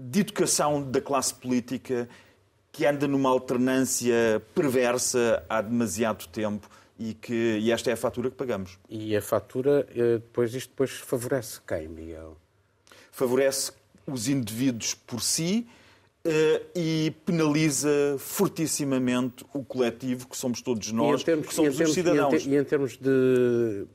de 0.00 0.20
educação 0.20 0.82
da 0.82 1.00
classe 1.00 1.34
política 1.34 2.08
que 2.72 2.86
anda 2.86 3.06
numa 3.06 3.28
alternância 3.28 4.42
perversa 4.54 5.44
há 5.48 5.60
demasiado 5.60 6.26
tempo 6.28 6.68
e 6.98 7.14
que 7.14 7.58
e 7.60 7.70
esta 7.70 7.90
é 7.90 7.92
a 7.92 7.96
fatura 7.96 8.30
que 8.30 8.36
pagamos. 8.36 8.78
E 8.88 9.16
a 9.16 9.22
fatura, 9.22 9.86
eh, 9.94 10.18
depois 10.18 10.54
isto 10.54 10.70
depois 10.70 10.90
favorece 10.90 11.60
quem, 11.66 11.88
Miguel? 11.88 12.36
Favorece 13.10 13.72
os 14.06 14.28
indivíduos 14.28 14.94
por 14.94 15.20
si 15.20 15.66
uh, 16.24 16.66
e 16.74 17.14
penaliza 17.24 18.16
fortissimamente 18.18 19.44
o 19.52 19.64
coletivo 19.64 20.28
que 20.28 20.36
somos 20.36 20.60
todos 20.60 20.90
nós, 20.92 21.22
termos, 21.22 21.46
que 21.46 21.54
somos 21.54 21.76
termos, 21.76 21.90
os 21.90 21.94
cidadãos. 21.94 22.46
E 22.46 22.56
em, 22.56 22.64
termos 22.64 22.96
de 22.96 23.86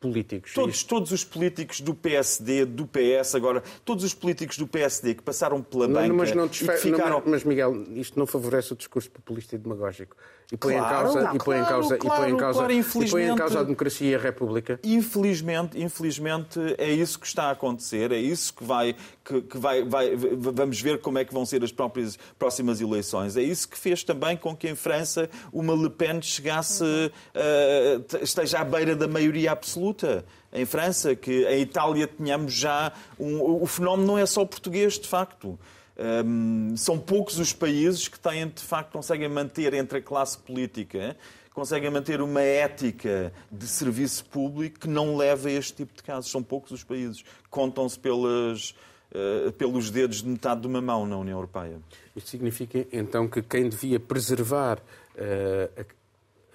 políticos. 0.00 0.52
Todos, 0.52 0.82
todos 0.82 1.12
os 1.12 1.24
políticos 1.24 1.80
do 1.80 1.94
PSD, 1.94 2.64
do 2.64 2.86
PS, 2.86 3.34
agora, 3.34 3.62
todos 3.84 4.04
os 4.04 4.14
políticos 4.14 4.58
do 4.58 4.66
PSD 4.66 5.14
que 5.14 5.22
passaram 5.22 5.62
pela 5.62 5.88
banca 5.88 6.08
não, 6.08 6.16
mas 6.16 6.34
não 6.34 6.46
desfe... 6.46 6.64
e 6.64 6.68
que 6.68 6.76
ficaram... 6.76 7.20
Não, 7.20 7.22
mas, 7.26 7.44
Miguel, 7.44 7.84
isto 7.94 8.18
não 8.18 8.26
favorece 8.26 8.72
o 8.72 8.76
discurso 8.76 9.10
populista 9.10 9.54
e 9.54 9.58
demagógico. 9.58 10.16
E 10.52 10.56
põe 10.56 10.74
claro, 10.74 10.86
em 10.86 10.90
causa, 10.90 11.20
não, 11.22 11.34
e 11.34 11.38
põe 11.38 11.58
claro, 11.58 11.60
em 11.60 11.68
causa, 11.68 11.96
claro, 11.96 12.02
e 12.02 12.20
põe 12.20 12.30
em 12.30 12.36
causa, 12.36 12.72
e 12.72 13.10
põe 13.10 13.22
em 13.24 13.34
causa 13.34 13.60
a 13.60 13.62
democracia 13.64 14.10
e 14.10 14.14
a 14.14 14.18
república. 14.18 14.80
Infelizmente, 14.84 15.82
infelizmente 15.82 16.60
é 16.78 16.88
isso 16.88 17.18
que 17.18 17.26
está 17.26 17.44
a 17.44 17.50
acontecer, 17.50 18.12
é 18.12 18.18
isso 18.18 18.54
que 18.54 18.62
vai, 18.62 18.94
que, 19.24 19.42
que 19.42 19.58
vai, 19.58 19.82
vai, 19.82 20.14
vamos 20.14 20.80
ver 20.80 21.00
como 21.00 21.18
é 21.18 21.24
que 21.24 21.34
vão 21.34 21.44
ser 21.44 21.64
as 21.64 21.72
próprias, 21.72 22.16
próximas 22.38 22.80
eleições. 22.80 23.36
É 23.36 23.42
isso 23.42 23.68
que 23.68 23.76
fez 23.76 24.04
também 24.04 24.36
com 24.36 24.54
que 24.54 24.68
em 24.68 24.76
França 24.76 25.28
uma 25.52 25.74
Le 25.74 25.90
Pen 25.90 26.22
chegasse, 26.22 26.84
uh, 26.84 28.22
esteja 28.22 28.60
à 28.60 28.64
beira 28.64 28.94
da 28.94 29.08
maioria 29.08 29.50
absoluta 29.50 30.24
em 30.52 30.64
França, 30.64 31.16
que 31.16 31.44
em 31.48 31.62
Itália 31.62 32.06
tínhamos 32.06 32.52
já 32.52 32.92
um, 33.18 33.62
o 33.62 33.66
fenómeno 33.66 34.06
não 34.06 34.18
é 34.18 34.24
só 34.26 34.44
português, 34.44 34.94
de 34.94 35.08
facto. 35.08 35.58
Um, 35.98 36.76
são 36.76 36.98
poucos 36.98 37.38
os 37.38 37.52
países 37.52 38.06
que 38.06 38.18
têm, 38.18 38.48
de 38.48 38.62
facto, 38.62 38.92
conseguem 38.92 39.28
manter 39.28 39.72
entre 39.72 39.98
a 39.98 40.02
classe 40.02 40.36
política, 40.36 41.16
conseguem 41.54 41.90
manter 41.90 42.20
uma 42.20 42.42
ética 42.42 43.32
de 43.50 43.66
serviço 43.66 44.26
público 44.26 44.80
que 44.80 44.88
não 44.88 45.16
leva 45.16 45.48
a 45.48 45.52
este 45.52 45.72
tipo 45.72 45.96
de 45.96 46.02
casos. 46.02 46.30
São 46.30 46.42
poucos 46.42 46.70
os 46.70 46.84
países. 46.84 47.24
Contam-se 47.48 47.98
pelas, 47.98 48.74
uh, 49.10 49.50
pelos 49.52 49.90
dedos 49.90 50.22
de 50.22 50.28
metade 50.28 50.60
de 50.60 50.66
uma 50.66 50.82
mão 50.82 51.06
na 51.06 51.16
União 51.16 51.38
Europeia. 51.38 51.80
Isto 52.14 52.28
significa, 52.28 52.86
então, 52.92 53.26
que 53.26 53.40
quem 53.40 53.70
devia 53.70 53.98
preservar 53.98 54.78
uh, 54.78 55.86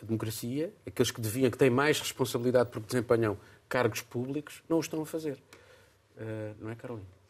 a 0.01 0.05
democracia, 0.05 0.71
aqueles 0.85 1.09
que 1.09 1.19
deviam, 1.19 1.49
que 1.49 1.57
têm 1.57 1.71
mais 1.71 1.99
responsabilidade 1.99 2.69
porque 2.69 2.87
desempenham 2.87 3.37
cargos 3.67 4.01
públicos, 4.01 4.61
não 4.69 4.77
o 4.77 4.81
estão 4.81 5.01
a 5.01 5.05
fazer. 5.05 5.39
Uh, 6.15 6.53
não 6.59 6.69
é, 6.69 6.75
Carolina? 6.75 7.20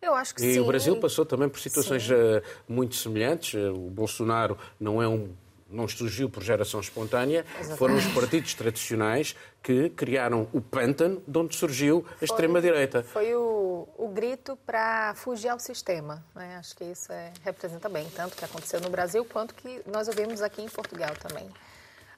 Eu 0.00 0.14
acho 0.14 0.34
que 0.34 0.44
e 0.44 0.54
sim. 0.54 0.60
o 0.60 0.66
Brasil 0.66 0.96
passou 0.96 1.26
também 1.26 1.48
por 1.48 1.58
situações 1.58 2.08
uh, 2.08 2.42
muito 2.68 2.94
semelhantes. 2.94 3.54
Uh, 3.54 3.74
o 3.74 3.90
Bolsonaro 3.90 4.56
não 4.78 5.02
é 5.02 5.08
um 5.08 5.28
não 5.70 5.86
surgiu 5.86 6.30
por 6.30 6.42
geração 6.42 6.80
espontânea, 6.80 7.44
Exatamente. 7.50 7.78
foram 7.78 7.96
os 7.96 8.06
partidos 8.06 8.54
tradicionais 8.54 9.36
que 9.62 9.90
criaram 9.90 10.48
o 10.52 10.60
pântano 10.60 11.22
de 11.26 11.38
onde 11.38 11.54
surgiu 11.54 12.06
a 12.20 12.24
extrema-direita. 12.24 13.02
Foi 13.02 13.34
o, 13.34 13.86
o 13.98 14.08
grito 14.08 14.56
para 14.64 15.14
fugir 15.14 15.48
ao 15.48 15.58
sistema. 15.58 16.24
Né? 16.34 16.56
Acho 16.58 16.74
que 16.74 16.84
isso 16.84 17.12
é, 17.12 17.32
representa 17.44 17.88
bem, 17.88 18.08
tanto 18.16 18.34
que 18.34 18.44
aconteceu 18.44 18.80
no 18.80 18.88
Brasil 18.88 19.24
quanto 19.26 19.54
que 19.54 19.82
nós 19.86 20.08
ouvimos 20.08 20.40
aqui 20.40 20.62
em 20.62 20.68
Portugal 20.68 21.14
também. 21.20 21.46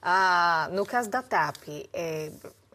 Ah, 0.00 0.68
no 0.72 0.86
caso 0.86 1.10
da 1.10 1.22
TAP, 1.22 1.88
é, 1.92 2.30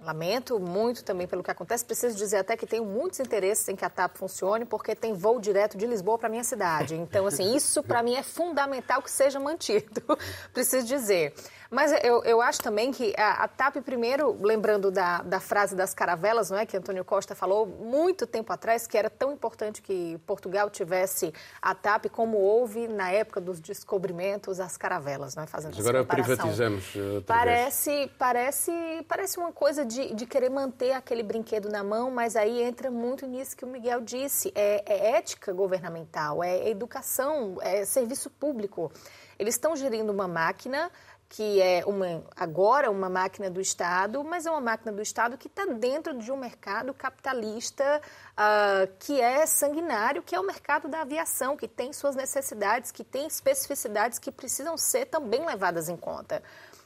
Lamento 0.06 0.60
muito 0.60 1.04
também 1.04 1.26
pelo 1.28 1.42
que 1.42 1.50
acontece. 1.50 1.84
Preciso 1.84 2.16
dizer 2.16 2.38
até 2.38 2.56
que 2.56 2.68
tenho 2.68 2.86
muitos 2.86 3.20
interesses 3.20 3.68
em 3.68 3.76
que 3.76 3.84
a 3.84 3.90
TAP 3.90 4.18
funcione, 4.18 4.64
porque 4.64 4.94
tem 4.94 5.14
voo 5.14 5.40
direto 5.40 5.76
de 5.78 5.88
Lisboa 5.88 6.18
para 6.18 6.30
minha 6.30 6.44
cidade. 6.44 6.96
Então, 6.96 7.26
assim, 7.26 7.56
isso 7.56 7.82
para 7.82 8.04
mim 8.04 8.14
é 8.14 8.22
fundamental 8.22 9.02
que 9.02 9.10
seja 9.10 9.40
mantido. 9.40 10.04
Preciso 10.54 10.86
dizer. 10.86 11.34
Mas 11.70 11.92
eu, 12.04 12.24
eu 12.24 12.42
acho 12.42 12.62
também 12.62 12.92
que 12.92 13.14
a, 13.18 13.44
a 13.44 13.48
TAP, 13.48 13.78
primeiro, 13.78 14.38
lembrando 14.42 14.92
da, 14.92 15.22
da 15.22 15.40
frase 15.40 15.76
das 15.76 15.94
caravelas, 15.94 16.50
não 16.50 16.58
é, 16.58 16.66
que 16.66 16.78
Antônio 16.78 17.04
Costa 17.04 17.34
falou 17.36 17.66
muito 17.66 18.28
tempo 18.28 18.52
atrás, 18.54 18.86
que 18.88 18.98
era 18.98 19.10
tão 19.10 19.32
importante 19.32 19.82
que 19.82 20.18
Portugal 20.26 20.70
tivesse 20.70 21.34
a 21.62 21.74
TAP 21.74 22.06
como 22.10 22.38
houve 22.38 22.88
na 22.88 23.12
época 23.12 23.42
dos 23.42 23.60
descobrimentos 23.60 24.60
as 24.60 24.78
caravelas, 24.78 25.36
não 25.36 25.44
é, 25.44 25.48
fazendo 25.48 25.76
Mas 25.76 25.86
agora 25.86 26.04
privatizamos. 26.06 26.94
Parece, 27.26 28.12
parece, 28.18 28.72
parece 29.08 29.38
uma 29.38 29.52
coisa 29.52 29.86
de, 29.86 30.14
de 30.14 30.26
querer 30.26 30.50
manter 30.50 30.92
aquele 30.92 31.24
brinquedo 31.24 31.70
na 31.70 31.84
mão, 31.84 32.12
mas 32.12 32.36
aí 32.36 32.62
entra 32.62 32.92
muito 32.92 33.26
nisso 33.26 33.56
que 33.56 33.66
o 33.66 33.68
Miguel 33.68 34.02
disse, 34.02 34.52
é, 34.56 34.84
é 34.86 35.18
ética 35.18 35.52
governamental, 35.54 36.44
é 36.44 36.70
educação, 36.70 37.58
é 37.62 37.86
serviço 37.86 38.30
público. 38.30 38.92
Eles 39.38 39.56
estão 39.56 39.76
gerindo 39.76 40.12
uma 40.12 40.28
máquina 40.28 40.90
que 41.28 41.62
é 41.62 41.84
uma, 41.86 42.24
agora 42.36 42.90
uma 42.90 43.10
máquina 43.10 43.50
do 43.50 43.60
Estado, 43.60 44.24
mas 44.24 44.46
é 44.46 44.52
uma 44.52 44.62
máquina 44.62 44.92
do 44.92 45.02
Estado 45.02 45.38
que 45.38 45.48
está 45.48 45.66
dentro 45.66 46.18
de 46.18 46.32
um 46.32 46.38
mercado 46.38 46.94
capitalista 46.94 48.02
uh, 48.32 48.94
que 49.00 49.20
é 49.20 49.46
sanguinário, 49.46 50.24
que 50.24 50.36
é 50.36 50.40
o 50.40 50.44
mercado 50.44 50.88
da 50.88 51.02
aviação, 51.02 51.58
que 51.58 51.68
tem 51.68 51.92
suas 51.92 52.16
necessidades, 52.16 52.92
que 52.92 53.04
tem 53.04 53.28
especificidades 53.28 54.20
que 54.20 54.32
precisam 54.32 54.78
ser 54.78 55.08
também 55.08 55.46
levadas 55.46 55.90
em 55.90 55.98
conta. 55.98 56.42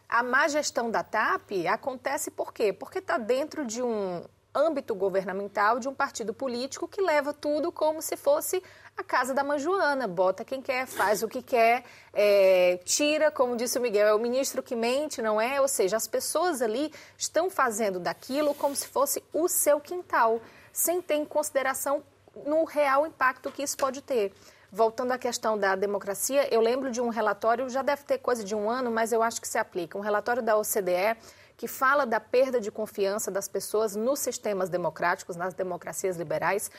A 0.07 0.23
má 0.23 0.47
gestão 0.47 0.89
da 0.89 1.03
TAP 1.03 1.51
acontece 1.71 2.31
por 2.31 2.51
quê? 2.51 2.73
Porque 2.73 2.97
está 2.97 3.17
dentro 3.17 3.65
de 3.65 3.83
um 3.83 4.23
âmbito 4.53 4.95
governamental 4.95 5.79
de 5.79 5.87
um 5.87 5.93
partido 5.93 6.33
político 6.33 6.87
que 6.87 7.01
leva 7.01 7.33
tudo 7.33 7.71
como 7.71 8.01
se 8.01 8.17
fosse 8.17 8.61
a 8.97 9.03
casa 9.03 9.33
da 9.33 9.43
manjoana, 9.43 10.07
bota 10.07 10.43
quem 10.43 10.61
quer, 10.61 10.85
faz 10.85 11.23
o 11.23 11.27
que 11.27 11.41
quer, 11.41 11.85
é, 12.13 12.79
tira, 12.83 13.31
como 13.31 13.55
disse 13.55 13.77
o 13.77 13.81
Miguel, 13.81 14.07
é 14.07 14.13
o 14.13 14.19
ministro 14.19 14.61
que 14.61 14.75
mente, 14.75 15.21
não 15.21 15.39
é? 15.39 15.61
Ou 15.61 15.67
seja, 15.67 15.95
as 15.95 16.07
pessoas 16.07 16.61
ali 16.61 16.91
estão 17.17 17.49
fazendo 17.49 17.99
daquilo 17.99 18.53
como 18.55 18.75
se 18.75 18.87
fosse 18.87 19.23
o 19.31 19.47
seu 19.47 19.79
quintal, 19.79 20.41
sem 20.73 21.01
ter 21.01 21.15
em 21.15 21.25
consideração 21.25 22.03
no 22.45 22.63
real 22.65 23.05
impacto 23.05 23.51
que 23.51 23.63
isso 23.63 23.77
pode 23.77 24.01
ter. 24.01 24.33
Voltando 24.71 25.11
à 25.13 25.17
questão 25.17 25.57
da 25.57 25.75
democracia, 25.75 26.53
eu 26.53 26.61
lembro 26.61 26.91
de 26.91 27.01
um 27.01 27.09
relatório, 27.09 27.69
já 27.69 27.81
deve 27.81 28.03
ter 28.03 28.19
coisa 28.19 28.43
de 28.43 28.53
um 28.53 28.69
ano, 28.69 28.91
mas 28.91 29.11
eu 29.11 29.23
acho 29.23 29.41
que 29.41 29.47
se 29.47 29.57
aplica, 29.57 29.97
um 29.97 30.01
relatório 30.01 30.43
da 30.43 30.57
OCDE 30.57 31.17
que 31.59 31.67
fala 31.67 32.05
da 32.05 32.21
perda 32.21 32.57
de 32.61 32.71
confiança 32.71 33.29
das 33.29 33.45
pessoas 33.45 33.93
nos 33.93 34.19
sistemas 34.19 34.69
democráticos, 34.69 35.35
nas 35.35 35.53
democracias 35.53 36.15
liberais. 36.15 36.71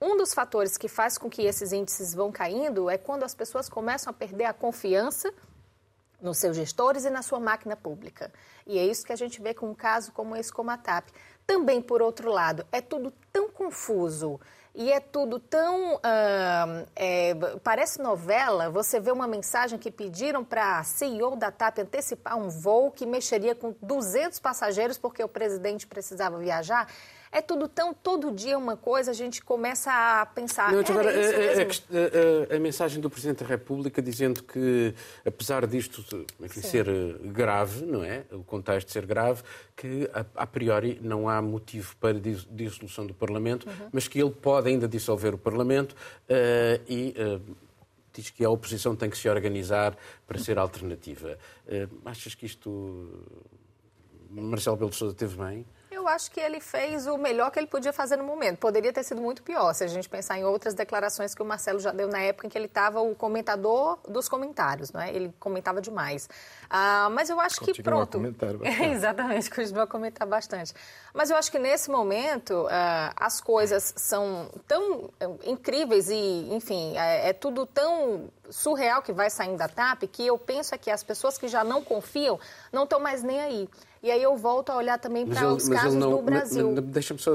Um 0.00 0.16
dos 0.16 0.32
fatores 0.32 0.78
que 0.78 0.88
faz 0.88 1.18
com 1.18 1.28
que 1.28 1.42
esses 1.42 1.70
índices 1.70 2.14
vão 2.14 2.32
caindo 2.32 2.88
é 2.88 2.96
quando 2.96 3.24
as 3.24 3.34
pessoas 3.34 3.68
começam 3.68 4.10
a 4.10 4.14
perder 4.14 4.46
a 4.46 4.54
confiança 4.54 5.30
nos 6.18 6.38
seus 6.38 6.56
gestores 6.56 7.04
e 7.04 7.10
na 7.10 7.20
sua 7.20 7.38
máquina 7.38 7.76
pública. 7.76 8.32
E 8.66 8.78
é 8.78 8.86
isso 8.86 9.04
que 9.04 9.12
a 9.12 9.16
gente 9.16 9.38
vê 9.38 9.52
com 9.52 9.68
um 9.68 9.74
caso 9.74 10.12
como 10.12 10.34
esse, 10.34 10.50
como 10.50 10.70
a 10.70 10.78
TAP. 10.78 11.10
Também, 11.46 11.82
por 11.82 12.00
outro 12.00 12.30
lado, 12.30 12.66
é 12.72 12.80
tudo 12.80 13.12
tão 13.30 13.50
confuso 13.50 14.40
e 14.74 14.90
é 14.90 15.00
tudo 15.00 15.38
tão. 15.38 15.96
Uh, 15.96 16.86
é, 16.96 17.34
parece 17.62 18.00
novela. 18.00 18.70
Você 18.70 18.98
vê 18.98 19.10
uma 19.10 19.26
mensagem 19.26 19.78
que 19.78 19.90
pediram 19.90 20.42
para 20.42 20.78
a 20.78 20.84
CEO 20.84 21.36
da 21.36 21.50
TAP 21.50 21.80
antecipar 21.80 22.38
um 22.38 22.48
voo 22.48 22.90
que 22.90 23.04
mexeria 23.04 23.54
com 23.54 23.74
200 23.82 24.38
passageiros 24.40 24.96
porque 24.96 25.22
o 25.22 25.28
presidente 25.28 25.86
precisava 25.86 26.38
viajar. 26.38 26.88
É 27.34 27.40
tudo 27.40 27.66
tão, 27.66 27.94
todo 27.94 28.30
dia 28.30 28.58
uma 28.58 28.76
coisa, 28.76 29.10
a 29.10 29.14
gente 29.14 29.42
começa 29.42 29.90
a 29.90 30.26
pensar. 30.26 30.70
Não, 30.70 30.80
agora, 30.80 31.10
a, 31.10 31.14
a, 31.14 32.52
a, 32.52 32.56
a, 32.56 32.60
mensagem 32.60 33.00
do 33.00 33.08
Presidente 33.08 33.42
da 33.42 33.48
República 33.48 34.02
dizendo 34.02 34.42
que, 34.42 34.94
apesar 35.24 35.66
disto 35.66 36.04
enfim, 36.38 36.60
ser 36.60 36.86
eh, 36.86 37.14
grave, 37.24 37.86
não 37.86 38.04
é? 38.04 38.24
O 38.32 38.44
contexto 38.44 38.90
ser 38.90 39.06
grave, 39.06 39.42
que 39.74 40.10
a, 40.12 40.46
priori 40.46 41.00
não 41.02 41.26
há 41.26 41.40
motivo 41.40 41.96
para 41.96 42.20
dissolução 42.20 43.06
do 43.06 43.14
Parlamento, 43.14 43.66
uhum. 43.66 43.88
mas 43.90 44.06
que 44.06 44.20
ele 44.20 44.30
pode 44.30 44.68
ainda 44.68 44.86
dissolver 44.86 45.34
o 45.34 45.38
Parlamento 45.38 45.92
uh, 45.92 46.82
e. 46.86 47.14
Uh, 47.18 47.56
diz 48.14 48.28
que 48.28 48.44
a 48.44 48.50
oposição 48.50 48.94
tem 48.94 49.08
que 49.08 49.16
se 49.16 49.26
organizar 49.26 49.96
para 50.26 50.38
ser 50.38 50.58
alternativa. 50.58 51.38
Uh, 51.66 51.88
achas 52.04 52.34
que 52.34 52.44
isto 52.44 53.08
Marcelo 54.30 54.76
Belo 54.76 54.92
Sousa 54.92 55.14
teve 55.14 55.34
bem? 55.42 55.64
Eu 56.02 56.08
acho 56.08 56.30
que 56.30 56.40
ele 56.40 56.60
fez 56.60 57.06
o 57.06 57.16
melhor 57.16 57.50
que 57.50 57.58
ele 57.58 57.66
podia 57.66 57.92
fazer 57.92 58.16
no 58.16 58.24
momento. 58.24 58.58
Poderia 58.58 58.92
ter 58.92 59.02
sido 59.04 59.20
muito 59.20 59.42
pior, 59.42 59.72
se 59.72 59.84
a 59.84 59.86
gente 59.86 60.08
pensar 60.08 60.38
em 60.38 60.44
outras 60.44 60.74
declarações 60.74 61.34
que 61.34 61.40
o 61.42 61.44
Marcelo 61.44 61.78
já 61.78 61.92
deu 61.92 62.08
na 62.08 62.20
época 62.20 62.46
em 62.46 62.50
que 62.50 62.58
ele 62.58 62.66
estava 62.66 63.00
o 63.00 63.14
comentador 63.14 63.98
dos 64.08 64.28
comentários, 64.28 64.92
não 64.92 65.00
é? 65.00 65.12
Ele 65.14 65.32
comentava 65.38 65.80
demais. 65.80 66.28
Ah, 66.68 67.08
mas 67.12 67.30
eu 67.30 67.40
acho 67.40 67.60
continua 67.60 67.74
que 67.74 67.82
pronto. 67.82 68.16
A 68.16 68.20
comentar 68.20 68.54
bastante. 68.58 68.84
exatamente, 68.90 69.50
continua 69.50 69.84
a 69.84 69.86
comentar 69.86 70.26
bastante. 70.26 70.74
Mas 71.14 71.30
eu 71.30 71.36
acho 71.36 71.50
que 71.50 71.58
nesse 71.58 71.90
momento 71.90 72.66
ah, 72.70 73.12
as 73.16 73.40
coisas 73.40 73.94
são 73.96 74.50
tão 74.66 75.10
eh, 75.20 75.28
incríveis 75.44 76.08
e, 76.10 76.48
enfim, 76.52 76.96
é, 76.96 77.28
é 77.28 77.32
tudo 77.32 77.64
tão 77.66 78.28
surreal 78.50 79.02
que 79.02 79.12
vai 79.12 79.30
saindo 79.30 79.56
da 79.56 79.68
TAP 79.68 80.02
que 80.04 80.26
eu 80.26 80.36
penso 80.36 80.74
é 80.74 80.78
que 80.78 80.90
as 80.90 81.02
pessoas 81.02 81.38
que 81.38 81.48
já 81.48 81.64
não 81.64 81.82
confiam 81.82 82.38
não 82.72 82.84
estão 82.84 83.00
mais 83.00 83.22
nem 83.22 83.40
aí. 83.40 83.68
E 84.02 84.10
aí 84.10 84.22
eu 84.22 84.36
volto 84.36 84.70
a 84.70 84.76
olhar 84.76 84.98
também 84.98 85.24
para 85.26 85.52
os 85.52 85.68
casos 85.68 85.94
não, 85.94 86.10
do 86.10 86.22
Brasil. 86.22 86.74
Deixa-me 86.80 87.20
só 87.20 87.32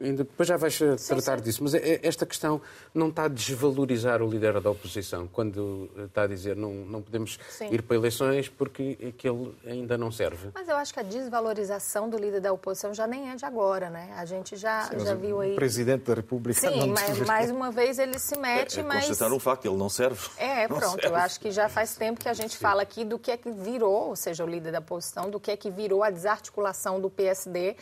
ainda, 0.00 0.24
depois 0.24 0.48
já 0.48 0.56
vais 0.56 0.74
sim, 0.74 0.96
tratar 1.08 1.38
sim. 1.38 1.44
disso, 1.44 1.62
mas 1.62 1.74
é, 1.74 1.78
é, 1.78 2.00
esta 2.02 2.24
questão 2.24 2.60
não 2.94 3.08
está 3.08 3.24
a 3.24 3.28
desvalorizar 3.28 4.22
o 4.22 4.28
líder 4.28 4.60
da 4.60 4.70
oposição 4.70 5.26
quando 5.26 5.90
está 6.06 6.22
a 6.22 6.26
dizer 6.26 6.56
não, 6.56 6.72
não 6.72 7.02
podemos 7.02 7.38
sim. 7.50 7.68
ir 7.72 7.82
para 7.82 7.96
eleições 7.96 8.48
porque 8.48 8.96
aquele 9.08 9.54
ainda 9.66 9.98
não 9.98 10.10
serve. 10.10 10.50
Mas 10.54 10.68
eu 10.68 10.76
acho 10.76 10.92
que 10.92 11.00
a 11.00 11.02
desvalorização 11.02 12.08
do 12.08 12.16
líder 12.16 12.40
da 12.40 12.52
oposição 12.52 12.94
já 12.94 13.06
nem 13.06 13.30
é 13.30 13.36
de 13.36 13.44
agora, 13.44 13.90
né? 13.90 14.12
A 14.16 14.24
gente 14.24 14.56
já, 14.56 14.90
já 14.96 15.14
viu 15.14 15.40
aí. 15.40 15.52
O 15.52 15.56
presidente 15.56 16.04
da 16.04 16.14
República. 16.14 16.60
Sim, 16.60 16.88
mas 16.92 17.18
mais 17.20 17.50
uma 17.50 17.70
vez 17.70 17.98
ele 17.98 18.18
se 18.18 18.38
mete, 18.38 18.78
é, 18.78 18.80
é 18.80 18.84
mas. 18.84 19.06
Constatar 19.06 19.32
o 19.32 19.40
facto, 19.40 19.66
ele 19.66 19.76
não 19.76 19.88
serve. 19.88 20.28
É, 20.36 20.66
pronto. 20.68 21.00
Serve. 21.00 21.06
Eu 21.06 21.16
acho 21.16 21.40
que 21.40 21.50
já 21.50 21.68
faz 21.68 21.94
tempo 21.96 22.20
que 22.20 22.28
a 22.28 22.34
gente 22.34 22.56
fala 22.56 22.82
aqui 22.82 23.04
do 23.04 23.18
que 23.18 23.30
é 23.30 23.36
que 23.36 23.50
virou, 23.50 24.08
ou 24.08 24.16
seja, 24.16 24.44
o 24.44 24.46
líder 24.46 24.72
da 24.72 24.78
oposição, 24.78 25.30
do 25.30 25.40
que 25.40 25.50
é 25.50 25.56
que 25.56 25.70
virou 25.70 26.02
a 26.02 26.10
desarticulação 26.10 27.00
do 27.00 27.10
PSD 27.10 27.76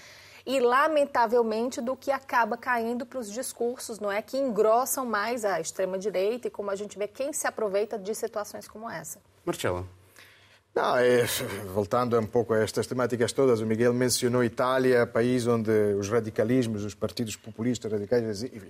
e, 0.47 0.61
lamentavelmente, 0.61 1.81
do 1.81 1.97
que 1.97 2.13
acaba 2.13 2.57
caindo 2.57 3.05
para 3.05 3.19
os 3.19 3.31
discursos, 3.31 3.99
não 3.99 4.13
é? 4.13 4.23
Que 4.23 4.39
engrossam 4.39 5.05
mais 5.05 5.45
a 5.45 5.61
extrema-direita 5.61 6.47
e 6.47 6.51
como 6.51 6.71
a 6.71 6.77
gente 6.77 6.97
vê 6.97 7.09
quem 7.09 7.33
se 7.33 7.49
aproveita 7.49 7.99
de 7.99 8.15
situações 8.15 8.69
como 8.69 8.89
essa. 8.89 9.19
Marcela. 9.45 9.85
Não, 10.77 10.95
é, 10.99 11.25
voltando 11.73 12.21
um 12.21 12.27
pouco 12.27 12.53
a 12.53 12.59
estas 12.59 12.87
temáticas 12.87 13.33
todas, 13.33 13.61
o 13.61 13.67
Miguel 13.67 13.95
mencionou 13.95 14.45
Itália, 14.45 15.07
país 15.07 15.47
onde 15.47 15.71
os 15.99 16.11
radicalismos, 16.11 16.85
os 16.85 16.95
partidos 16.95 17.35
populistas, 17.35 17.91
radicais 17.91 18.43
e, 18.43 18.63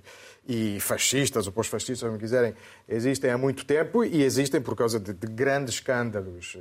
e 0.47 0.79
fascistas, 0.79 1.47
ou 1.47 1.51
pós-fascistas, 1.51 2.07
como 2.07 2.17
quiserem, 2.17 2.55
existem 2.87 3.29
há 3.29 3.37
muito 3.37 3.65
tempo 3.65 4.05
e 4.05 4.23
existem 4.23 4.61
por 4.61 4.73
causa 4.73 5.01
de, 5.01 5.11
de 5.11 5.27
grandes 5.27 5.75
escândalos. 5.75 6.57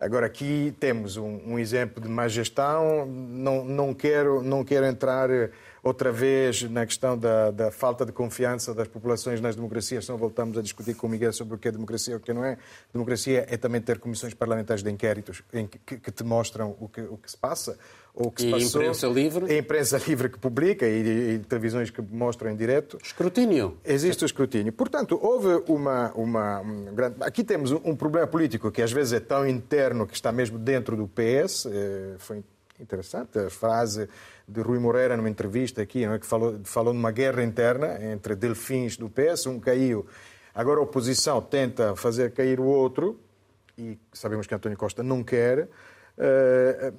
Eh, 0.00 0.04
agora, 0.04 0.26
aqui 0.26 0.74
temos 0.78 1.16
um, 1.16 1.40
um, 1.46 1.58
exemplo 1.58 2.02
de 2.02 2.08
má 2.08 2.28
gestão, 2.28 3.06
não, 3.06 3.64
não, 3.64 3.94
quero, 3.94 4.42
não 4.42 4.64
quero 4.64 4.86
entrar 4.86 5.28
outra 5.86 6.10
vez 6.10 6.62
na 6.64 6.84
questão 6.84 7.16
da, 7.16 7.50
da, 7.50 7.70
falta 7.70 8.04
de 8.04 8.10
confiança 8.10 8.74
das 8.74 8.88
populações 8.88 9.40
nas 9.40 9.54
democracias, 9.54 10.04
senão 10.04 10.18
voltamos 10.18 10.58
a 10.58 10.62
discutir 10.62 10.94
com 10.94 11.06
o 11.06 11.10
Miguel 11.10 11.32
sobre 11.32 11.54
o 11.54 11.58
que 11.58 11.68
é 11.68 11.72
democracia 11.72 12.14
e 12.14 12.16
o 12.16 12.20
que 12.20 12.32
não 12.32 12.44
é. 12.44 12.58
Democracia 12.92 13.46
é 13.48 13.56
também 13.56 13.80
ter 13.80 13.98
comissões 13.98 14.34
parlamentares 14.34 14.82
de 14.82 14.90
inquéritos 14.90 15.42
em 15.52 15.66
que, 15.66 15.78
que, 15.78 16.10
te 16.10 16.24
mostram 16.24 16.76
o 16.80 16.88
que, 16.88 17.00
o 17.02 17.16
que 17.16 17.30
se 17.30 17.36
passa. 17.36 17.78
Ou 18.12 18.30
que 18.30 18.40
se 18.40 18.48
e 18.48 18.50
passou. 18.50 18.80
imprensa 18.80 19.06
livre? 19.06 19.52
A 19.52 19.58
imprensa 19.58 19.98
livre 20.08 20.28
que 20.30 20.38
publica 20.38 20.86
e, 20.88 21.34
e, 21.34 21.38
televisões 21.40 21.90
que 21.90 22.00
mostram 22.00 22.50
em 22.50 22.56
direto. 22.56 22.98
Escrutínio. 23.02 23.78
Existe 23.84 24.24
o 24.24 24.26
escrutínio. 24.26 24.72
Portanto, 24.72 25.18
houve 25.22 25.62
uma... 25.68 26.12
uma 26.14 26.60
um 26.60 26.94
grande... 26.94 27.16
Aqui 27.20 27.44
temos 27.44 27.72
um, 27.72 27.80
um 27.84 27.94
problema 27.94 28.26
político 28.26 28.70
que 28.70 28.80
às 28.80 28.90
vezes 28.90 29.12
é 29.12 29.20
tão 29.20 29.46
interno 29.46 30.06
que 30.06 30.14
está 30.14 30.32
mesmo 30.32 30.58
dentro 30.58 30.96
do 30.96 31.06
PS. 31.06 31.66
Eh, 31.66 32.14
foi 32.18 32.42
interessante 32.80 33.38
a 33.38 33.50
frase 33.50 34.08
de 34.46 34.60
Rui 34.60 34.78
Moreira 34.78 35.16
numa 35.16 35.30
entrevista 35.30 35.82
aqui, 35.82 36.04
é? 36.04 36.18
que 36.18 36.26
falou, 36.26 36.60
falou 36.64 36.92
numa 36.92 37.10
guerra 37.10 37.42
interna 37.42 37.98
entre 38.12 38.34
delfins 38.34 38.96
do 38.96 39.08
PS, 39.08 39.46
um 39.46 39.58
caiu. 39.58 40.06
Agora 40.54 40.80
a 40.80 40.82
oposição 40.82 41.40
tenta 41.42 41.94
fazer 41.96 42.32
cair 42.32 42.60
o 42.60 42.64
outro, 42.64 43.20
e 43.76 43.98
sabemos 44.12 44.46
que 44.46 44.54
António 44.54 44.78
Costa 44.78 45.02
não 45.02 45.22
quer. 45.22 45.68
Uh, 46.16 46.94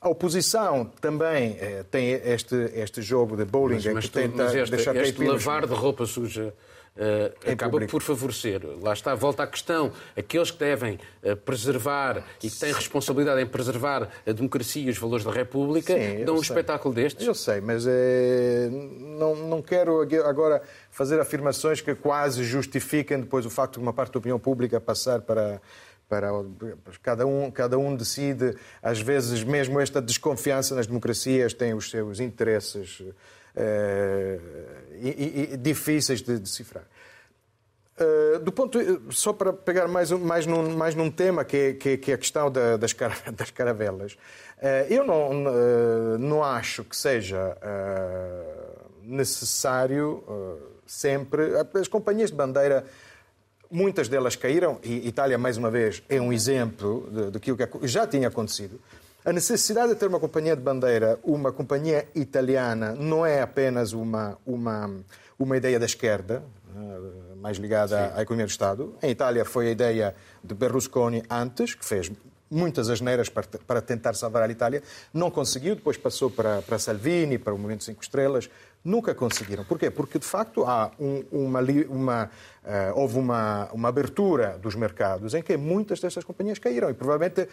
a 0.00 0.08
oposição 0.08 0.84
também 1.00 1.52
uh, 1.52 1.84
tem 1.90 2.12
este, 2.12 2.54
este 2.74 3.02
jogo 3.02 3.36
de 3.36 3.44
bowling 3.44 3.74
mas, 3.74 3.86
mas 3.86 4.04
que 4.06 4.12
tenta 4.12 4.44
mas 4.44 4.54
este, 4.54 4.70
deixar 4.70 4.96
este 4.96 5.24
lavar 5.24 5.66
de 5.66 5.74
roupa 5.74 6.06
suja 6.06 6.54
uh, 6.96 7.50
acaba 7.50 7.72
público. 7.72 7.90
por 7.90 8.02
favorecer. 8.02 8.62
Lá 8.82 8.92
está, 8.92 9.14
volta 9.14 9.42
à 9.42 9.46
questão. 9.46 9.92
Aqueles 10.16 10.50
que 10.50 10.58
devem 10.58 10.98
uh, 11.22 11.36
preservar 11.36 12.24
e 12.42 12.50
que 12.50 12.58
têm 12.58 12.72
responsabilidade 12.72 13.40
em 13.40 13.46
preservar 13.46 14.08
a 14.26 14.32
democracia 14.32 14.82
e 14.82 14.90
os 14.90 14.98
valores 14.98 15.24
da 15.24 15.32
República 15.32 15.94
Sim, 15.94 16.24
dão 16.24 16.34
um 16.34 16.42
sei. 16.42 16.54
espetáculo 16.54 16.94
destes. 16.94 17.26
Eu 17.26 17.34
sei, 17.34 17.60
mas 17.60 17.86
é... 17.86 18.68
não, 18.70 19.34
não 19.36 19.62
quero 19.62 20.00
agora 20.24 20.62
fazer 20.90 21.20
afirmações 21.20 21.80
que 21.80 21.94
quase 21.94 22.44
justifiquem 22.44 23.20
depois 23.20 23.46
o 23.46 23.50
facto 23.50 23.74
de 23.74 23.80
uma 23.80 23.92
parte 23.92 24.12
da 24.12 24.18
opinião 24.18 24.38
pública 24.38 24.80
passar 24.80 25.20
para 25.20 25.60
para 26.08 26.28
cada 27.04 27.24
um 27.24 27.52
cada 27.52 27.78
um 27.78 27.94
decide 27.94 28.56
às 28.82 29.00
vezes 29.00 29.44
mesmo 29.44 29.78
esta 29.78 30.02
desconfiança 30.02 30.74
nas 30.74 30.88
democracias 30.88 31.54
tem 31.54 31.72
os 31.72 31.88
seus 31.88 32.18
interesses 32.18 33.00
e, 35.00 35.52
e, 35.52 35.56
difíceis 35.56 36.22
de 36.22 36.38
decifrar. 36.38 36.84
Uh, 38.00 38.38
do 38.38 38.50
ponto, 38.50 38.78
só 39.10 39.30
para 39.30 39.52
pegar 39.52 39.86
mais, 39.86 40.10
mais, 40.10 40.46
num, 40.46 40.74
mais 40.74 40.94
num 40.94 41.10
tema 41.10 41.44
que 41.44 41.56
é, 41.56 41.72
que, 41.74 41.98
que 41.98 42.10
é 42.10 42.14
a 42.14 42.18
questão 42.18 42.50
da, 42.50 42.78
das, 42.78 42.94
car, 42.94 43.14
das 43.36 43.50
caravelas, 43.50 44.14
uh, 44.14 44.86
eu 44.88 45.04
não, 45.04 45.44
uh, 45.44 46.18
não 46.18 46.42
acho 46.42 46.82
que 46.82 46.96
seja 46.96 47.56
necessário 49.02 50.24
sempre. 50.86 51.42
As 51.74 51.88
companhias 51.88 52.30
de 52.30 52.36
bandeira, 52.36 52.86
muitas 53.70 54.08
delas 54.08 54.34
caíram, 54.34 54.78
e 54.82 55.08
Itália, 55.08 55.36
mais 55.36 55.58
uma 55.58 55.70
vez, 55.70 56.02
é 56.08 56.20
um 56.20 56.32
exemplo 56.32 57.06
daquilo 57.30 57.56
que 57.56 57.86
já 57.86 58.06
tinha 58.06 58.28
acontecido. 58.28 58.80
A 59.22 59.32
necessidade 59.34 59.90
de 59.90 59.96
ter 59.96 60.06
uma 60.06 60.18
companhia 60.18 60.56
de 60.56 60.62
bandeira, 60.62 61.18
uma 61.22 61.52
companhia 61.52 62.08
italiana, 62.14 62.94
não 62.94 63.24
é 63.24 63.42
apenas 63.42 63.92
uma, 63.92 64.38
uma, 64.46 64.90
uma 65.38 65.56
ideia 65.58 65.78
da 65.78 65.84
esquerda, 65.84 66.42
eh, 66.74 67.36
mais 67.36 67.58
ligada 67.58 67.96
Sim. 67.96 68.12
à 68.16 68.22
economia 68.22 68.46
do 68.46 68.50
Estado. 68.50 68.94
Em 69.02 69.10
Itália 69.10 69.44
foi 69.44 69.68
a 69.68 69.70
ideia 69.72 70.14
de 70.42 70.54
Berlusconi 70.54 71.22
antes, 71.28 71.74
que 71.74 71.84
fez 71.84 72.10
muitas 72.50 72.88
asneiras 72.88 73.28
para, 73.28 73.46
para 73.66 73.82
tentar 73.82 74.14
salvar 74.14 74.42
a 74.42 74.48
Itália. 74.48 74.82
Não 75.12 75.30
conseguiu, 75.30 75.76
depois 75.76 75.98
passou 75.98 76.30
para, 76.30 76.62
para 76.62 76.78
Salvini, 76.78 77.38
para 77.38 77.52
o 77.52 77.58
Movimento 77.58 77.84
Cinco 77.84 78.02
Estrelas. 78.02 78.48
Nunca 78.82 79.14
conseguiram. 79.14 79.64
Porquê? 79.66 79.90
Porque, 79.90 80.18
de 80.18 80.24
facto, 80.24 80.64
há 80.64 80.90
um, 80.98 81.22
uma, 81.30 81.60
uma, 81.90 82.24
uh, 82.24 82.98
houve 82.98 83.18
uma, 83.18 83.68
uma 83.72 83.90
abertura 83.90 84.58
dos 84.58 84.74
mercados 84.74 85.34
em 85.34 85.42
que 85.42 85.56
muitas 85.58 86.00
destas 86.00 86.24
companhias 86.24 86.58
caíram. 86.58 86.88
E 86.88 86.94
provavelmente 86.94 87.46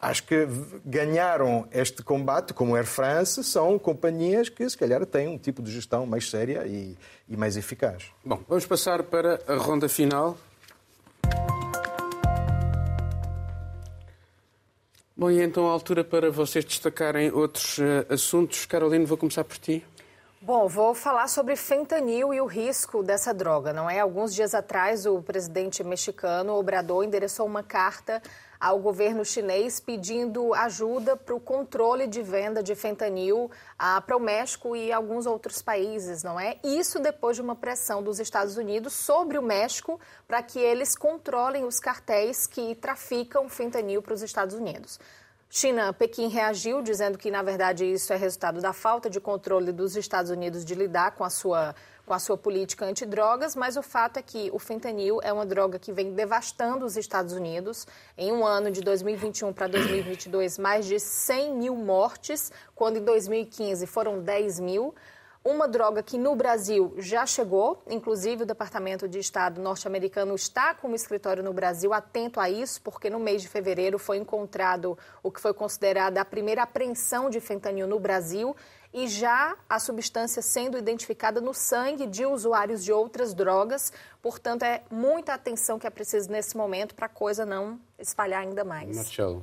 acho 0.00 0.22
que 0.24 0.46
ganharam 0.84 1.66
este 1.72 2.02
combate, 2.02 2.54
como 2.54 2.76
Air 2.76 2.86
France, 2.86 3.42
são 3.42 3.78
companhias 3.78 4.48
que 4.48 4.68
se 4.68 4.76
calhar 4.76 5.04
têm 5.04 5.28
um 5.28 5.38
tipo 5.38 5.62
de 5.62 5.70
gestão 5.72 6.06
mais 6.06 6.30
séria 6.30 6.66
e, 6.66 6.96
e 7.28 7.36
mais 7.36 7.56
eficaz. 7.56 8.04
Bom, 8.24 8.40
vamos 8.48 8.64
passar 8.66 9.02
para 9.02 9.40
a 9.46 9.56
ronda 9.56 9.88
final. 9.88 10.36
Bom, 15.16 15.32
e 15.32 15.42
então 15.42 15.68
a 15.68 15.72
altura 15.72 16.04
para 16.04 16.30
vocês 16.30 16.64
destacarem 16.64 17.32
outros 17.32 17.78
uh, 17.78 18.06
assuntos. 18.08 18.64
Carolina, 18.66 19.04
vou 19.04 19.18
começar 19.18 19.42
por 19.42 19.58
ti. 19.58 19.84
Bom, 20.40 20.68
vou 20.68 20.94
falar 20.94 21.26
sobre 21.26 21.56
fentanil 21.56 22.32
e 22.32 22.40
o 22.40 22.46
risco 22.46 23.02
dessa 23.02 23.34
droga, 23.34 23.72
não 23.72 23.90
é? 23.90 23.98
Alguns 23.98 24.32
dias 24.32 24.54
atrás, 24.54 25.04
o 25.04 25.20
presidente 25.20 25.82
mexicano 25.82 26.54
Obrador 26.54 27.02
endereçou 27.02 27.44
uma 27.44 27.64
carta 27.64 28.22
ao 28.60 28.78
governo 28.78 29.24
chinês 29.24 29.80
pedindo 29.80 30.52
ajuda 30.54 31.16
para 31.16 31.34
o 31.34 31.40
controle 31.40 32.06
de 32.06 32.22
venda 32.22 32.62
de 32.62 32.74
fentanil 32.74 33.50
ah, 33.78 34.00
para 34.00 34.16
o 34.16 34.20
México 34.20 34.74
e 34.74 34.92
alguns 34.92 35.26
outros 35.26 35.62
países, 35.62 36.22
não 36.22 36.38
é? 36.38 36.56
Isso 36.64 36.98
depois 36.98 37.36
de 37.36 37.42
uma 37.42 37.54
pressão 37.54 38.02
dos 38.02 38.18
Estados 38.18 38.56
Unidos 38.56 38.92
sobre 38.92 39.38
o 39.38 39.42
México 39.42 40.00
para 40.26 40.42
que 40.42 40.58
eles 40.58 40.96
controlem 40.96 41.64
os 41.64 41.78
cartéis 41.78 42.46
que 42.46 42.74
traficam 42.74 43.48
fentanil 43.48 44.02
para 44.02 44.14
os 44.14 44.22
Estados 44.22 44.54
Unidos. 44.54 44.98
China, 45.50 45.94
Pequim 45.94 46.28
reagiu 46.28 46.82
dizendo 46.82 47.16
que, 47.16 47.30
na 47.30 47.42
verdade, 47.42 47.90
isso 47.90 48.12
é 48.12 48.16
resultado 48.16 48.60
da 48.60 48.74
falta 48.74 49.08
de 49.08 49.18
controle 49.18 49.72
dos 49.72 49.96
Estados 49.96 50.30
Unidos 50.30 50.62
de 50.62 50.74
lidar 50.74 51.12
com 51.12 51.24
a 51.24 51.30
sua 51.30 51.74
com 52.08 52.14
a 52.14 52.18
sua 52.18 52.38
política 52.38 52.86
antidrogas, 52.86 53.54
mas 53.54 53.76
o 53.76 53.82
fato 53.82 54.16
é 54.16 54.22
que 54.22 54.50
o 54.50 54.58
fentanil 54.58 55.20
é 55.22 55.30
uma 55.30 55.44
droga 55.44 55.78
que 55.78 55.92
vem 55.92 56.14
devastando 56.14 56.86
os 56.86 56.96
Estados 56.96 57.34
Unidos. 57.34 57.86
Em 58.16 58.32
um 58.32 58.46
ano 58.46 58.70
de 58.70 58.80
2021 58.80 59.52
para 59.52 59.66
2022, 59.66 60.58
mais 60.58 60.86
de 60.86 60.98
100 60.98 61.54
mil 61.54 61.76
mortes, 61.76 62.50
quando 62.74 62.96
em 62.96 63.04
2015 63.04 63.86
foram 63.86 64.20
10 64.20 64.58
mil. 64.58 64.94
Uma 65.44 65.68
droga 65.68 66.02
que 66.02 66.18
no 66.18 66.34
Brasil 66.34 66.94
já 66.98 67.24
chegou, 67.24 67.82
inclusive 67.86 68.42
o 68.42 68.46
Departamento 68.46 69.06
de 69.06 69.18
Estado 69.18 69.60
norte-americano 69.60 70.34
está 70.34 70.74
com 70.74 70.88
um 70.88 70.94
escritório 70.94 71.42
no 71.42 71.52
Brasil 71.52 71.92
atento 71.92 72.40
a 72.40 72.50
isso, 72.50 72.80
porque 72.82 73.08
no 73.08 73.20
mês 73.20 73.42
de 73.42 73.48
fevereiro 73.48 73.98
foi 73.98 74.16
encontrado 74.16 74.98
o 75.22 75.30
que 75.30 75.40
foi 75.40 75.54
considerado 75.54 76.18
a 76.18 76.24
primeira 76.24 76.62
apreensão 76.62 77.30
de 77.30 77.38
fentanil 77.38 77.86
no 77.86 78.00
Brasil 78.00 78.56
e 78.92 79.06
já 79.06 79.54
a 79.68 79.78
substância 79.78 80.40
sendo 80.40 80.78
identificada 80.78 81.40
no 81.40 81.52
sangue 81.52 82.06
de 82.06 82.24
usuários 82.24 82.82
de 82.82 82.92
outras 82.92 83.34
drogas. 83.34 83.92
Portanto, 84.22 84.62
é 84.62 84.82
muita 84.90 85.34
atenção 85.34 85.78
que 85.78 85.86
é 85.86 85.90
preciso 85.90 86.30
nesse 86.30 86.56
momento 86.56 86.94
para 86.94 87.06
a 87.06 87.08
coisa 87.08 87.44
não 87.44 87.78
espalhar 87.98 88.42
ainda 88.42 88.64
mais. 88.64 88.96
Marcelo. 88.96 89.42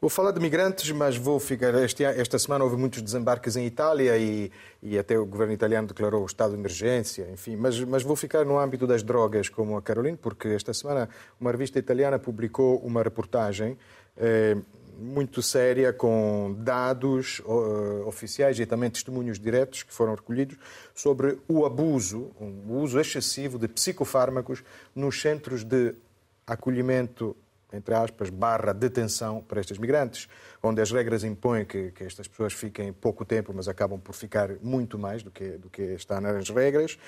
Vou 0.00 0.10
falar 0.10 0.32
de 0.32 0.40
migrantes, 0.40 0.90
mas 0.92 1.16
vou 1.16 1.40
ficar. 1.40 1.74
Este, 1.82 2.04
esta 2.04 2.38
semana 2.38 2.62
houve 2.64 2.76
muitos 2.76 3.02
desembarques 3.02 3.56
em 3.56 3.66
Itália 3.66 4.16
e, 4.16 4.52
e 4.82 4.98
até 4.98 5.18
o 5.18 5.26
governo 5.26 5.52
italiano 5.52 5.88
declarou 5.88 6.22
o 6.22 6.26
estado 6.26 6.52
de 6.52 6.58
emergência, 6.58 7.28
enfim. 7.32 7.56
Mas, 7.56 7.80
mas 7.80 8.02
vou 8.02 8.14
ficar 8.14 8.44
no 8.44 8.58
âmbito 8.58 8.86
das 8.86 9.02
drogas, 9.02 9.48
como 9.48 9.76
a 9.76 9.82
Carolina, 9.82 10.18
porque 10.20 10.48
esta 10.48 10.72
semana 10.72 11.08
uma 11.40 11.50
revista 11.50 11.78
italiana 11.78 12.18
publicou 12.18 12.78
uma 12.78 13.02
reportagem. 13.02 13.76
Eh, 14.16 14.56
muito 14.98 15.42
séria, 15.42 15.92
com 15.92 16.54
dados 16.58 17.40
uh, 17.40 18.06
oficiais 18.06 18.58
e 18.58 18.66
também 18.66 18.90
testemunhos 18.90 19.38
diretos 19.38 19.82
que 19.82 19.92
foram 19.92 20.14
recolhidos 20.14 20.56
sobre 20.94 21.38
o 21.48 21.64
abuso, 21.64 22.30
o 22.40 22.74
uso 22.78 22.98
excessivo 22.98 23.58
de 23.58 23.68
psicofármacos 23.68 24.62
nos 24.94 25.20
centros 25.20 25.64
de 25.64 25.94
acolhimento 26.46 27.36
entre 27.74 27.94
aspas, 27.94 28.30
barra 28.30 28.72
detenção 28.72 29.42
para 29.42 29.60
estes 29.60 29.78
migrantes, 29.78 30.28
onde 30.64 30.80
as 30.80 30.90
regras 30.90 31.24
impõem 31.24 31.64
que, 31.64 31.90
que 31.92 32.04
estas 32.04 32.26
pessoas 32.26 32.52
fiquem 32.52 32.92
pouco 32.92 33.24
tempo, 33.24 33.52
mas 33.54 33.68
acabam 33.68 34.00
por 34.00 34.14
ficar 34.14 34.50
muito 34.62 34.98
mais 34.98 35.22
do 35.22 35.30
que, 35.30 35.50
do 35.58 35.68
que 35.68 35.82
está 35.82 36.20
nas 36.20 36.48
regras. 36.48 36.98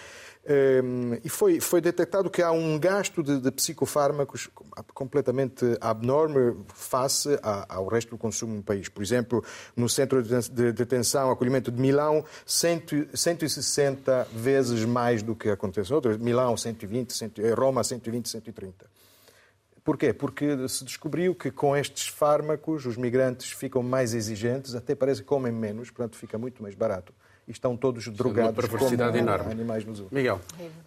Um, 0.48 1.18
e 1.24 1.28
foi, 1.28 1.59
foi 1.61 1.80
detectado 1.80 2.30
que 2.30 2.42
há 2.42 2.52
um 2.52 2.78
gasto 2.78 3.22
de, 3.22 3.40
de 3.40 3.50
psicofármacos 3.50 4.48
completamente 4.94 5.64
abnorme 5.80 6.57
face 6.74 7.38
a, 7.42 7.74
ao 7.74 7.86
resto 7.88 8.11
do 8.11 8.18
consumo 8.18 8.54
no 8.54 8.62
país. 8.62 8.88
Por 8.88 9.02
exemplo, 9.02 9.42
no 9.74 9.88
centro 9.88 10.22
de 10.22 10.72
detenção, 10.72 11.30
acolhimento 11.30 11.72
de 11.72 11.80
Milão, 11.80 12.24
100, 12.44 13.09
160 13.14 14.28
vezes 14.32 14.84
mais 14.84 15.22
do 15.22 15.34
que 15.34 15.48
acontece 15.48 15.90
em 15.90 15.94
outros. 15.94 16.16
Milão, 16.18 16.57
120, 16.57 17.12
100, 17.12 17.32
Roma, 17.57 17.82
120, 17.82 18.28
130. 18.28 18.96
Porquê? 19.87 20.12
Porque 20.12 20.66
se 20.68 20.84
descobriu 20.84 21.32
que 21.32 21.49
com 21.49 21.76
estes 21.76 22.09
fármacos 22.09 22.84
os 22.87 22.97
migrantes 22.97 23.53
ficam 23.53 23.84
mais 23.84 24.14
exigentes, 24.14 24.74
até 24.74 24.97
parece 24.97 25.22
que 25.22 25.28
comem 25.28 25.53
menos, 25.53 25.91
portanto 25.91 26.16
fica 26.16 26.37
muito 26.37 26.61
mais 26.61 26.74
barato. 26.74 27.14
E 27.47 27.53
estão 27.53 27.76
todos 27.76 28.09
drogados 28.09 28.64
uma 28.64 28.78
como 28.80 29.16
enorme. 29.16 29.53
animais 29.53 29.84
no 29.84 29.95
zoo. 29.95 30.09
Miguel. 30.11 30.41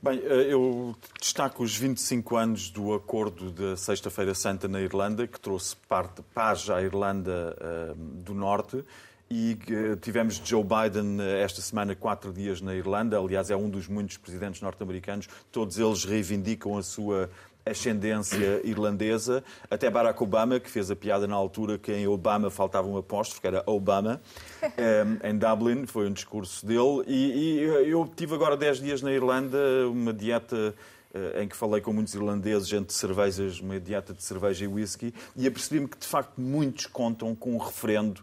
Bem, 0.04 0.20
eh, 0.22 0.47
eu 0.52 0.93
destaco 1.18 1.64
os 1.64 1.78
25 1.78 2.36
anos 2.36 2.70
do 2.70 2.93
acordo 2.93 3.50
da 3.52 3.78
Sexta-feira 3.78 4.36
Santa 4.36 4.68
na 4.68 4.82
Irlanda, 4.82 5.26
que 5.26 5.39
trouxe 5.39 5.78
parte, 5.88 6.22
paz 6.34 6.70
à 6.70 6.82
Irlanda 6.82 7.56
uh, 7.58 7.95
do 7.95 8.34
Norte. 8.34 8.84
E 9.32 9.58
uh, 9.70 9.95
tivemos 9.95 10.41
Joe 10.43 10.62
Biden 10.64 11.22
esta 11.41 11.62
semana 11.62 11.95
quatro 11.95 12.34
dias 12.34 12.60
na 12.60 12.76
Irlanda. 12.76 13.18
Aliás, 13.18 13.50
é 13.50 13.56
um 13.56 13.70
dos 13.70 13.88
muitos 13.88 14.18
presidentes 14.18 14.62
norte-americanos. 14.62 15.30
Todos 15.50 15.80
eles 15.80 16.04
reivindicam 16.04 16.78
a 16.78 16.84
sua 16.84 17.30
ascendência 17.70 18.61
irlandesa, 18.63 19.43
até 19.70 19.89
Barack 19.89 20.22
Obama, 20.22 20.59
que 20.59 20.70
fez 20.70 20.89
a 20.89 20.95
piada 20.95 21.28
na 21.28 21.36
altura 21.36 21.78
que 21.78 21.91
em 21.91 22.07
Obama 22.07 22.49
faltava 22.49 22.88
um 22.88 22.97
apóstrofe, 22.97 23.41
que 23.41 23.47
era 23.47 23.63
Obama, 23.65 24.22
em 25.24 25.38
Dublin, 25.38 25.86
foi 25.86 26.07
um 26.07 26.13
discurso 26.13 26.65
dele. 26.65 27.03
E, 27.07 27.59
eu 27.88 28.09
tive 28.15 28.36
agora 28.36 28.55
10 28.55 28.80
dias 28.80 29.01
na 29.01 29.11
Irlanda, 29.11 29.57
uma 29.89 30.13
dieta 30.13 30.76
eh, 31.13 31.43
em 31.43 31.47
que 31.47 31.55
falei 31.55 31.82
com 31.82 31.91
muitos 31.91 32.13
irlandeses, 32.13 32.72
entre 32.72 32.93
cervejas, 32.93 33.59
uma 33.59 33.80
dieta 33.80 34.13
de 34.13 34.24
cerveja 34.24 34.65
e 34.65 34.67
whisky, 34.67 35.13
e 35.36 35.47
apercebi-me 35.47 35.88
que, 35.88 35.97
de 35.97 36.05
facto, 36.05 36.39
muitos 36.39 36.86
contam 36.86 37.34
com 37.36 37.55
um 37.55 37.57
referendo 37.57 38.22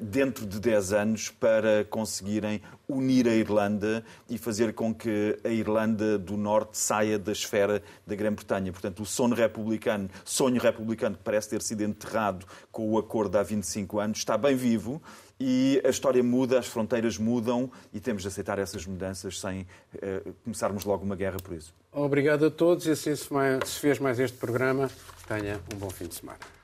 dentro 0.00 0.46
de 0.46 0.60
10 0.60 0.92
anos 0.92 1.30
para 1.30 1.84
conseguirem 1.88 2.60
unir 2.88 3.26
a 3.26 3.34
Irlanda 3.34 4.04
e 4.28 4.36
fazer 4.36 4.74
com 4.74 4.94
que 4.94 5.38
a 5.42 5.48
Irlanda 5.48 6.18
do 6.18 6.36
Norte 6.36 6.76
saia 6.76 7.18
da 7.18 7.32
esfera 7.32 7.82
da 8.06 8.14
Grã-Bretanha. 8.14 8.70
Portanto, 8.70 9.00
o 9.00 9.06
sonho 9.06 9.34
republicano, 9.34 10.10
sonho 10.24 10.60
republicano 10.60 11.16
que 11.16 11.22
parece 11.22 11.48
ter 11.48 11.62
sido 11.62 11.82
enterrado 11.82 12.46
com 12.70 12.90
o 12.90 12.98
acordo 12.98 13.38
há 13.38 13.42
25 13.42 13.98
anos, 13.98 14.18
está 14.18 14.36
bem 14.36 14.54
vivo 14.54 15.00
e 15.44 15.82
a 15.84 15.88
história 15.88 16.22
muda, 16.22 16.58
as 16.58 16.66
fronteiras 16.66 17.18
mudam 17.18 17.70
e 17.92 17.98
temos 17.98 18.22
de 18.22 18.28
aceitar 18.28 18.60
essas 18.60 18.86
mudanças 18.86 19.40
sem 19.40 19.62
uh, 19.62 20.32
começarmos 20.44 20.84
logo 20.84 21.04
uma 21.04 21.16
guerra 21.16 21.38
por 21.42 21.54
isso. 21.54 21.74
Obrigado 21.90 22.46
a 22.46 22.50
todos 22.50 22.86
e 22.86 22.92
assim 22.92 23.14
se 23.16 23.80
fez 23.80 23.98
mais 23.98 24.20
este 24.20 24.38
programa. 24.38 24.88
Tenha 25.26 25.60
um 25.74 25.78
bom 25.78 25.90
fim 25.90 26.06
de 26.06 26.14
semana. 26.14 26.61